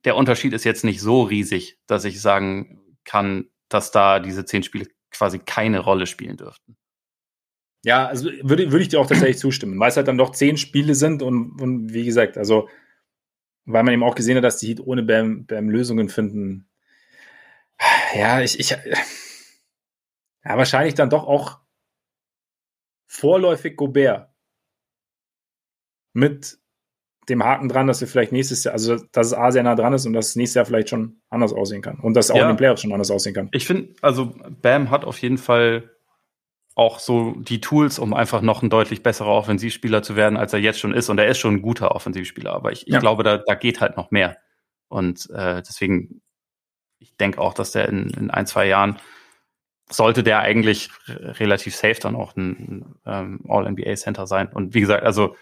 [0.05, 4.63] der Unterschied ist jetzt nicht so riesig, dass ich sagen kann, dass da diese zehn
[4.63, 6.77] Spiele quasi keine Rolle spielen dürften.
[7.85, 10.57] Ja, also würde, würde ich dir auch tatsächlich zustimmen, weil es halt dann doch zehn
[10.57, 12.69] Spiele sind und, und wie gesagt, also
[13.65, 16.69] weil man eben auch gesehen hat, dass die Heat ohne Bam, Bam Lösungen finden.
[18.15, 18.79] Ja, ich, ich, ja,
[20.45, 21.61] wahrscheinlich dann doch auch
[23.07, 24.31] vorläufig Gobert.
[26.13, 26.60] Mit
[27.31, 29.93] dem Haken dran, dass wir vielleicht nächstes Jahr, also dass es A sehr nah dran
[29.93, 31.99] ist und dass es nächstes Jahr vielleicht schon anders aussehen kann.
[31.99, 33.49] Und dass es auch ja, in den Playoffs schon anders aussehen kann.
[33.53, 35.91] Ich finde, also Bam hat auf jeden Fall
[36.75, 40.61] auch so die Tools, um einfach noch ein deutlich besserer Offensivspieler zu werden, als er
[40.61, 41.09] jetzt schon ist.
[41.09, 43.01] Und er ist schon ein guter Offensivspieler, aber ich, ich ja.
[43.01, 44.37] glaube, da, da geht halt noch mehr.
[44.89, 46.23] Und äh, deswegen,
[46.99, 48.99] ich denke auch, dass der in, in ein, zwei Jahren
[49.91, 54.49] sollte der eigentlich relativ safe dann auch ein ähm, All-NBA-Center sein.
[54.49, 55.37] Und wie gesagt, also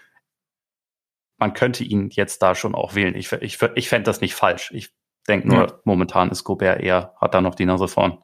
[1.39, 3.15] man könnte ihn jetzt da schon auch wählen.
[3.15, 4.71] Ich, ich, ich fände das nicht falsch.
[4.73, 4.93] Ich
[5.27, 5.79] denke nur, ja.
[5.85, 8.19] momentan ist Gobert eher, hat da noch die Nase vorn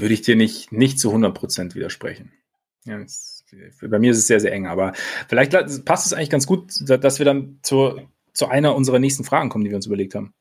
[0.00, 2.32] würde ich dir nicht, nicht zu 100% widersprechen.
[2.84, 3.04] Ja,
[3.82, 4.92] bei mir ist es sehr, sehr eng, aber
[5.28, 5.52] vielleicht
[5.84, 8.00] passt es eigentlich ganz gut, dass wir dann zu,
[8.32, 10.34] zu einer unserer nächsten Fragen kommen, die wir uns überlegt haben.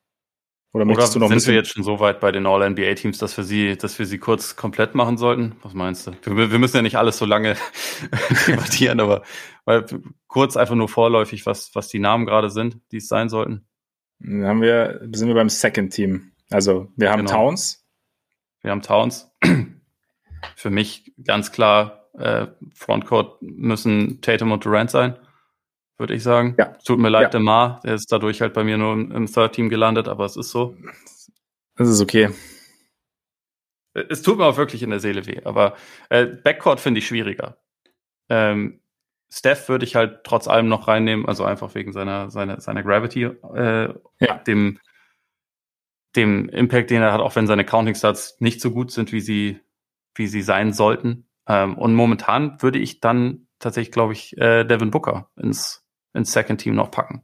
[0.77, 3.43] Oder, Oder du noch sind wir jetzt schon so weit bei den All-NBA-Teams, dass wir
[3.43, 5.55] sie, dass wir sie kurz komplett machen sollten?
[5.63, 6.11] Was meinst du?
[6.23, 7.55] Wir, wir müssen ja nicht alles so lange
[8.47, 9.23] debattieren, aber
[9.65, 9.85] weil,
[10.27, 13.65] kurz einfach nur vorläufig, was, was die Namen gerade sind, die es sein sollten.
[14.19, 16.31] Dann haben wir, sind wir beim Second Team.
[16.51, 17.31] Also wir haben genau.
[17.31, 17.83] Towns.
[18.61, 19.31] Wir haben Towns.
[20.55, 25.17] Für mich ganz klar, äh, Frontcourt müssen Tatum und Durant sein
[25.97, 26.55] würde ich sagen.
[26.57, 26.75] Ja.
[26.85, 27.29] Tut mir leid, ja.
[27.29, 30.25] der Ma, der ist dadurch halt bei mir nur im, im Third Team gelandet, aber
[30.25, 30.75] es ist so.
[31.75, 32.29] Das ist okay.
[33.93, 35.75] Es tut mir auch wirklich in der Seele weh, aber
[36.09, 37.57] äh, Backcourt finde ich schwieriger.
[38.29, 38.79] Ähm,
[39.29, 43.23] Steph würde ich halt trotz allem noch reinnehmen, also einfach wegen seiner, seiner, seiner Gravity,
[43.23, 44.37] äh, ja.
[44.45, 44.79] dem,
[46.15, 49.19] dem Impact, den er hat, auch wenn seine Counting Stats nicht so gut sind, wie
[49.19, 49.59] sie,
[50.15, 51.27] wie sie sein sollten.
[51.47, 55.86] Ähm, und momentan würde ich dann tatsächlich, glaube ich, äh, Devin Booker ins
[56.17, 57.21] ins Second Team noch packen.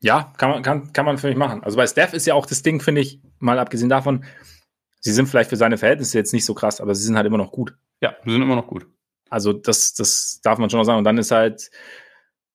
[0.00, 1.62] Ja, kann man, kann, kann man für mich machen.
[1.62, 4.24] Also bei Steph ist ja auch das Ding, finde ich, mal abgesehen davon,
[5.00, 7.38] sie sind vielleicht für seine Verhältnisse jetzt nicht so krass, aber sie sind halt immer
[7.38, 7.74] noch gut.
[8.00, 8.86] Ja, sie sind immer noch gut.
[9.30, 10.98] Also das, das darf man schon noch sagen.
[10.98, 11.70] Und dann ist halt,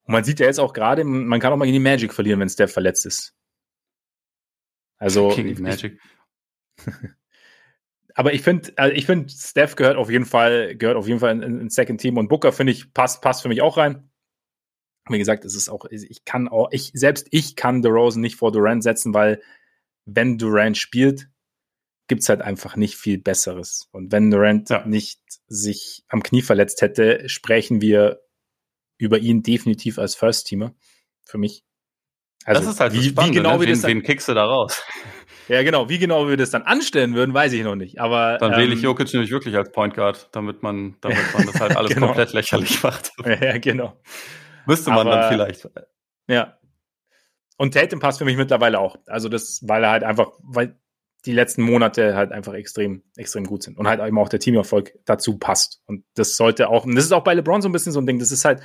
[0.05, 2.49] man sieht ja jetzt auch gerade, man kann auch mal in die Magic verlieren, wenn
[2.49, 3.35] Steph verletzt ist.
[4.97, 5.29] Also.
[5.29, 5.99] King ich, Magic.
[8.19, 11.41] aber ich finde, also ich finde, Steph gehört auf jeden Fall, gehört auf jeden Fall
[11.41, 14.11] ins in Second Team und Booker finde ich passt, passt für mich auch rein.
[15.07, 18.51] Wie gesagt, es ist auch, ich kann auch, ich, selbst ich kann DeRozan nicht vor
[18.51, 19.41] Durant setzen, weil
[20.03, 21.29] wenn Durant spielt,
[22.09, 23.87] gibt es halt einfach nicht viel Besseres.
[23.93, 24.85] Und wenn Durant ja.
[24.85, 28.19] nicht sich am Knie verletzt hätte, sprechen wir
[28.97, 30.75] über ihn definitiv als First-Teamer.
[31.23, 31.63] Für mich.
[32.45, 33.67] Also, das ist halt wie, so spannend, wie genau ne?
[33.67, 34.81] wen, wen kickst du da raus?
[35.49, 35.89] Ja, genau.
[35.89, 37.99] Wie genau wir das dann anstellen würden, weiß ich noch nicht.
[37.99, 41.47] Aber dann wähle ich ähm, Jokic nämlich wirklich als Point Guard, damit man, damit man
[41.47, 42.05] das halt alles genau.
[42.05, 43.11] komplett lächerlich macht.
[43.25, 43.99] Ja, genau.
[44.67, 45.67] Müsste man Aber, dann vielleicht.
[46.27, 46.59] Ja.
[47.57, 48.97] Und Tatum passt für mich mittlerweile auch.
[49.07, 50.79] Also das, weil er halt einfach, weil
[51.25, 54.93] die letzten Monate halt einfach extrem, extrem gut sind und halt eben auch der Teamerfolg
[55.05, 55.81] dazu passt.
[55.87, 58.05] Und das sollte auch, und das ist auch bei LeBron so ein bisschen so ein
[58.05, 58.61] Ding, das ist halt,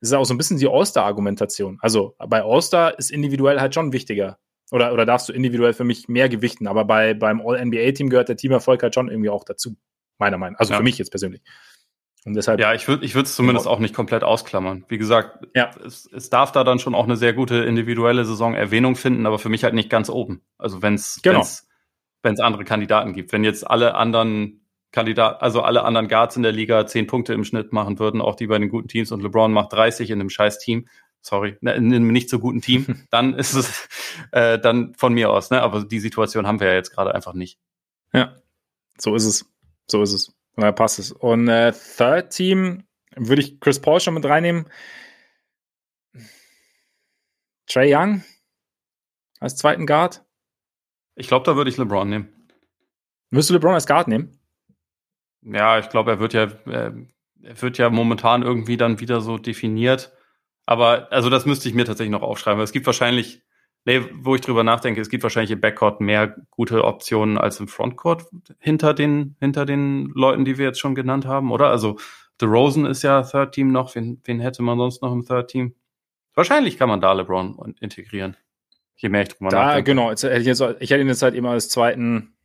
[0.00, 1.78] ist auch so ein bisschen die All-Star-Argumentation.
[1.80, 4.38] Also bei All-Star ist individuell halt schon wichtiger
[4.70, 6.66] oder, oder darfst du individuell für mich mehr gewichten.
[6.66, 9.76] Aber bei, beim All-NBA-Team gehört der Teamerfolg halt schon irgendwie auch dazu.
[10.18, 10.60] Meiner Meinung nach.
[10.60, 10.78] Also ja.
[10.78, 11.42] für mich jetzt persönlich.
[12.24, 12.58] Und deshalb.
[12.58, 14.84] Ja, ich würde ich würde es zumindest auch nicht komplett ausklammern.
[14.88, 15.70] Wie gesagt, ja.
[15.84, 19.38] es, es darf da dann schon auch eine sehr gute individuelle Saison Erwähnung finden, aber
[19.38, 20.42] für mich halt nicht ganz oben.
[20.58, 21.46] Also wenn es genau.
[22.22, 23.32] wenn es andere Kandidaten gibt.
[23.32, 24.65] Wenn jetzt alle anderen
[24.96, 28.34] Kandidaten, also alle anderen Guards in der Liga zehn Punkte im Schnitt machen würden, auch
[28.34, 30.88] die bei den guten Teams und LeBron macht 30 in einem scheiß Team,
[31.20, 33.88] sorry, ne, in einem nicht so guten Team, dann ist es
[34.32, 35.60] äh, dann von mir aus, ne?
[35.60, 37.58] Aber die Situation haben wir ja jetzt gerade einfach nicht.
[38.14, 38.36] Ja,
[38.96, 39.44] so ist es.
[39.86, 40.34] So ist es.
[40.56, 41.12] Ja, passt es.
[41.12, 42.84] Und äh, Third Team
[43.14, 44.64] würde ich Chris Paul schon mit reinnehmen.
[47.66, 48.24] Trey Young
[49.40, 50.24] als zweiten Guard.
[51.16, 52.48] Ich glaube, da würde ich LeBron nehmen.
[53.28, 54.40] Würdest du LeBron als Guard nehmen?
[55.46, 56.92] Ja, ich glaube, er wird ja, äh,
[57.42, 60.12] er wird ja momentan irgendwie dann wieder so definiert
[60.66, 62.62] aber also das müsste ich mir tatsächlich noch aufschreiben.
[62.62, 63.42] Es gibt wahrscheinlich,
[63.84, 67.68] nee, wo ich drüber nachdenke, es gibt wahrscheinlich im Backcourt mehr gute Optionen als im
[67.68, 68.26] Frontcourt
[68.58, 71.68] hinter den, hinter den Leuten, die wir jetzt schon genannt haben, oder?
[71.70, 71.96] Also
[72.40, 73.94] The Rosen ist ja Third Team noch.
[73.94, 75.74] Wen, wen hätte man sonst noch im Third Team?
[76.34, 78.36] Wahrscheinlich kann man da LeBron integrieren.
[78.96, 79.90] Je mehr ich drüber da, nachdenke.
[79.92, 82.35] Genau, jetzt, ich, jetzt, ich hätte ihn jetzt halt immer als zweiten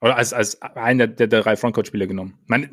[0.00, 2.38] oder als, als einen der, der drei Frontcourt-Spieler genommen.
[2.46, 2.70] Meine,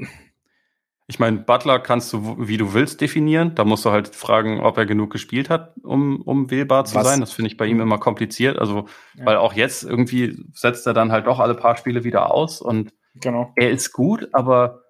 [1.07, 3.53] ich meine, Butler kannst du, wie du willst, definieren.
[3.53, 7.07] Da musst du halt fragen, ob er genug gespielt hat, um, um wählbar zu Was?
[7.07, 7.19] sein.
[7.19, 8.57] Das finde ich bei ihm immer kompliziert.
[8.57, 9.25] Also, ja.
[9.25, 12.91] weil auch jetzt irgendwie setzt er dann halt doch alle paar Spiele wieder aus und
[13.15, 13.51] genau.
[13.55, 14.81] er ist gut, aber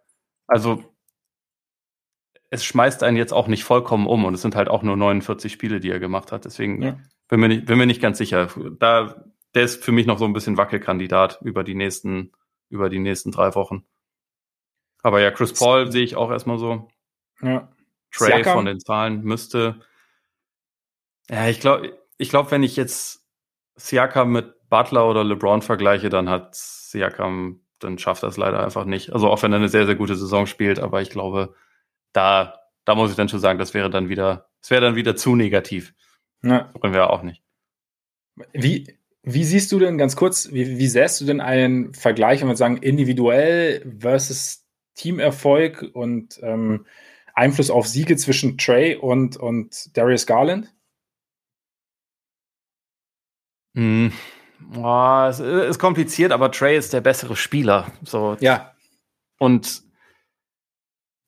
[0.47, 0.83] also
[2.49, 5.51] es schmeißt einen jetzt auch nicht vollkommen um und es sind halt auch nur 49
[5.51, 6.45] Spiele, die er gemacht hat.
[6.45, 6.97] Deswegen ja.
[7.27, 8.47] bin, mir nicht, bin mir nicht ganz sicher.
[8.79, 9.25] Da,
[9.55, 12.33] der ist für mich noch so ein bisschen Wackelkandidat über die nächsten,
[12.69, 13.85] über die nächsten drei Wochen.
[15.01, 16.89] Aber ja, Chris Paul sehe ich auch erstmal so.
[17.41, 17.71] Ja.
[18.11, 18.53] Trey Siakam.
[18.53, 19.81] von den Zahlen müsste.
[21.29, 23.25] Ja, ich glaube, ich glaube, wenn ich jetzt
[23.75, 29.13] Siakam mit Butler oder LeBron vergleiche, dann hat Siakam, dann schafft das leider einfach nicht.
[29.13, 31.55] Also auch wenn er eine sehr, sehr gute Saison spielt, aber ich glaube,
[32.13, 35.15] da, da muss ich dann schon sagen, das wäre dann wieder, das wäre dann wieder
[35.15, 35.93] zu negativ.
[36.41, 36.69] Ja.
[36.73, 37.43] Das wollen wir auch nicht.
[38.53, 42.47] Wie, wie siehst du denn ganz kurz, wie, wie sähst du denn einen Vergleich, wenn
[42.47, 44.65] wir sagen, individuell versus
[44.95, 46.85] Teamerfolg und ähm,
[47.33, 50.73] Einfluss auf Siege zwischen Trey und, und Darius Garland?
[53.75, 54.13] Hm.
[54.77, 57.91] Oh, es ist kompliziert, aber Trey ist der bessere Spieler.
[58.03, 58.37] So.
[58.39, 58.73] Ja.
[59.37, 59.83] Und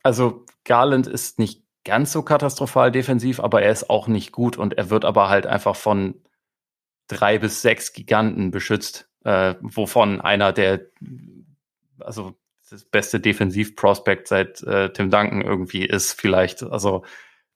[0.03, 4.77] Also Garland ist nicht ganz so katastrophal defensiv, aber er ist auch nicht gut und
[4.77, 6.21] er wird aber halt einfach von
[7.07, 10.87] drei bis sechs Giganten beschützt, äh, wovon einer der,
[11.99, 12.35] also
[12.69, 16.63] das beste Defensivprospekt seit äh, Tim Duncan irgendwie ist, vielleicht.
[16.63, 17.05] Also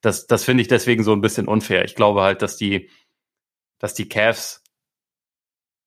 [0.00, 1.84] das, das finde ich deswegen so ein bisschen unfair.
[1.84, 2.90] Ich glaube halt, dass die,
[3.78, 4.62] dass die Cavs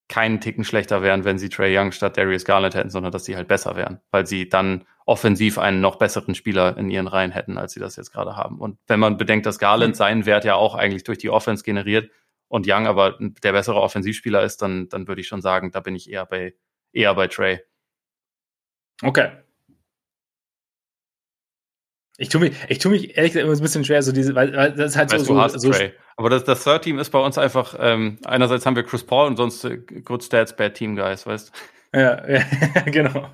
[0.08, 3.36] keinen Ticken schlechter wären, wenn sie Trey Young statt Darius Garland hätten, sondern dass sie
[3.36, 7.58] halt besser wären, weil sie dann offensiv einen noch besseren Spieler in ihren Reihen hätten,
[7.58, 8.60] als sie das jetzt gerade haben.
[8.60, 9.98] Und wenn man bedenkt, dass Garland mhm.
[9.98, 12.12] seinen Wert ja auch eigentlich durch die Offense generiert
[12.48, 15.96] und Young aber der bessere Offensivspieler ist, dann, dann würde ich schon sagen, da bin
[15.96, 16.56] ich eher bei,
[16.94, 17.62] eher bei Trey.
[19.02, 19.32] Okay.
[22.18, 24.56] Ich tue mich, ich tue mich ehrlich gesagt immer ein bisschen schwer, so diese, weil,
[24.56, 25.94] weil das ist halt weißt, so, so, so Trey.
[26.16, 29.28] Aber das, das Third Team ist bei uns einfach, ähm, einerseits haben wir Chris Paul
[29.28, 31.52] und sonst äh, Good Stats, Bad Team Guys, weißt
[31.94, 32.44] ja, ja,
[32.86, 33.30] genau.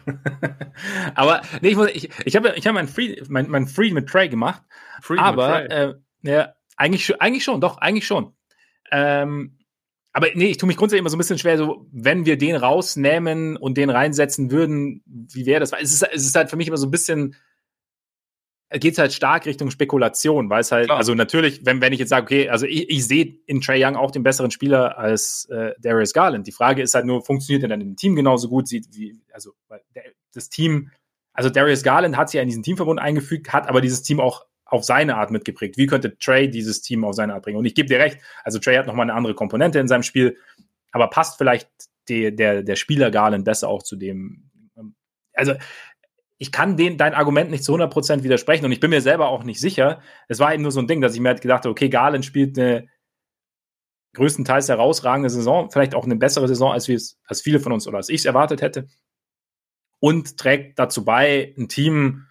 [1.16, 4.08] aber nee, ich, muss, ich, ich habe ich hab mein Free, mein, mein Free mit
[4.08, 4.62] Trey gemacht.
[5.02, 8.36] Free aber äh, ja, eigentlich, eigentlich schon, doch, eigentlich schon.
[8.92, 9.58] Ähm,
[10.14, 12.56] aber nee, ich tue mich grundsätzlich immer so ein bisschen schwer, so, wenn wir den
[12.56, 15.72] rausnehmen und den reinsetzen würden, wie wäre das?
[15.72, 17.36] Es ist, es ist halt für mich immer so ein bisschen,
[18.72, 20.98] geht es halt stark Richtung Spekulation, weil es halt, Klar.
[20.98, 23.96] also natürlich, wenn, wenn ich jetzt sage, okay, also ich, ich sehe in Trey Young
[23.96, 26.46] auch den besseren Spieler als äh, Darius Garland.
[26.48, 28.68] Die Frage ist halt nur, funktioniert er dann im Team genauso gut?
[28.68, 29.54] Sieht, wie, also
[29.96, 30.04] der,
[30.34, 30.92] das Team,
[31.34, 34.46] also Darius Garland hat sich ja in diesen Teamverbund eingefügt, hat aber dieses Team auch
[34.72, 35.78] auf seine Art mitgeprägt.
[35.78, 37.58] Wie könnte Trey dieses Team auf seine Art bringen?
[37.58, 40.38] Und ich gebe dir recht, also Trey hat nochmal eine andere Komponente in seinem Spiel,
[40.92, 41.70] aber passt vielleicht
[42.08, 44.50] die, der, der Spieler Garland besser auch zu dem.
[44.78, 44.96] Ähm,
[45.34, 45.54] also,
[46.38, 49.44] ich kann den, dein Argument nicht zu 100% widersprechen und ich bin mir selber auch
[49.44, 50.02] nicht sicher.
[50.30, 52.26] Es war eben nur so ein Ding, dass ich mir halt gedacht habe, okay, Garland
[52.26, 52.88] spielt eine
[54.14, 57.88] größtenteils herausragende Saison, vielleicht auch eine bessere Saison, als, wir es, als viele von uns
[57.88, 58.88] oder als ich es erwartet hätte.
[60.00, 62.26] Und trägt dazu bei, ein Team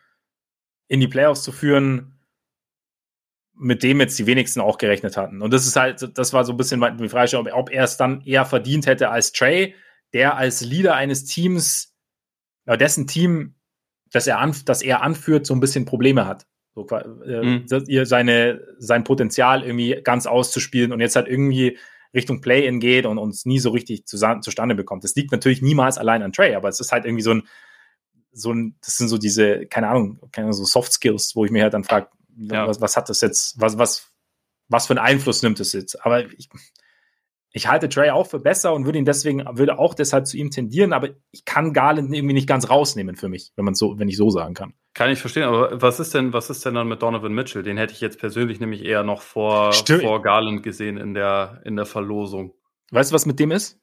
[0.89, 2.20] in die Playoffs zu führen,
[3.61, 5.43] mit dem jetzt die wenigsten auch gerechnet hatten.
[5.43, 7.99] Und das ist halt, das war so ein bisschen die Frage, ob, ob er es
[7.99, 9.74] dann eher verdient hätte als Trey,
[10.15, 11.95] der als Leader eines Teams,
[12.66, 13.55] dessen Team,
[14.11, 16.47] das er, an, das er anführt, so ein bisschen Probleme hat.
[16.74, 17.66] So, äh, mhm.
[18.05, 21.78] seine, sein Potenzial irgendwie ganz auszuspielen und jetzt halt irgendwie
[22.15, 25.05] Richtung Play-In geht und uns nie so richtig zu, zustande bekommt.
[25.05, 27.43] Das liegt natürlich niemals allein an Trey, aber es ist halt irgendwie so ein,
[28.32, 31.51] so ein, das sind so diese, keine Ahnung, keine Ahnung, so Soft Skills, wo ich
[31.51, 32.09] mir halt dann frage,
[32.41, 32.67] ja.
[32.67, 34.11] was, was hat das jetzt, was, was,
[34.69, 36.05] was für einen Einfluss nimmt es jetzt?
[36.05, 36.49] Aber ich,
[37.53, 40.51] ich halte Trey auch für besser und würde ihn deswegen, würde auch deshalb zu ihm
[40.51, 44.09] tendieren, aber ich kann Garland irgendwie nicht ganz rausnehmen für mich, wenn man so, wenn
[44.09, 44.75] ich so sagen kann.
[44.95, 47.62] Kann ich verstehen, aber was ist denn, was ist denn dann mit Donovan Mitchell?
[47.62, 51.77] Den hätte ich jetzt persönlich nämlich eher noch vor, vor Garland gesehen in der, in
[51.77, 52.55] der Verlosung.
[52.93, 53.81] Weißt du, was mit dem ist?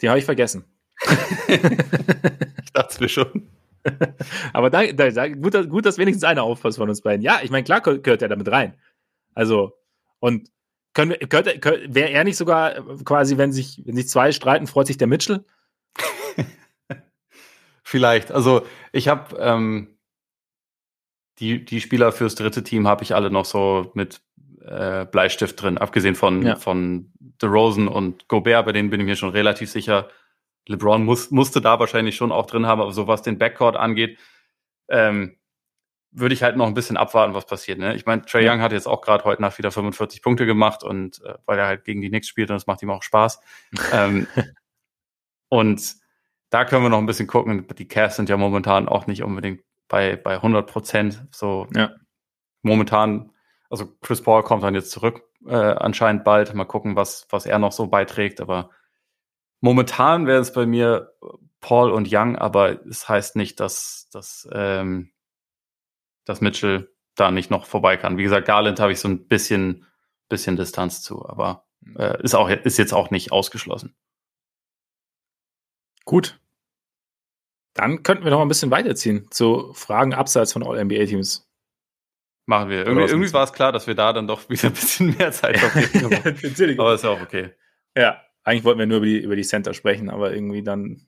[0.00, 0.64] Den habe ich vergessen.
[1.48, 3.48] ich dachte mir schon.
[4.52, 7.22] Aber da, da, gut, gut, dass wenigstens einer aufpasst von uns beiden.
[7.22, 8.76] Ja, ich meine, klar gehört er damit rein.
[9.34, 9.78] Also,
[10.18, 10.50] und
[10.92, 14.86] können, gehört, gehört, wäre er nicht sogar quasi, wenn sich, wenn sich zwei streiten, freut
[14.86, 15.44] sich der Mitchell?
[17.82, 18.32] Vielleicht.
[18.32, 19.96] Also, ich habe ähm,
[21.38, 24.20] die, die Spieler fürs dritte Team habe ich alle noch so mit
[24.62, 26.56] äh, Bleistift drin, abgesehen von, ja.
[26.56, 30.08] von DeRozan und Gobert, bei denen bin ich mir schon relativ sicher,
[30.70, 34.18] LeBron muss, musste da wahrscheinlich schon auch drin haben, aber so was den Backcourt angeht,
[34.88, 35.36] ähm,
[36.12, 37.78] würde ich halt noch ein bisschen abwarten, was passiert.
[37.78, 37.94] Ne?
[37.94, 41.22] Ich meine, Trey Young hat jetzt auch gerade heute Nacht wieder 45 Punkte gemacht und
[41.24, 43.40] äh, weil er halt gegen die Knicks spielt und das macht ihm auch Spaß.
[43.92, 44.26] ähm,
[45.48, 45.94] und
[46.50, 47.66] da können wir noch ein bisschen gucken.
[47.76, 51.26] Die Cavs sind ja momentan auch nicht unbedingt bei, bei 100 Prozent.
[51.32, 51.92] So ja.
[52.62, 53.32] momentan,
[53.70, 56.54] also Chris Paul kommt dann jetzt zurück äh, anscheinend bald.
[56.54, 58.40] Mal gucken, was, was er noch so beiträgt.
[58.40, 58.70] Aber
[59.60, 61.12] Momentan wäre es bei mir
[61.60, 65.12] Paul und Young, aber es heißt nicht, dass, dass, ähm,
[66.24, 68.16] dass Mitchell da nicht noch vorbei kann.
[68.16, 69.86] Wie gesagt, Garland habe ich so ein bisschen,
[70.28, 71.66] bisschen Distanz zu, aber
[71.96, 73.94] äh, ist, auch, ist jetzt auch nicht ausgeschlossen.
[76.04, 76.40] Gut.
[77.74, 81.46] Dann könnten wir noch ein bisschen weiterziehen zu Fragen abseits von All-NBA-Teams.
[82.46, 82.84] Machen wir.
[82.84, 85.58] Irgendwie, irgendwie war es klar, dass wir da dann doch wieder ein bisschen mehr Zeit
[85.58, 86.78] verbringen.
[86.80, 87.54] aber ist ja auch okay.
[87.96, 91.06] Ja, eigentlich wollten wir nur über die, über die Center sprechen, aber irgendwie dann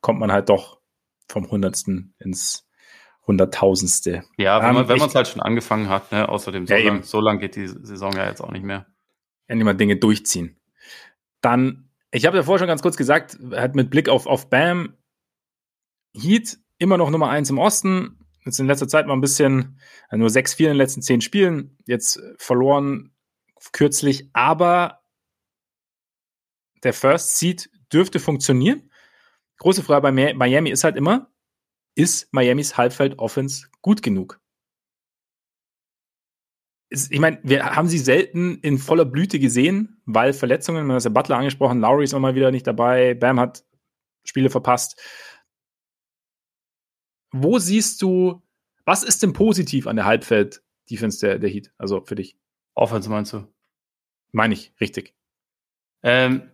[0.00, 0.80] kommt man halt doch
[1.28, 2.68] vom Hundertsten ins
[3.26, 4.24] Hunderttausendste.
[4.36, 6.28] Ja, wenn man ähm, es halt schon angefangen hat, ne?
[6.28, 8.86] Außerdem, so, ja, lang, so lang geht die Saison ja jetzt auch nicht mehr.
[9.46, 10.60] Endlich mal Dinge durchziehen.
[11.40, 14.96] Dann, ich habe ja vorher schon ganz kurz gesagt, hat mit Blick auf, auf Bam
[16.14, 18.18] Heat immer noch Nummer eins im Osten.
[18.44, 19.78] Jetzt in letzter Zeit mal ein bisschen,
[20.10, 23.12] nur 6-4 in den letzten zehn Spielen, jetzt verloren
[23.72, 25.01] kürzlich, aber
[26.82, 28.90] der First Seed dürfte funktionieren.
[29.58, 31.30] Große Frage bei Miami ist halt immer,
[31.94, 34.42] ist Miamis Halbfeld-Offense gut genug?
[36.92, 41.10] ich meine, wir haben sie selten in voller Blüte gesehen, weil Verletzungen, man hat ja
[41.10, 43.64] Butler angesprochen, Lowry ist auch mal wieder nicht dabei, Bam hat
[44.24, 45.00] Spiele verpasst.
[47.30, 48.42] Wo siehst du,
[48.84, 52.36] was ist denn positiv an der Halbfeld-Defense der, der Heat, also für dich?
[52.74, 53.46] Offense meinst du?
[54.32, 55.14] Meine ich, richtig.
[56.02, 56.51] Ähm,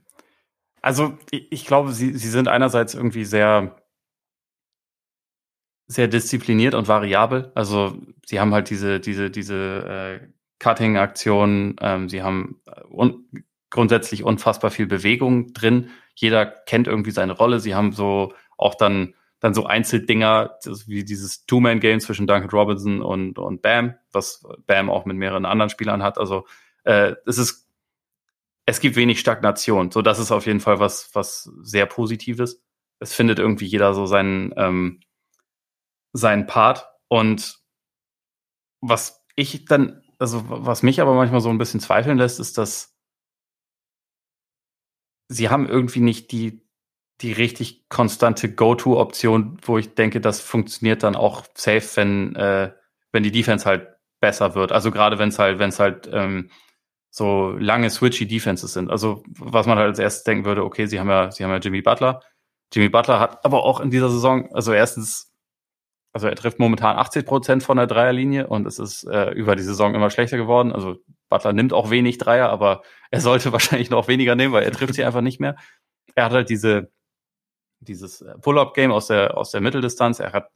[0.88, 3.76] also ich, ich glaube, sie, sie sind einerseits irgendwie sehr
[5.86, 7.52] sehr diszipliniert und variabel.
[7.54, 10.28] Also sie haben halt diese, diese, diese äh,
[10.58, 13.28] Cutting-Aktionen, ähm, sie haben äh, un
[13.70, 15.90] grundsätzlich unfassbar viel Bewegung drin.
[16.14, 17.60] Jeder kennt irgendwie seine Rolle.
[17.60, 23.38] Sie haben so auch dann, dann so Einzeldinger, wie dieses Two-Man-Game zwischen Duncan Robinson und,
[23.38, 26.16] und Bam, was Bam auch mit mehreren anderen Spielern hat.
[26.16, 26.46] Also
[26.84, 27.67] äh, es ist,
[28.68, 29.90] es gibt wenig Stagnation.
[29.90, 32.62] So, das ist auf jeden Fall was, was sehr Positives.
[32.98, 35.00] Es findet irgendwie jeder so seinen, ähm,
[36.12, 36.86] seinen Part.
[37.08, 37.60] Und
[38.82, 42.94] was ich dann, also was mich aber manchmal so ein bisschen zweifeln lässt, ist, dass
[45.28, 46.68] sie haben irgendwie nicht die,
[47.22, 52.74] die richtig konstante Go-To-Option, wo ich denke, das funktioniert dann auch safe, wenn, äh,
[53.12, 53.88] wenn die Defense halt
[54.20, 54.72] besser wird.
[54.72, 56.50] Also gerade wenn es halt, wenn es halt ähm,
[57.10, 58.90] so lange switchy Defenses sind.
[58.90, 61.58] Also was man halt als erstes denken würde, okay, sie haben ja, sie haben ja
[61.58, 62.20] Jimmy Butler.
[62.72, 65.28] Jimmy Butler hat aber auch in dieser Saison, also erstens
[66.12, 69.62] also er trifft momentan 80 Prozent von der Dreierlinie und es ist äh, über die
[69.62, 70.72] Saison immer schlechter geworden.
[70.72, 70.96] Also
[71.28, 74.94] Butler nimmt auch wenig Dreier, aber er sollte wahrscheinlich noch weniger nehmen, weil er trifft
[74.94, 75.56] sie einfach nicht mehr.
[76.14, 76.90] Er hat halt diese,
[77.80, 80.18] dieses äh, Pull-Up-Game aus der, aus der Mitteldistanz.
[80.18, 80.50] Er hat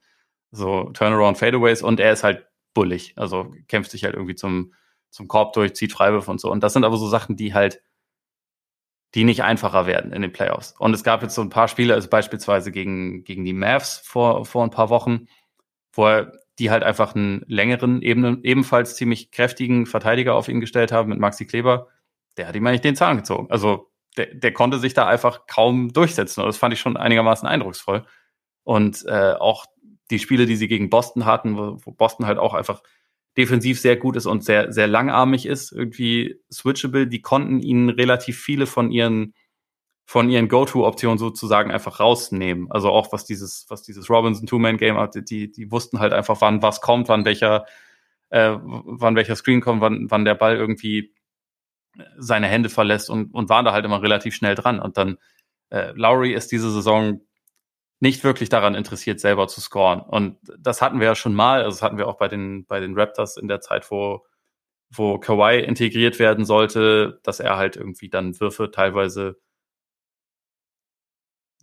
[0.50, 3.12] so Turnaround Fadeaways und er ist halt bullig.
[3.16, 4.72] Also kämpft sich halt irgendwie zum,
[5.12, 6.50] zum Korb durch, zieht Freiwürfe und so.
[6.50, 7.80] Und das sind aber so Sachen, die halt
[9.14, 10.74] die nicht einfacher werden in den Playoffs.
[10.78, 14.46] Und es gab jetzt so ein paar Spiele, also beispielsweise gegen, gegen die Mavs vor,
[14.46, 15.28] vor ein paar Wochen,
[15.92, 20.92] wo er die halt einfach einen längeren, eben, ebenfalls ziemlich kräftigen Verteidiger auf ihn gestellt
[20.92, 21.88] haben mit Maxi Kleber.
[22.38, 23.50] Der hat ihm eigentlich den Zahn gezogen.
[23.50, 26.40] Also der, der konnte sich da einfach kaum durchsetzen.
[26.40, 28.06] Und das fand ich schon einigermaßen eindrucksvoll.
[28.64, 29.66] Und äh, auch
[30.10, 32.82] die Spiele, die sie gegen Boston hatten, wo, wo Boston halt auch einfach
[33.36, 38.38] defensiv sehr gut ist und sehr, sehr langarmig ist, irgendwie switchable, die konnten ihnen relativ
[38.38, 39.34] viele von ihren
[40.04, 42.70] von ihren Go-To-Optionen sozusagen einfach rausnehmen.
[42.70, 46.60] Also auch was dieses, was dieses Robinson Two-Man-Game hat, die, die wussten halt einfach, wann
[46.60, 47.64] was kommt, wann welcher,
[48.28, 51.14] äh, wann welcher Screen kommt, wann, wann der Ball irgendwie
[52.18, 54.80] seine Hände verlässt und, und waren da halt immer relativ schnell dran.
[54.80, 55.18] Und dann
[55.70, 57.20] äh, Lowry ist diese Saison
[58.02, 60.00] nicht wirklich daran interessiert, selber zu scoren.
[60.00, 62.80] Und das hatten wir ja schon mal, also das hatten wir auch bei den, bei
[62.80, 64.26] den Raptors in der Zeit, wo,
[64.90, 69.36] wo Kawhi integriert werden sollte, dass er halt irgendwie dann Würfe teilweise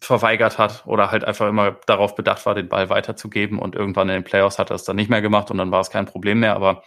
[0.02, 4.16] verweigert hat oder halt einfach immer darauf bedacht war, den Ball weiterzugeben und irgendwann in
[4.16, 6.40] den Playoffs hat er es dann nicht mehr gemacht und dann war es kein Problem
[6.40, 6.56] mehr.
[6.56, 6.84] Aber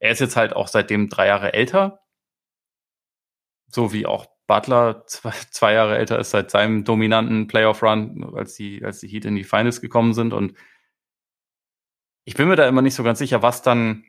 [0.00, 2.00] er ist jetzt halt auch seitdem drei Jahre älter,
[3.68, 8.84] so wie auch Butler zwei, zwei Jahre älter ist seit seinem dominanten Playoff-Run, als die,
[8.84, 10.32] als die Heat in die Finals gekommen sind.
[10.32, 10.54] Und
[12.24, 14.04] ich bin mir da immer nicht so ganz sicher, was dann,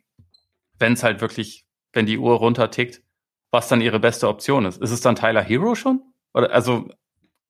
[0.79, 3.03] wenn es halt wirklich, wenn die Uhr runtertickt,
[3.51, 4.81] was dann ihre beste Option ist.
[4.81, 6.01] Ist es dann Tyler Hero schon?
[6.33, 6.89] Oder also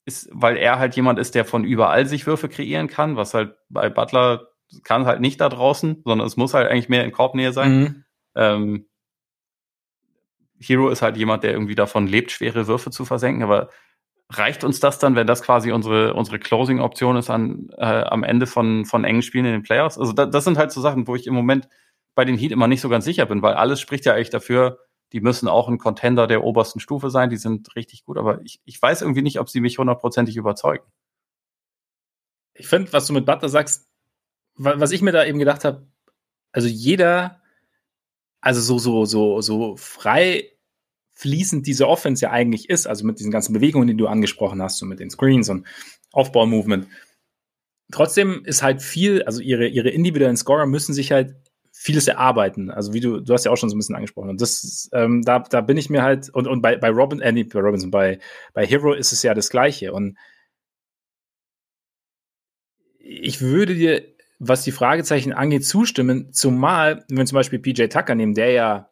[0.05, 3.55] ist, weil er halt jemand ist, der von überall sich Würfe kreieren kann, was halt
[3.69, 4.47] bei Butler
[4.83, 7.79] kann halt nicht da draußen, sondern es muss halt eigentlich mehr in Korbnähe sein.
[7.79, 8.03] Mhm.
[8.35, 8.88] Ähm,
[10.59, 13.69] Hero ist halt jemand, der irgendwie davon lebt, schwere Würfe zu versenken, aber
[14.29, 18.45] reicht uns das dann, wenn das quasi unsere, unsere Closing-Option ist an, äh, am Ende
[18.45, 19.97] von, von engen Spielen in den Playoffs?
[19.97, 21.67] Also da, das sind halt so Sachen, wo ich im Moment
[22.13, 24.79] bei den Heat immer nicht so ganz sicher bin, weil alles spricht ja eigentlich dafür,
[25.13, 27.29] die müssen auch ein Contender der obersten Stufe sein.
[27.29, 30.85] Die sind richtig gut, aber ich, ich weiß irgendwie nicht, ob sie mich hundertprozentig überzeugen.
[32.53, 33.87] Ich finde, was du mit Butler sagst,
[34.55, 35.87] was ich mir da eben gedacht habe,
[36.51, 37.38] also jeder,
[38.41, 40.51] also so, so, so, so frei
[41.19, 44.77] fließend diese Offense ja eigentlich ist, also mit diesen ganzen Bewegungen, die du angesprochen hast,
[44.77, 45.67] so mit den Screens und
[46.13, 46.87] Aufbau-Movement.
[47.91, 51.35] Trotzdem ist halt viel, also ihre, ihre individuellen Scorer müssen sich halt
[51.73, 52.71] vieles erarbeiten.
[52.71, 54.29] Also wie du, du hast ja auch schon so ein bisschen angesprochen.
[54.29, 57.31] Und das, ähm, da, da bin ich mir halt, und, und bei, bei Robin, äh,
[57.33, 58.19] nee, bei Robinson, bei,
[58.53, 59.91] bei Hero ist es ja das Gleiche.
[59.91, 60.17] Und
[62.99, 64.05] ich würde dir,
[64.39, 68.89] was die Fragezeichen angeht, zustimmen, zumal, wenn wir zum Beispiel PJ Tucker nehmen, der ja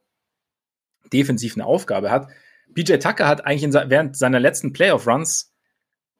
[1.11, 2.28] defensiv eine Aufgabe hat.
[2.76, 5.53] PJ Tucker hat eigentlich in, während seiner letzten Playoff-Runs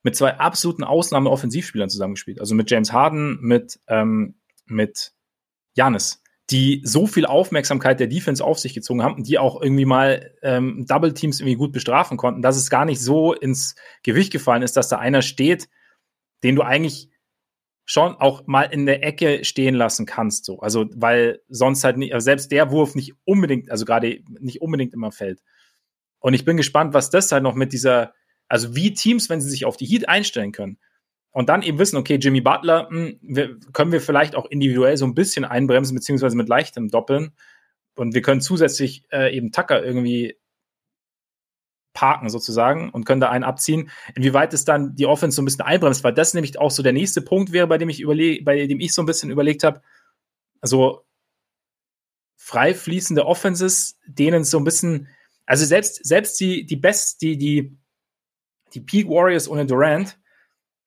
[0.04, 2.40] mit zwei absoluten Ausnahme-Offensivspielern zusammengespielt.
[2.40, 4.36] Also mit James Harden, mit, ähm,
[4.66, 5.12] mit
[5.74, 9.86] Janis die so viel Aufmerksamkeit der Defense auf sich gezogen haben und die auch irgendwie
[9.86, 14.32] mal ähm, Double Teams irgendwie gut bestrafen konnten, dass es gar nicht so ins Gewicht
[14.32, 15.68] gefallen ist, dass da einer steht,
[16.44, 17.10] den du eigentlich
[17.90, 20.60] schon auch mal in der Ecke stehen lassen kannst, so.
[20.60, 24.94] Also, weil sonst halt nicht, also selbst der Wurf nicht unbedingt, also gerade nicht unbedingt
[24.94, 25.42] immer fällt.
[26.20, 28.14] Und ich bin gespannt, was das halt noch mit dieser,
[28.50, 30.78] also wie Teams, wenn sie sich auf die Heat einstellen können
[31.32, 35.16] und dann eben wissen, okay, Jimmy Butler hm, können wir vielleicht auch individuell so ein
[35.16, 37.32] bisschen einbremsen, beziehungsweise mit leichtem Doppeln.
[37.96, 40.36] Und wir können zusätzlich äh, eben Tucker irgendwie
[41.98, 43.90] parken sozusagen und können da einen abziehen.
[44.14, 46.94] Inwieweit es dann die Offense so ein bisschen einbremst, weil das nämlich auch so der
[46.94, 49.82] nächste Punkt wäre, bei dem ich überlege, bei dem ich so ein bisschen überlegt habe.
[50.62, 51.08] Also
[52.36, 55.08] frei fließende Offenses, denen so ein bisschen,
[55.48, 57.76] also selbst, selbst die, die Best, die, die,
[58.76, 60.20] die Peak Warriors ohne Durant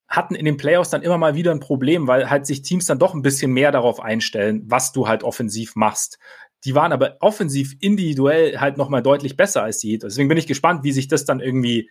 [0.07, 3.01] hatten in den Playoffs dann immer mal wieder ein Problem, weil halt sich Teams dann
[3.01, 6.21] doch ein bisschen mehr darauf einstellen, was du halt offensiv machst.
[6.65, 10.03] Die waren aber offensiv individuell halt nochmal deutlich besser als die Heat.
[10.03, 11.91] Deswegen bin ich gespannt, wie sich das dann irgendwie,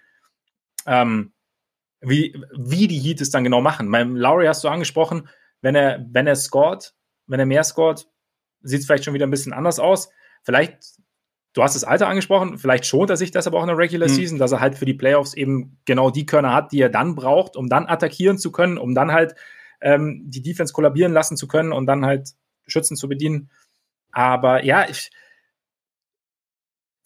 [0.85, 1.33] ähm,
[2.01, 3.91] wie, wie die Heat es dann genau machen.
[3.91, 5.27] Beim Lowry hast du angesprochen,
[5.61, 6.93] wenn er, wenn er scored,
[7.27, 8.07] wenn er mehr scored,
[8.61, 10.09] sieht es vielleicht schon wieder ein bisschen anders aus.
[10.43, 10.77] Vielleicht,
[11.53, 14.07] du hast das Alter angesprochen, vielleicht schont er sich das aber auch in der Regular
[14.07, 14.13] mhm.
[14.13, 17.15] Season, dass er halt für die Playoffs eben genau die Körner hat, die er dann
[17.15, 19.35] braucht, um dann attackieren zu können, um dann halt
[19.81, 22.29] ähm, die Defense kollabieren lassen zu können und dann halt
[22.67, 23.49] Schützen zu bedienen.
[24.11, 25.11] Aber ja, ich,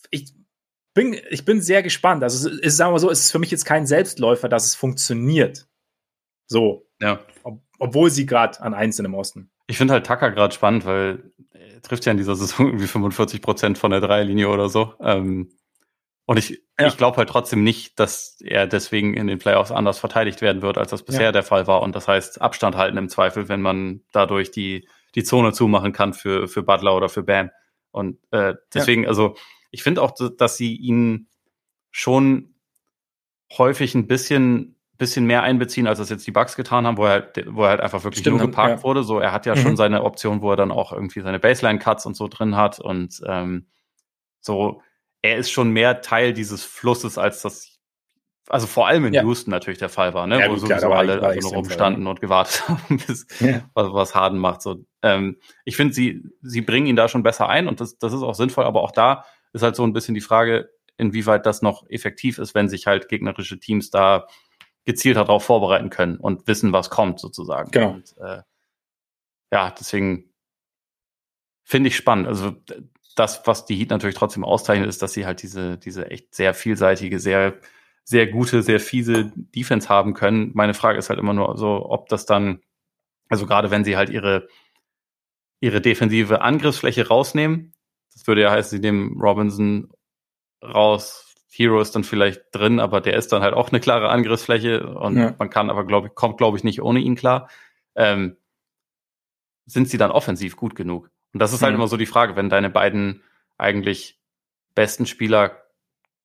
[0.10, 0.34] ich
[0.94, 2.24] bin, ich bin sehr gespannt.
[2.24, 4.76] Also, es ist, sagen wir so, es ist für mich jetzt kein Selbstläufer, dass es
[4.76, 5.68] funktioniert.
[6.48, 6.88] So.
[7.00, 7.20] Ja.
[7.44, 9.50] Ob, obwohl sie gerade an eins sind im Osten.
[9.68, 13.42] Ich finde halt Tucker gerade spannend, weil er trifft ja in dieser Saison irgendwie 45
[13.42, 14.94] Prozent von der Dreierlinie oder so.
[15.02, 15.52] Ähm,
[16.26, 16.88] und ich, ja.
[16.88, 20.78] ich glaube halt trotzdem nicht, dass er deswegen in den Playoffs anders verteidigt werden wird,
[20.78, 21.32] als das bisher ja.
[21.32, 21.82] der Fall war.
[21.82, 26.14] Und das heißt, Abstand halten im Zweifel, wenn man dadurch die die Zone zumachen kann
[26.14, 27.50] für, für Butler oder für Bam.
[27.92, 29.10] Und äh, deswegen, ja.
[29.10, 29.36] also
[29.72, 31.28] ich finde auch, dass sie ihn
[31.92, 32.56] schon
[33.58, 37.12] häufig ein bisschen bisschen mehr einbeziehen, als das jetzt die Bugs getan haben, wo er
[37.12, 38.84] halt, wo er halt einfach wirklich Stimmt, nur geparkt ja.
[38.84, 39.04] wurde.
[39.04, 39.60] So, er hat ja mhm.
[39.60, 42.80] schon seine Option, wo er dann auch irgendwie seine Baseline-Cuts und so drin hat.
[42.80, 43.68] Und ähm,
[44.40, 44.82] so,
[45.22, 47.74] er ist schon mehr Teil dieses Flusses, als das
[48.50, 49.24] also vor allem in ja.
[49.24, 50.40] Houston natürlich der Fall war, ne?
[50.40, 53.26] Ja, wo gut, sowieso klar, alle also nur rumstanden und gewartet haben, bis
[53.74, 54.62] was, was Harden macht.
[54.62, 58.14] So, ähm, ich finde, sie, sie bringen ihn da schon besser ein und das, das
[58.14, 61.62] ist auch sinnvoll, aber auch da ist halt so ein bisschen die Frage, inwieweit das
[61.62, 64.28] noch effektiv ist, wenn sich halt gegnerische Teams da
[64.86, 67.72] gezielt darauf vorbereiten können und wissen, was kommt, sozusagen.
[67.72, 67.92] Genau.
[67.92, 68.42] Und, äh,
[69.52, 70.32] ja, deswegen
[71.64, 72.28] finde ich spannend.
[72.28, 72.56] Also
[73.16, 76.54] das, was die Heat natürlich trotzdem auszeichnet, ist, dass sie halt diese, diese echt sehr
[76.54, 77.60] vielseitige, sehr
[78.04, 80.52] sehr gute, sehr fiese Defense haben können.
[80.54, 82.62] Meine Frage ist halt immer nur so, ob das dann,
[83.30, 84.48] also gerade wenn sie halt ihre,
[85.64, 87.74] ihre defensive Angriffsfläche rausnehmen,
[88.14, 89.90] das würde ja heißen, sie nehmen Robinson
[90.62, 94.86] raus, Hero ist dann vielleicht drin, aber der ist dann halt auch eine klare Angriffsfläche
[94.86, 95.34] und ja.
[95.40, 97.48] man kann aber, glaube ich, kommt, glaube ich, nicht ohne ihn klar.
[97.96, 98.36] Ähm,
[99.66, 101.10] sind sie dann offensiv gut genug?
[101.32, 101.80] Und das ist halt mhm.
[101.80, 103.24] immer so die Frage, wenn deine beiden
[103.58, 104.20] eigentlich
[104.76, 105.64] besten Spieler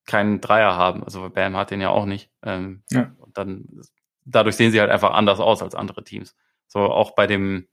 [0.05, 1.05] keinen Dreier haben.
[1.05, 2.29] Also Bam hat den ja auch nicht.
[2.43, 3.13] Ähm, ja.
[3.19, 3.83] Und dann
[4.25, 6.35] dadurch sehen sie halt einfach anders aus als andere Teams.
[6.67, 7.69] So auch bei dem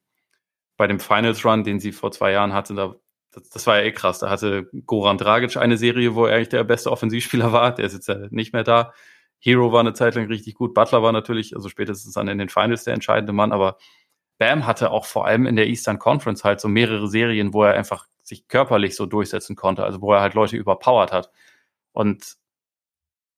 [0.77, 2.95] bei dem Finals Run, den sie vor zwei Jahren hatte, da,
[3.31, 4.19] das, das war ja eh krass.
[4.19, 7.73] Da hatte Goran Dragic eine Serie, wo er eigentlich der beste Offensivspieler war.
[7.73, 8.93] Der ist jetzt ja nicht mehr da.
[9.39, 10.73] Hero war eine Zeit lang richtig gut.
[10.73, 13.77] Butler war natürlich, also spätestens dann in den Finals der entscheidende Mann, aber
[14.37, 17.73] Bam hatte auch vor allem in der Eastern Conference halt so mehrere Serien, wo er
[17.73, 21.29] einfach sich körperlich so durchsetzen konnte, also wo er halt Leute überpowert hat.
[21.93, 22.35] Und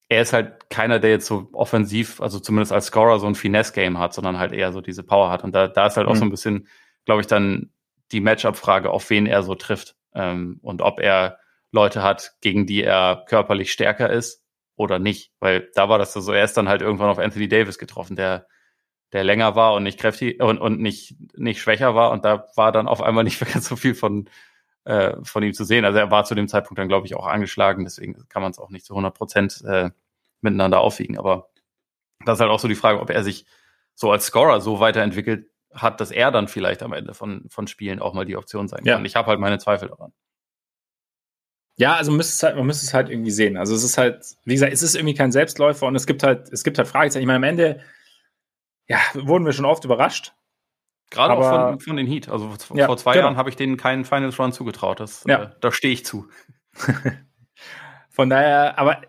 [0.10, 4.00] er ist halt keiner, der jetzt so offensiv, also zumindest als Scorer so ein Finesse-Game
[4.00, 5.44] hat, sondern halt eher so diese Power hat.
[5.44, 6.14] Und da, da ist halt mhm.
[6.14, 6.68] auch so ein bisschen,
[7.08, 7.72] glaube ich, dann
[8.12, 9.96] die Matchup-Frage, auf wen er so trifft.
[10.14, 11.40] Ähm, und ob er
[11.72, 14.44] Leute hat, gegen die er körperlich stärker ist
[14.76, 15.32] oder nicht.
[15.40, 18.48] Weil da war das so, er ist dann halt irgendwann auf Anthony Davis getroffen, der,
[19.14, 22.12] der länger war und nicht kräftig und, und nicht, nicht schwächer war.
[22.12, 24.30] Und da war dann auf einmal nicht mehr ganz so viel von,
[24.84, 25.86] äh, von ihm zu sehen.
[25.86, 28.60] Also er war zu dem Zeitpunkt dann, glaube ich, auch angeschlagen, deswegen kann man es
[28.60, 29.92] auch nicht zu 100 Prozent äh,
[30.42, 31.18] miteinander aufwiegen.
[31.18, 31.50] Aber
[32.26, 33.46] das ist halt auch so die Frage, ob er sich
[33.96, 38.00] so als Scorer so weiterentwickelt hat, dass er dann vielleicht am Ende von, von Spielen
[38.00, 39.00] auch mal die Option sein kann.
[39.00, 39.06] Ja.
[39.06, 40.14] Ich habe halt meine Zweifel daran.
[41.80, 43.56] Ja, also man müsste, es halt, man müsste es halt irgendwie sehen.
[43.56, 46.52] Also es ist halt, wie gesagt, es ist irgendwie kein Selbstläufer und es gibt halt,
[46.52, 47.22] es gibt halt Fragezeichen.
[47.22, 47.82] Ich meine, am Ende,
[48.88, 50.34] ja, wurden wir schon oft überrascht.
[51.12, 52.30] Gerade auch von, von den Heat.
[52.30, 53.26] Also ja, vor zwei genau.
[53.26, 55.00] Jahren habe ich denen keinen Finals Run zugetraut.
[55.00, 55.44] Das, ja.
[55.44, 56.28] äh, da stehe ich zu.
[58.10, 59.02] von daher, aber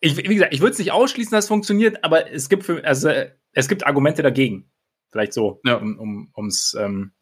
[0.00, 2.84] ich, wie gesagt, ich würde es nicht ausschließen, dass es funktioniert, aber es gibt für,
[2.84, 3.10] also
[3.52, 4.70] es gibt Argumente dagegen.
[5.10, 5.76] Vielleicht so, ja.
[5.76, 7.12] um es um, ähm,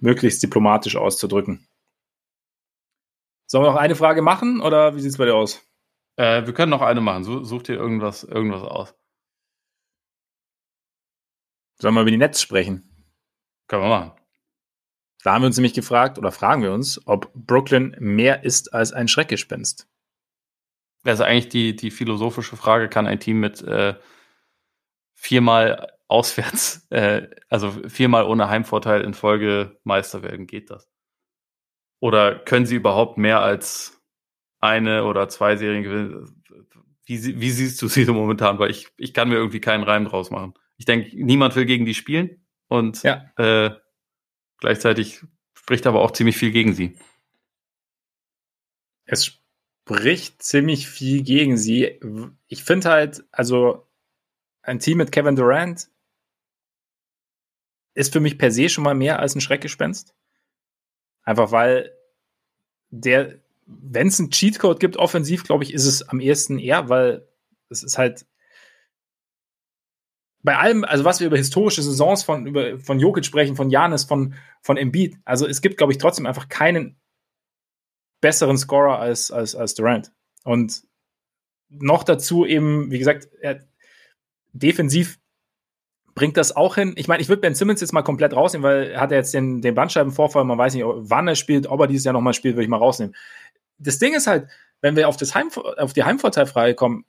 [0.00, 1.66] möglichst diplomatisch auszudrücken.
[3.46, 5.60] Sollen wir noch eine Frage machen oder wie sieht es bei dir aus?
[6.16, 7.24] Äh, wir können noch eine machen.
[7.24, 8.94] Such dir irgendwas, irgendwas aus.
[11.78, 12.88] Sollen wir über die Netz sprechen?
[13.66, 14.12] Können wir machen.
[15.22, 18.92] Da haben wir uns nämlich gefragt oder fragen wir uns, ob Brooklyn mehr ist als
[18.92, 19.88] ein Schreckgespenst.
[21.04, 23.94] Also eigentlich die, die philosophische Frage, kann ein Team mit äh,
[25.14, 30.88] viermal auswärts, äh, also viermal ohne Heimvorteil in Folge Meister werden, geht das?
[32.00, 34.00] Oder können sie überhaupt mehr als
[34.60, 36.44] eine oder zwei Serien gewinnen?
[37.04, 38.58] Wie, wie siehst du sie so momentan?
[38.58, 40.54] Weil ich, ich kann mir irgendwie keinen Reim draus machen.
[40.76, 43.30] Ich denke, niemand will gegen die spielen und ja.
[43.36, 43.70] äh,
[44.58, 45.22] gleichzeitig
[45.54, 46.98] spricht aber auch ziemlich viel gegen sie.
[49.04, 52.00] Es spricht ziemlich viel gegen sie.
[52.46, 53.86] Ich finde halt, also
[54.62, 55.88] ein Team mit Kevin Durant
[57.94, 60.14] ist für mich per se schon mal mehr als ein Schreckgespenst.
[61.22, 61.92] Einfach weil
[62.90, 67.26] der, wenn es einen Cheatcode gibt, offensiv, glaube ich, ist es am ehesten eher, weil
[67.68, 68.26] es ist halt
[70.42, 74.04] bei allem, also was wir über historische Saisons von, über, von Jokic sprechen, von Janis,
[74.04, 77.00] von, von Embiid, also es gibt, glaube ich, trotzdem einfach keinen
[78.20, 80.12] besseren Scorer als, als, als Durant.
[80.44, 80.82] Und
[81.68, 83.64] noch dazu eben, wie gesagt, er,
[84.52, 85.18] defensiv
[86.14, 86.92] bringt das auch hin.
[86.96, 89.62] Ich meine, ich würde Ben Simmons jetzt mal komplett rausnehmen, weil er hat jetzt den,
[89.62, 92.64] den Bandscheibenvorfall, man weiß nicht, wann er spielt, ob er dieses Jahr nochmal spielt, würde
[92.64, 93.14] ich mal rausnehmen.
[93.78, 94.48] Das Ding ist halt,
[94.80, 95.48] wenn wir auf, das Heim,
[95.78, 97.04] auf die Heimvorteilfrage kommen,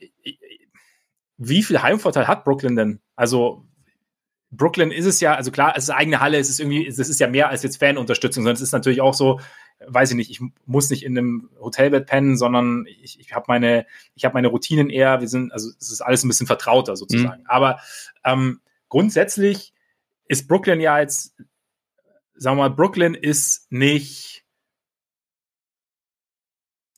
[1.38, 2.99] wie viel Heimvorteil hat Brooklyn denn?
[3.15, 3.65] Also,
[4.51, 7.19] Brooklyn ist es ja, also klar, es ist eigene Halle, es ist irgendwie, es ist
[7.19, 9.39] ja mehr als jetzt Fanunterstützung, sondern es ist natürlich auch so,
[9.85, 13.88] weiß ich nicht, ich muss nicht in einem Hotelbett pennen, sondern ich, ich habe meine,
[14.13, 17.41] ich habe meine Routinen eher, wir sind, also es ist alles ein bisschen vertrauter sozusagen.
[17.41, 17.47] Mhm.
[17.49, 17.80] Aber
[18.23, 18.61] ähm,
[18.94, 19.74] grundsätzlich
[20.28, 21.36] ist Brooklyn ja jetzt,
[22.36, 24.45] sagen wir mal, Brooklyn ist nicht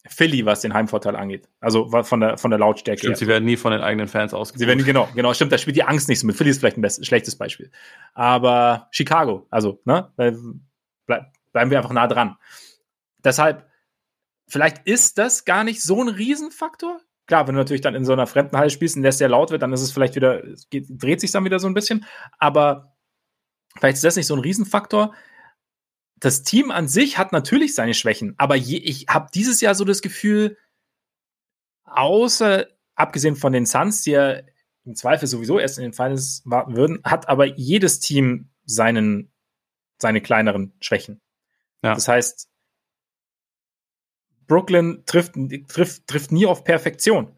[0.06, 1.48] Philly, was den Heimvorteil angeht.
[1.62, 3.00] Also von der, von der Lautstärke.
[3.00, 4.60] Stimmt, sie werden nie von den eigenen Fans ausgebucht.
[4.60, 6.36] Sie werden, genau, genau, stimmt, da spielt die Angst nicht so mit.
[6.36, 7.72] Philly ist vielleicht ein best, schlechtes Beispiel.
[8.14, 10.12] Aber Chicago, also, ne,
[11.06, 12.36] bleib, bleiben wir einfach nah dran.
[13.24, 13.70] Deshalb,
[14.50, 17.00] vielleicht ist das gar nicht so ein Riesenfaktor.
[17.27, 19.49] Klar, wenn du natürlich dann in so einer fremden Halle spielst und der sehr laut
[19.52, 22.06] wird, dann ist es vielleicht wieder, geht, dreht sich dann wieder so ein bisschen.
[22.38, 22.95] Aber
[23.77, 25.14] vielleicht ist das nicht so ein Riesenfaktor.
[26.18, 29.84] Das Team an sich hat natürlich seine Schwächen, aber je, ich habe dieses Jahr so
[29.84, 30.57] das Gefühl,
[31.84, 34.41] außer abgesehen von den Suns, die ja
[34.85, 39.34] im Zweifel sowieso erst in den Finals warten würden, hat aber jedes Team seinen,
[39.99, 41.22] seine kleineren Schwächen.
[41.84, 41.95] Ja.
[41.95, 42.49] Das heißt,
[44.48, 45.34] Brooklyn trifft,
[45.68, 47.30] trifft, trifft nie auf Perfektion.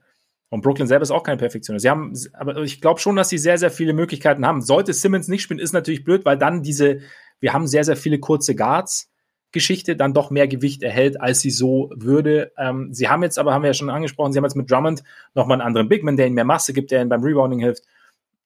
[0.50, 1.78] Und Brooklyn selber ist auch keine Perfektion.
[1.78, 4.62] Sie haben, aber ich glaube schon, dass sie sehr, sehr viele Möglichkeiten haben.
[4.62, 7.02] Sollte Simmons nicht spielen, ist natürlich blöd, weil dann diese,
[7.40, 9.12] wir haben sehr, sehr viele kurze Guards.
[9.52, 12.52] Geschichte dann doch mehr Gewicht erhält, als sie so würde.
[12.58, 15.04] Ähm, sie haben jetzt aber, haben wir ja schon angesprochen, sie haben jetzt mit Drummond
[15.36, 17.84] nochmal einen anderen Bigman, der ihnen mehr Masse gibt, der ihnen beim Rebounding hilft.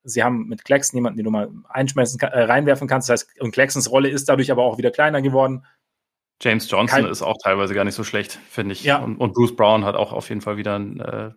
[0.04, 3.10] Sie haben mit Claxton jemanden, den du mal einschmeißen, äh, reinwerfen kannst.
[3.10, 5.66] Das heißt, und Claxtons Rolle ist dadurch aber auch wieder kleiner geworden.
[6.42, 8.84] James Johnson Kein, ist auch teilweise gar nicht so schlecht, finde ich.
[8.84, 8.98] Ja.
[8.98, 11.32] Und, und, Bruce Brown hat auch auf jeden Fall wieder ein, äh,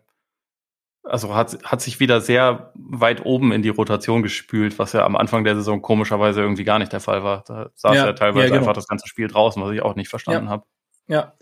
[1.04, 5.16] also hat, hat sich wieder sehr weit oben in die Rotation gespült, was ja am
[5.16, 7.44] Anfang der Saison komischerweise irgendwie gar nicht der Fall war.
[7.46, 8.60] Da saß ja, er teilweise ja, genau.
[8.60, 10.50] einfach das ganze Spiel draußen, was ich auch nicht verstanden ja.
[10.50, 10.64] habe.
[11.06, 11.34] Ja.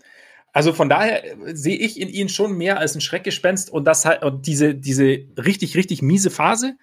[0.51, 4.23] Also von daher sehe ich in ihnen schon mehr als ein Schreckgespenst und das halt,
[4.23, 6.75] und diese, diese richtig, richtig miese Phase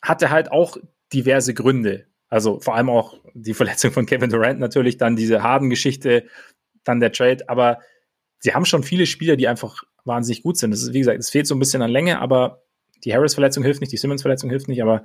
[0.00, 0.76] hatte halt auch
[1.12, 2.06] diverse Gründe.
[2.34, 6.26] Also vor allem auch die Verletzung von Kevin Durant natürlich, dann diese Harden-Geschichte,
[6.82, 7.48] dann der Trade.
[7.48, 7.78] Aber
[8.40, 10.72] sie haben schon viele Spieler, die einfach wahnsinnig gut sind.
[10.72, 12.64] Das ist, wie gesagt, es fehlt so ein bisschen an Länge, aber
[13.04, 14.82] die Harris-Verletzung hilft nicht, die Simmons-Verletzung hilft nicht.
[14.82, 15.04] Aber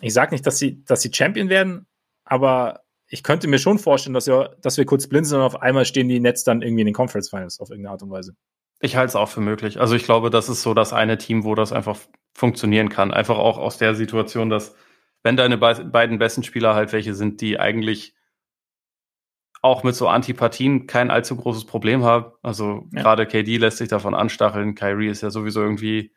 [0.00, 1.86] ich sage nicht, dass sie, dass sie Champion werden,
[2.24, 5.62] aber ich könnte mir schon vorstellen, dass wir, dass wir kurz blind sind und auf
[5.62, 8.34] einmal stehen die Nets dann irgendwie in den Conference Finals auf irgendeine Art und Weise.
[8.80, 9.78] Ich halte es auch für möglich.
[9.78, 11.98] Also ich glaube, das ist so das eine Team, wo das einfach
[12.34, 13.12] funktionieren kann.
[13.12, 14.74] Einfach auch aus der Situation, dass
[15.22, 18.14] wenn deine be beiden besten Spieler halt welche sind, die eigentlich
[19.62, 22.32] auch mit so Antipathien kein allzu großes Problem haben.
[22.42, 23.02] Also ja.
[23.02, 24.74] gerade KD lässt sich davon anstacheln.
[24.74, 26.12] Kyrie ist ja sowieso irgendwie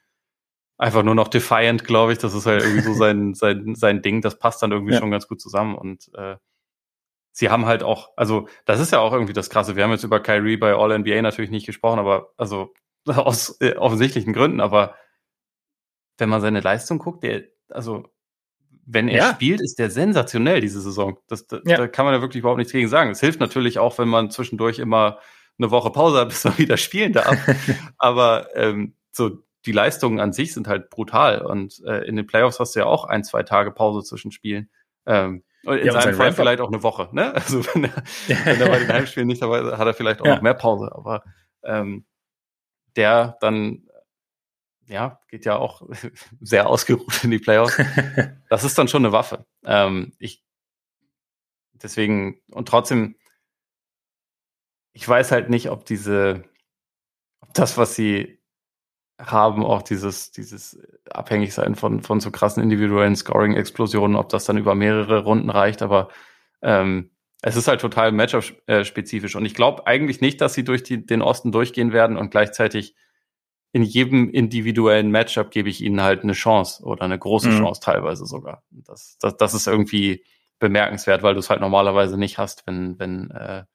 [0.78, 2.18] einfach nur noch defiant, glaube ich.
[2.18, 4.22] Das ist halt irgendwie so sein, sein, sein Ding.
[4.22, 5.00] Das passt dann irgendwie ja.
[5.00, 5.76] schon ganz gut zusammen.
[5.76, 6.38] Und äh,
[7.32, 9.76] sie haben halt auch, also das ist ja auch irgendwie das Krasse.
[9.76, 12.74] Wir haben jetzt über Kyrie bei All NBA natürlich nicht gesprochen, aber also
[13.06, 14.60] aus äh, offensichtlichen Gründen.
[14.60, 14.96] Aber
[16.18, 18.06] wenn man seine Leistung guckt, der, also
[18.86, 19.34] wenn er ja.
[19.34, 21.18] spielt, ist der sensationell diese Saison.
[21.28, 21.78] Das, das ja.
[21.78, 23.12] Da kann man ja wirklich überhaupt nichts gegen sagen.
[23.12, 25.20] Es hilft natürlich auch, wenn man zwischendurch immer
[25.58, 27.38] eine Woche Pause hat, bis man wieder spielen darf.
[27.98, 31.42] Aber ähm, so die Leistungen an sich sind halt brutal.
[31.42, 34.70] Und äh, in den Playoffs hast du ja auch ein, zwei Tage Pause zwischen Spielen.
[35.08, 37.10] Ähm, in ja, seinem Fall vielleicht auch eine Woche.
[37.12, 37.34] Ne?
[37.34, 40.26] Also wenn er, wenn er bei den Heimspielen nicht dabei ist, hat er vielleicht auch
[40.26, 40.36] ja.
[40.36, 40.92] noch mehr Pause.
[40.94, 41.24] Aber
[41.64, 42.06] ähm,
[42.96, 43.88] der dann
[44.88, 45.82] ja, geht ja auch
[46.42, 47.78] sehr ausgeruht in die Playoffs.
[48.50, 49.46] das ist dann schon eine Waffe.
[49.64, 50.44] Ähm, ich
[51.74, 53.16] deswegen, und trotzdem,
[54.94, 56.44] ich weiß halt nicht, ob diese,
[57.42, 58.40] ob das, was sie
[59.20, 60.80] haben, auch dieses, dieses
[61.10, 66.10] Abhängigsein von, von so krassen individuellen Scoring-Explosionen, ob das dann über mehrere Runden reicht, aber
[66.62, 69.36] ähm, es ist halt total Matchup-spezifisch.
[69.36, 72.96] Und ich glaube eigentlich nicht, dass sie durch die, den Osten durchgehen werden und gleichzeitig
[73.76, 77.58] in jedem individuellen Matchup gebe ich ihnen halt eine Chance oder eine große mhm.
[77.58, 78.64] Chance teilweise sogar.
[78.72, 80.24] Das, das, das ist irgendwie
[80.60, 83.66] bemerkenswert, weil du es halt normalerweise nicht hast, wenn, wenn äh,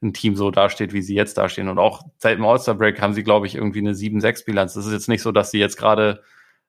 [0.00, 1.68] ein Team so dasteht, wie sie jetzt dastehen.
[1.68, 4.74] Und auch seit dem All-Star-Break haben sie, glaube ich, irgendwie eine 7-6-Bilanz.
[4.74, 6.22] Das ist jetzt nicht so, dass sie jetzt gerade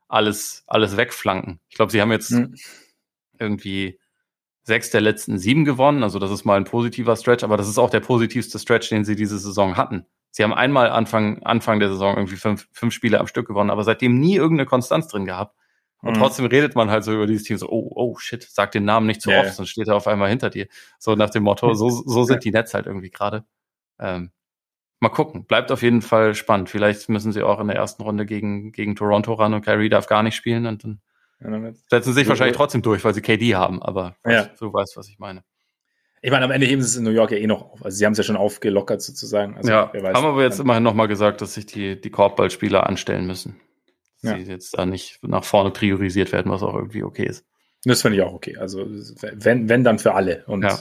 [0.07, 1.59] alles, alles wegflanken.
[1.69, 2.55] Ich glaube, sie haben jetzt mhm.
[3.37, 3.99] irgendwie
[4.63, 6.01] sechs der letzten sieben gewonnen.
[6.01, 9.05] Also das ist mal ein positiver Stretch, aber das ist auch der positivste Stretch, den
[9.05, 10.07] sie diese Saison hatten.
[10.35, 13.83] Sie haben einmal Anfang, Anfang der Saison irgendwie fünf, fünf Spiele am Stück gewonnen, aber
[13.83, 15.55] seitdem nie irgendeine Konstanz drin gehabt.
[16.01, 16.19] Und mhm.
[16.19, 19.05] trotzdem redet man halt so über dieses Team so, oh, oh, shit, sag den Namen
[19.05, 19.41] nicht zu yeah.
[19.41, 20.67] oft, sonst steht er auf einmal hinter dir.
[20.97, 23.45] So nach dem Motto, so, so sind die Nets halt irgendwie gerade.
[23.99, 24.31] Ähm,
[24.99, 25.45] mal gucken.
[25.45, 26.69] Bleibt auf jeden Fall spannend.
[26.69, 30.07] Vielleicht müssen sie auch in der ersten Runde gegen, gegen Toronto ran und Kyrie darf
[30.07, 30.99] gar nicht spielen und dann
[31.89, 34.45] Setzen sich wahrscheinlich trotzdem durch, weil sie KD haben, aber ja.
[34.59, 35.43] du weißt, was ich meine.
[36.25, 37.83] Ich meine, am Ende heben sie es in New York ja eh noch auf.
[37.83, 39.57] Also sie haben es ja schon aufgelockert sozusagen.
[39.57, 43.27] Also, ja, weiß, haben aber jetzt immerhin nochmal gesagt, dass sich die, die Korbballspieler anstellen
[43.27, 43.59] müssen.
[44.21, 44.39] Dass ja.
[44.39, 47.45] sie jetzt da nicht nach vorne priorisiert werden, was auch irgendwie okay ist.
[47.83, 48.55] Das finde ich auch okay.
[48.55, 48.85] Also
[49.33, 50.45] wenn, wenn dann für alle.
[50.47, 50.79] Und ja.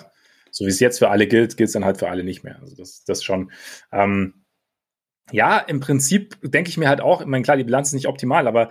[0.52, 2.60] so wie es jetzt für alle gilt, gilt es dann halt für alle nicht mehr.
[2.60, 3.50] Also das, das schon.
[3.90, 4.44] Ähm,
[5.32, 8.06] ja, im Prinzip denke ich mir halt auch, ich meine, klar, die Bilanz ist nicht
[8.06, 8.68] optimal, aber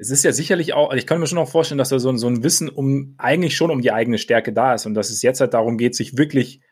[0.00, 2.16] es ist ja sicherlich auch, also ich kann mir schon auch vorstellen, dass da so,
[2.16, 5.20] so ein Wissen um eigentlich schon um die eigene Stärke da ist und dass es
[5.20, 6.62] jetzt halt darum geht, sich wirklich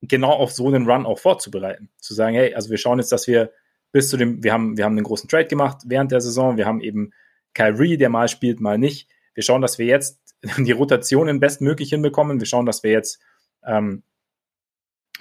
[0.00, 1.90] genau auf so einen Run auch vorzubereiten.
[1.98, 3.52] Zu sagen, hey, also wir schauen jetzt, dass wir
[3.92, 6.64] bis zu dem, wir haben, wir haben einen großen Trade gemacht während der Saison, wir
[6.64, 7.12] haben eben
[7.52, 9.10] Kyrie, der mal spielt, mal nicht.
[9.34, 10.18] Wir schauen, dass wir jetzt
[10.56, 12.40] die Rotationen bestmöglich hinbekommen.
[12.40, 13.20] Wir schauen, dass wir jetzt
[13.62, 14.04] ähm,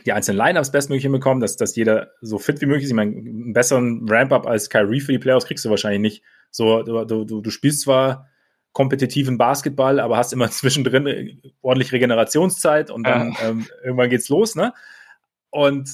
[0.06, 2.92] die einzelnen Lineups bestmöglich hinbekommen, dass, dass jeder so fit wie möglich ist.
[2.92, 6.84] Ich meine, einen besseren Ramp-up als Kyrie für die Playoffs kriegst du wahrscheinlich nicht so,
[6.84, 8.30] du, du, du spielst zwar
[8.72, 13.50] kompetitiven Basketball, aber hast immer zwischendrin ordentlich Regenerationszeit und dann ja.
[13.50, 14.74] ähm, irgendwann geht's los, ne?
[15.50, 15.90] Und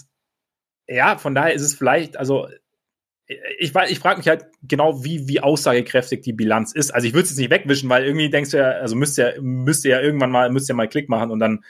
[0.87, 2.47] ja, von daher ist es vielleicht, also
[3.59, 6.91] ich, ich frage mich halt genau, wie, wie aussagekräftig die Bilanz ist.
[6.91, 9.41] Also ich würde es jetzt nicht wegwischen, weil irgendwie denkst du ja, also müsste ja,
[9.41, 11.63] müsste ja irgendwann mal, müsste ja mal Klick machen und dann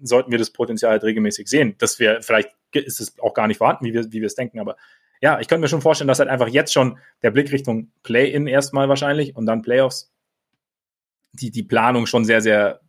[0.00, 1.74] sollten wir das Potenzial halt regelmäßig sehen.
[1.78, 4.60] Dass wir, vielleicht ist es auch gar nicht vorhanden, wie wir, wie wir es denken,
[4.60, 4.76] aber
[5.22, 8.48] ja, ich könnte mir schon vorstellen, dass halt einfach jetzt schon der Blick Richtung Play-In
[8.48, 10.12] erstmal wahrscheinlich und dann Playoffs
[11.32, 12.80] die, die Planung schon sehr, sehr,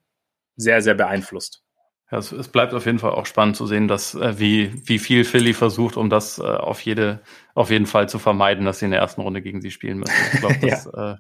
[0.56, 1.64] sehr, sehr beeinflusst.
[2.12, 5.00] Ja, es, es bleibt auf jeden Fall auch spannend zu sehen, dass äh, wie, wie
[5.00, 7.22] viel Philly versucht, um das äh, auf jede,
[7.54, 10.14] auf jeden Fall zu vermeiden, dass sie in der ersten Runde gegen sie spielen müssen.
[10.34, 11.14] Ich glaube, das, ja.
[11.14, 11.18] äh,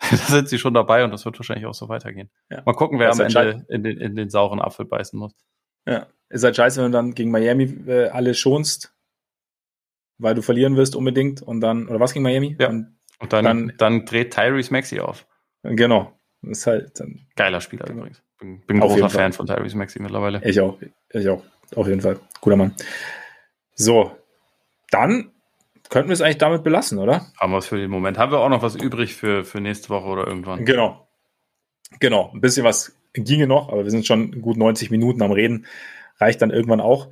[0.10, 2.30] da sind sie schon dabei und das wird wahrscheinlich auch so weitergehen.
[2.50, 2.62] Ja.
[2.64, 5.32] Mal gucken, wer am Ende in den, in den sauren Apfel beißen muss.
[5.86, 8.91] Ja, ist halt scheiße, wenn du dann gegen Miami äh, alle schonst
[10.22, 12.56] weil du verlieren wirst unbedingt und dann, oder was gegen Miami?
[12.58, 12.68] Ja.
[12.68, 15.26] Und, und dann, dann, dann, dreht Tyrese Maxi auf.
[15.62, 16.12] Genau.
[16.42, 18.00] Das ist halt dann, Geiler Spieler genau.
[18.00, 18.22] übrigens.
[18.38, 20.40] Bin, bin ein großer Fan von Tyrese Maxi mittlerweile.
[20.44, 20.78] Ich auch.
[21.10, 21.42] Ich auch.
[21.74, 22.18] Auf jeden Fall.
[22.40, 22.74] Guter Mann.
[23.74, 24.16] So.
[24.90, 25.30] Dann
[25.88, 27.26] könnten wir es eigentlich damit belassen, oder?
[27.38, 28.18] Haben wir es für den Moment.
[28.18, 30.64] Haben wir auch noch was übrig für, für nächste Woche oder irgendwann?
[30.64, 31.06] Genau.
[32.00, 32.30] Genau.
[32.32, 35.66] Ein bisschen was ginge noch, aber wir sind schon gut 90 Minuten am Reden.
[36.18, 37.08] Reicht dann irgendwann auch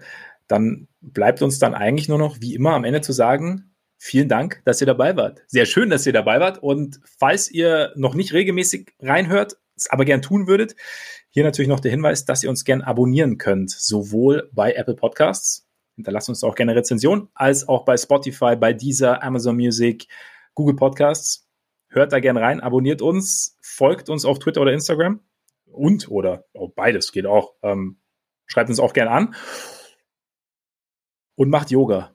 [0.50, 4.62] dann bleibt uns dann eigentlich nur noch, wie immer, am Ende zu sagen, vielen Dank,
[4.64, 5.42] dass ihr dabei wart.
[5.46, 6.58] Sehr schön, dass ihr dabei wart.
[6.60, 10.74] Und falls ihr noch nicht regelmäßig reinhört, es aber gern tun würdet,
[11.28, 15.68] hier natürlich noch der Hinweis, dass ihr uns gern abonnieren könnt, sowohl bei Apple Podcasts,
[15.94, 20.08] hinterlasst uns auch gerne Rezension, als auch bei Spotify, bei dieser Amazon Music,
[20.54, 21.46] Google Podcasts.
[21.88, 25.20] Hört da gern rein, abonniert uns, folgt uns auf Twitter oder Instagram
[25.66, 27.54] und oder oh, beides geht auch.
[27.62, 28.00] Ähm,
[28.46, 29.34] schreibt uns auch gern an
[31.40, 32.10] und macht Yoga.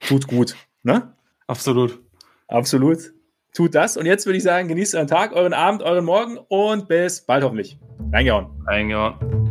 [0.00, 1.12] Tut gut, ne?
[1.46, 2.00] Absolut.
[2.46, 3.12] Absolut.
[3.52, 3.98] Tut das.
[3.98, 7.44] Und jetzt würde ich sagen, genießt euren Tag, euren Abend, euren Morgen und bis bald
[7.44, 7.78] hoffentlich.
[8.10, 8.46] Reingehauen.
[8.66, 9.47] Reingehauen.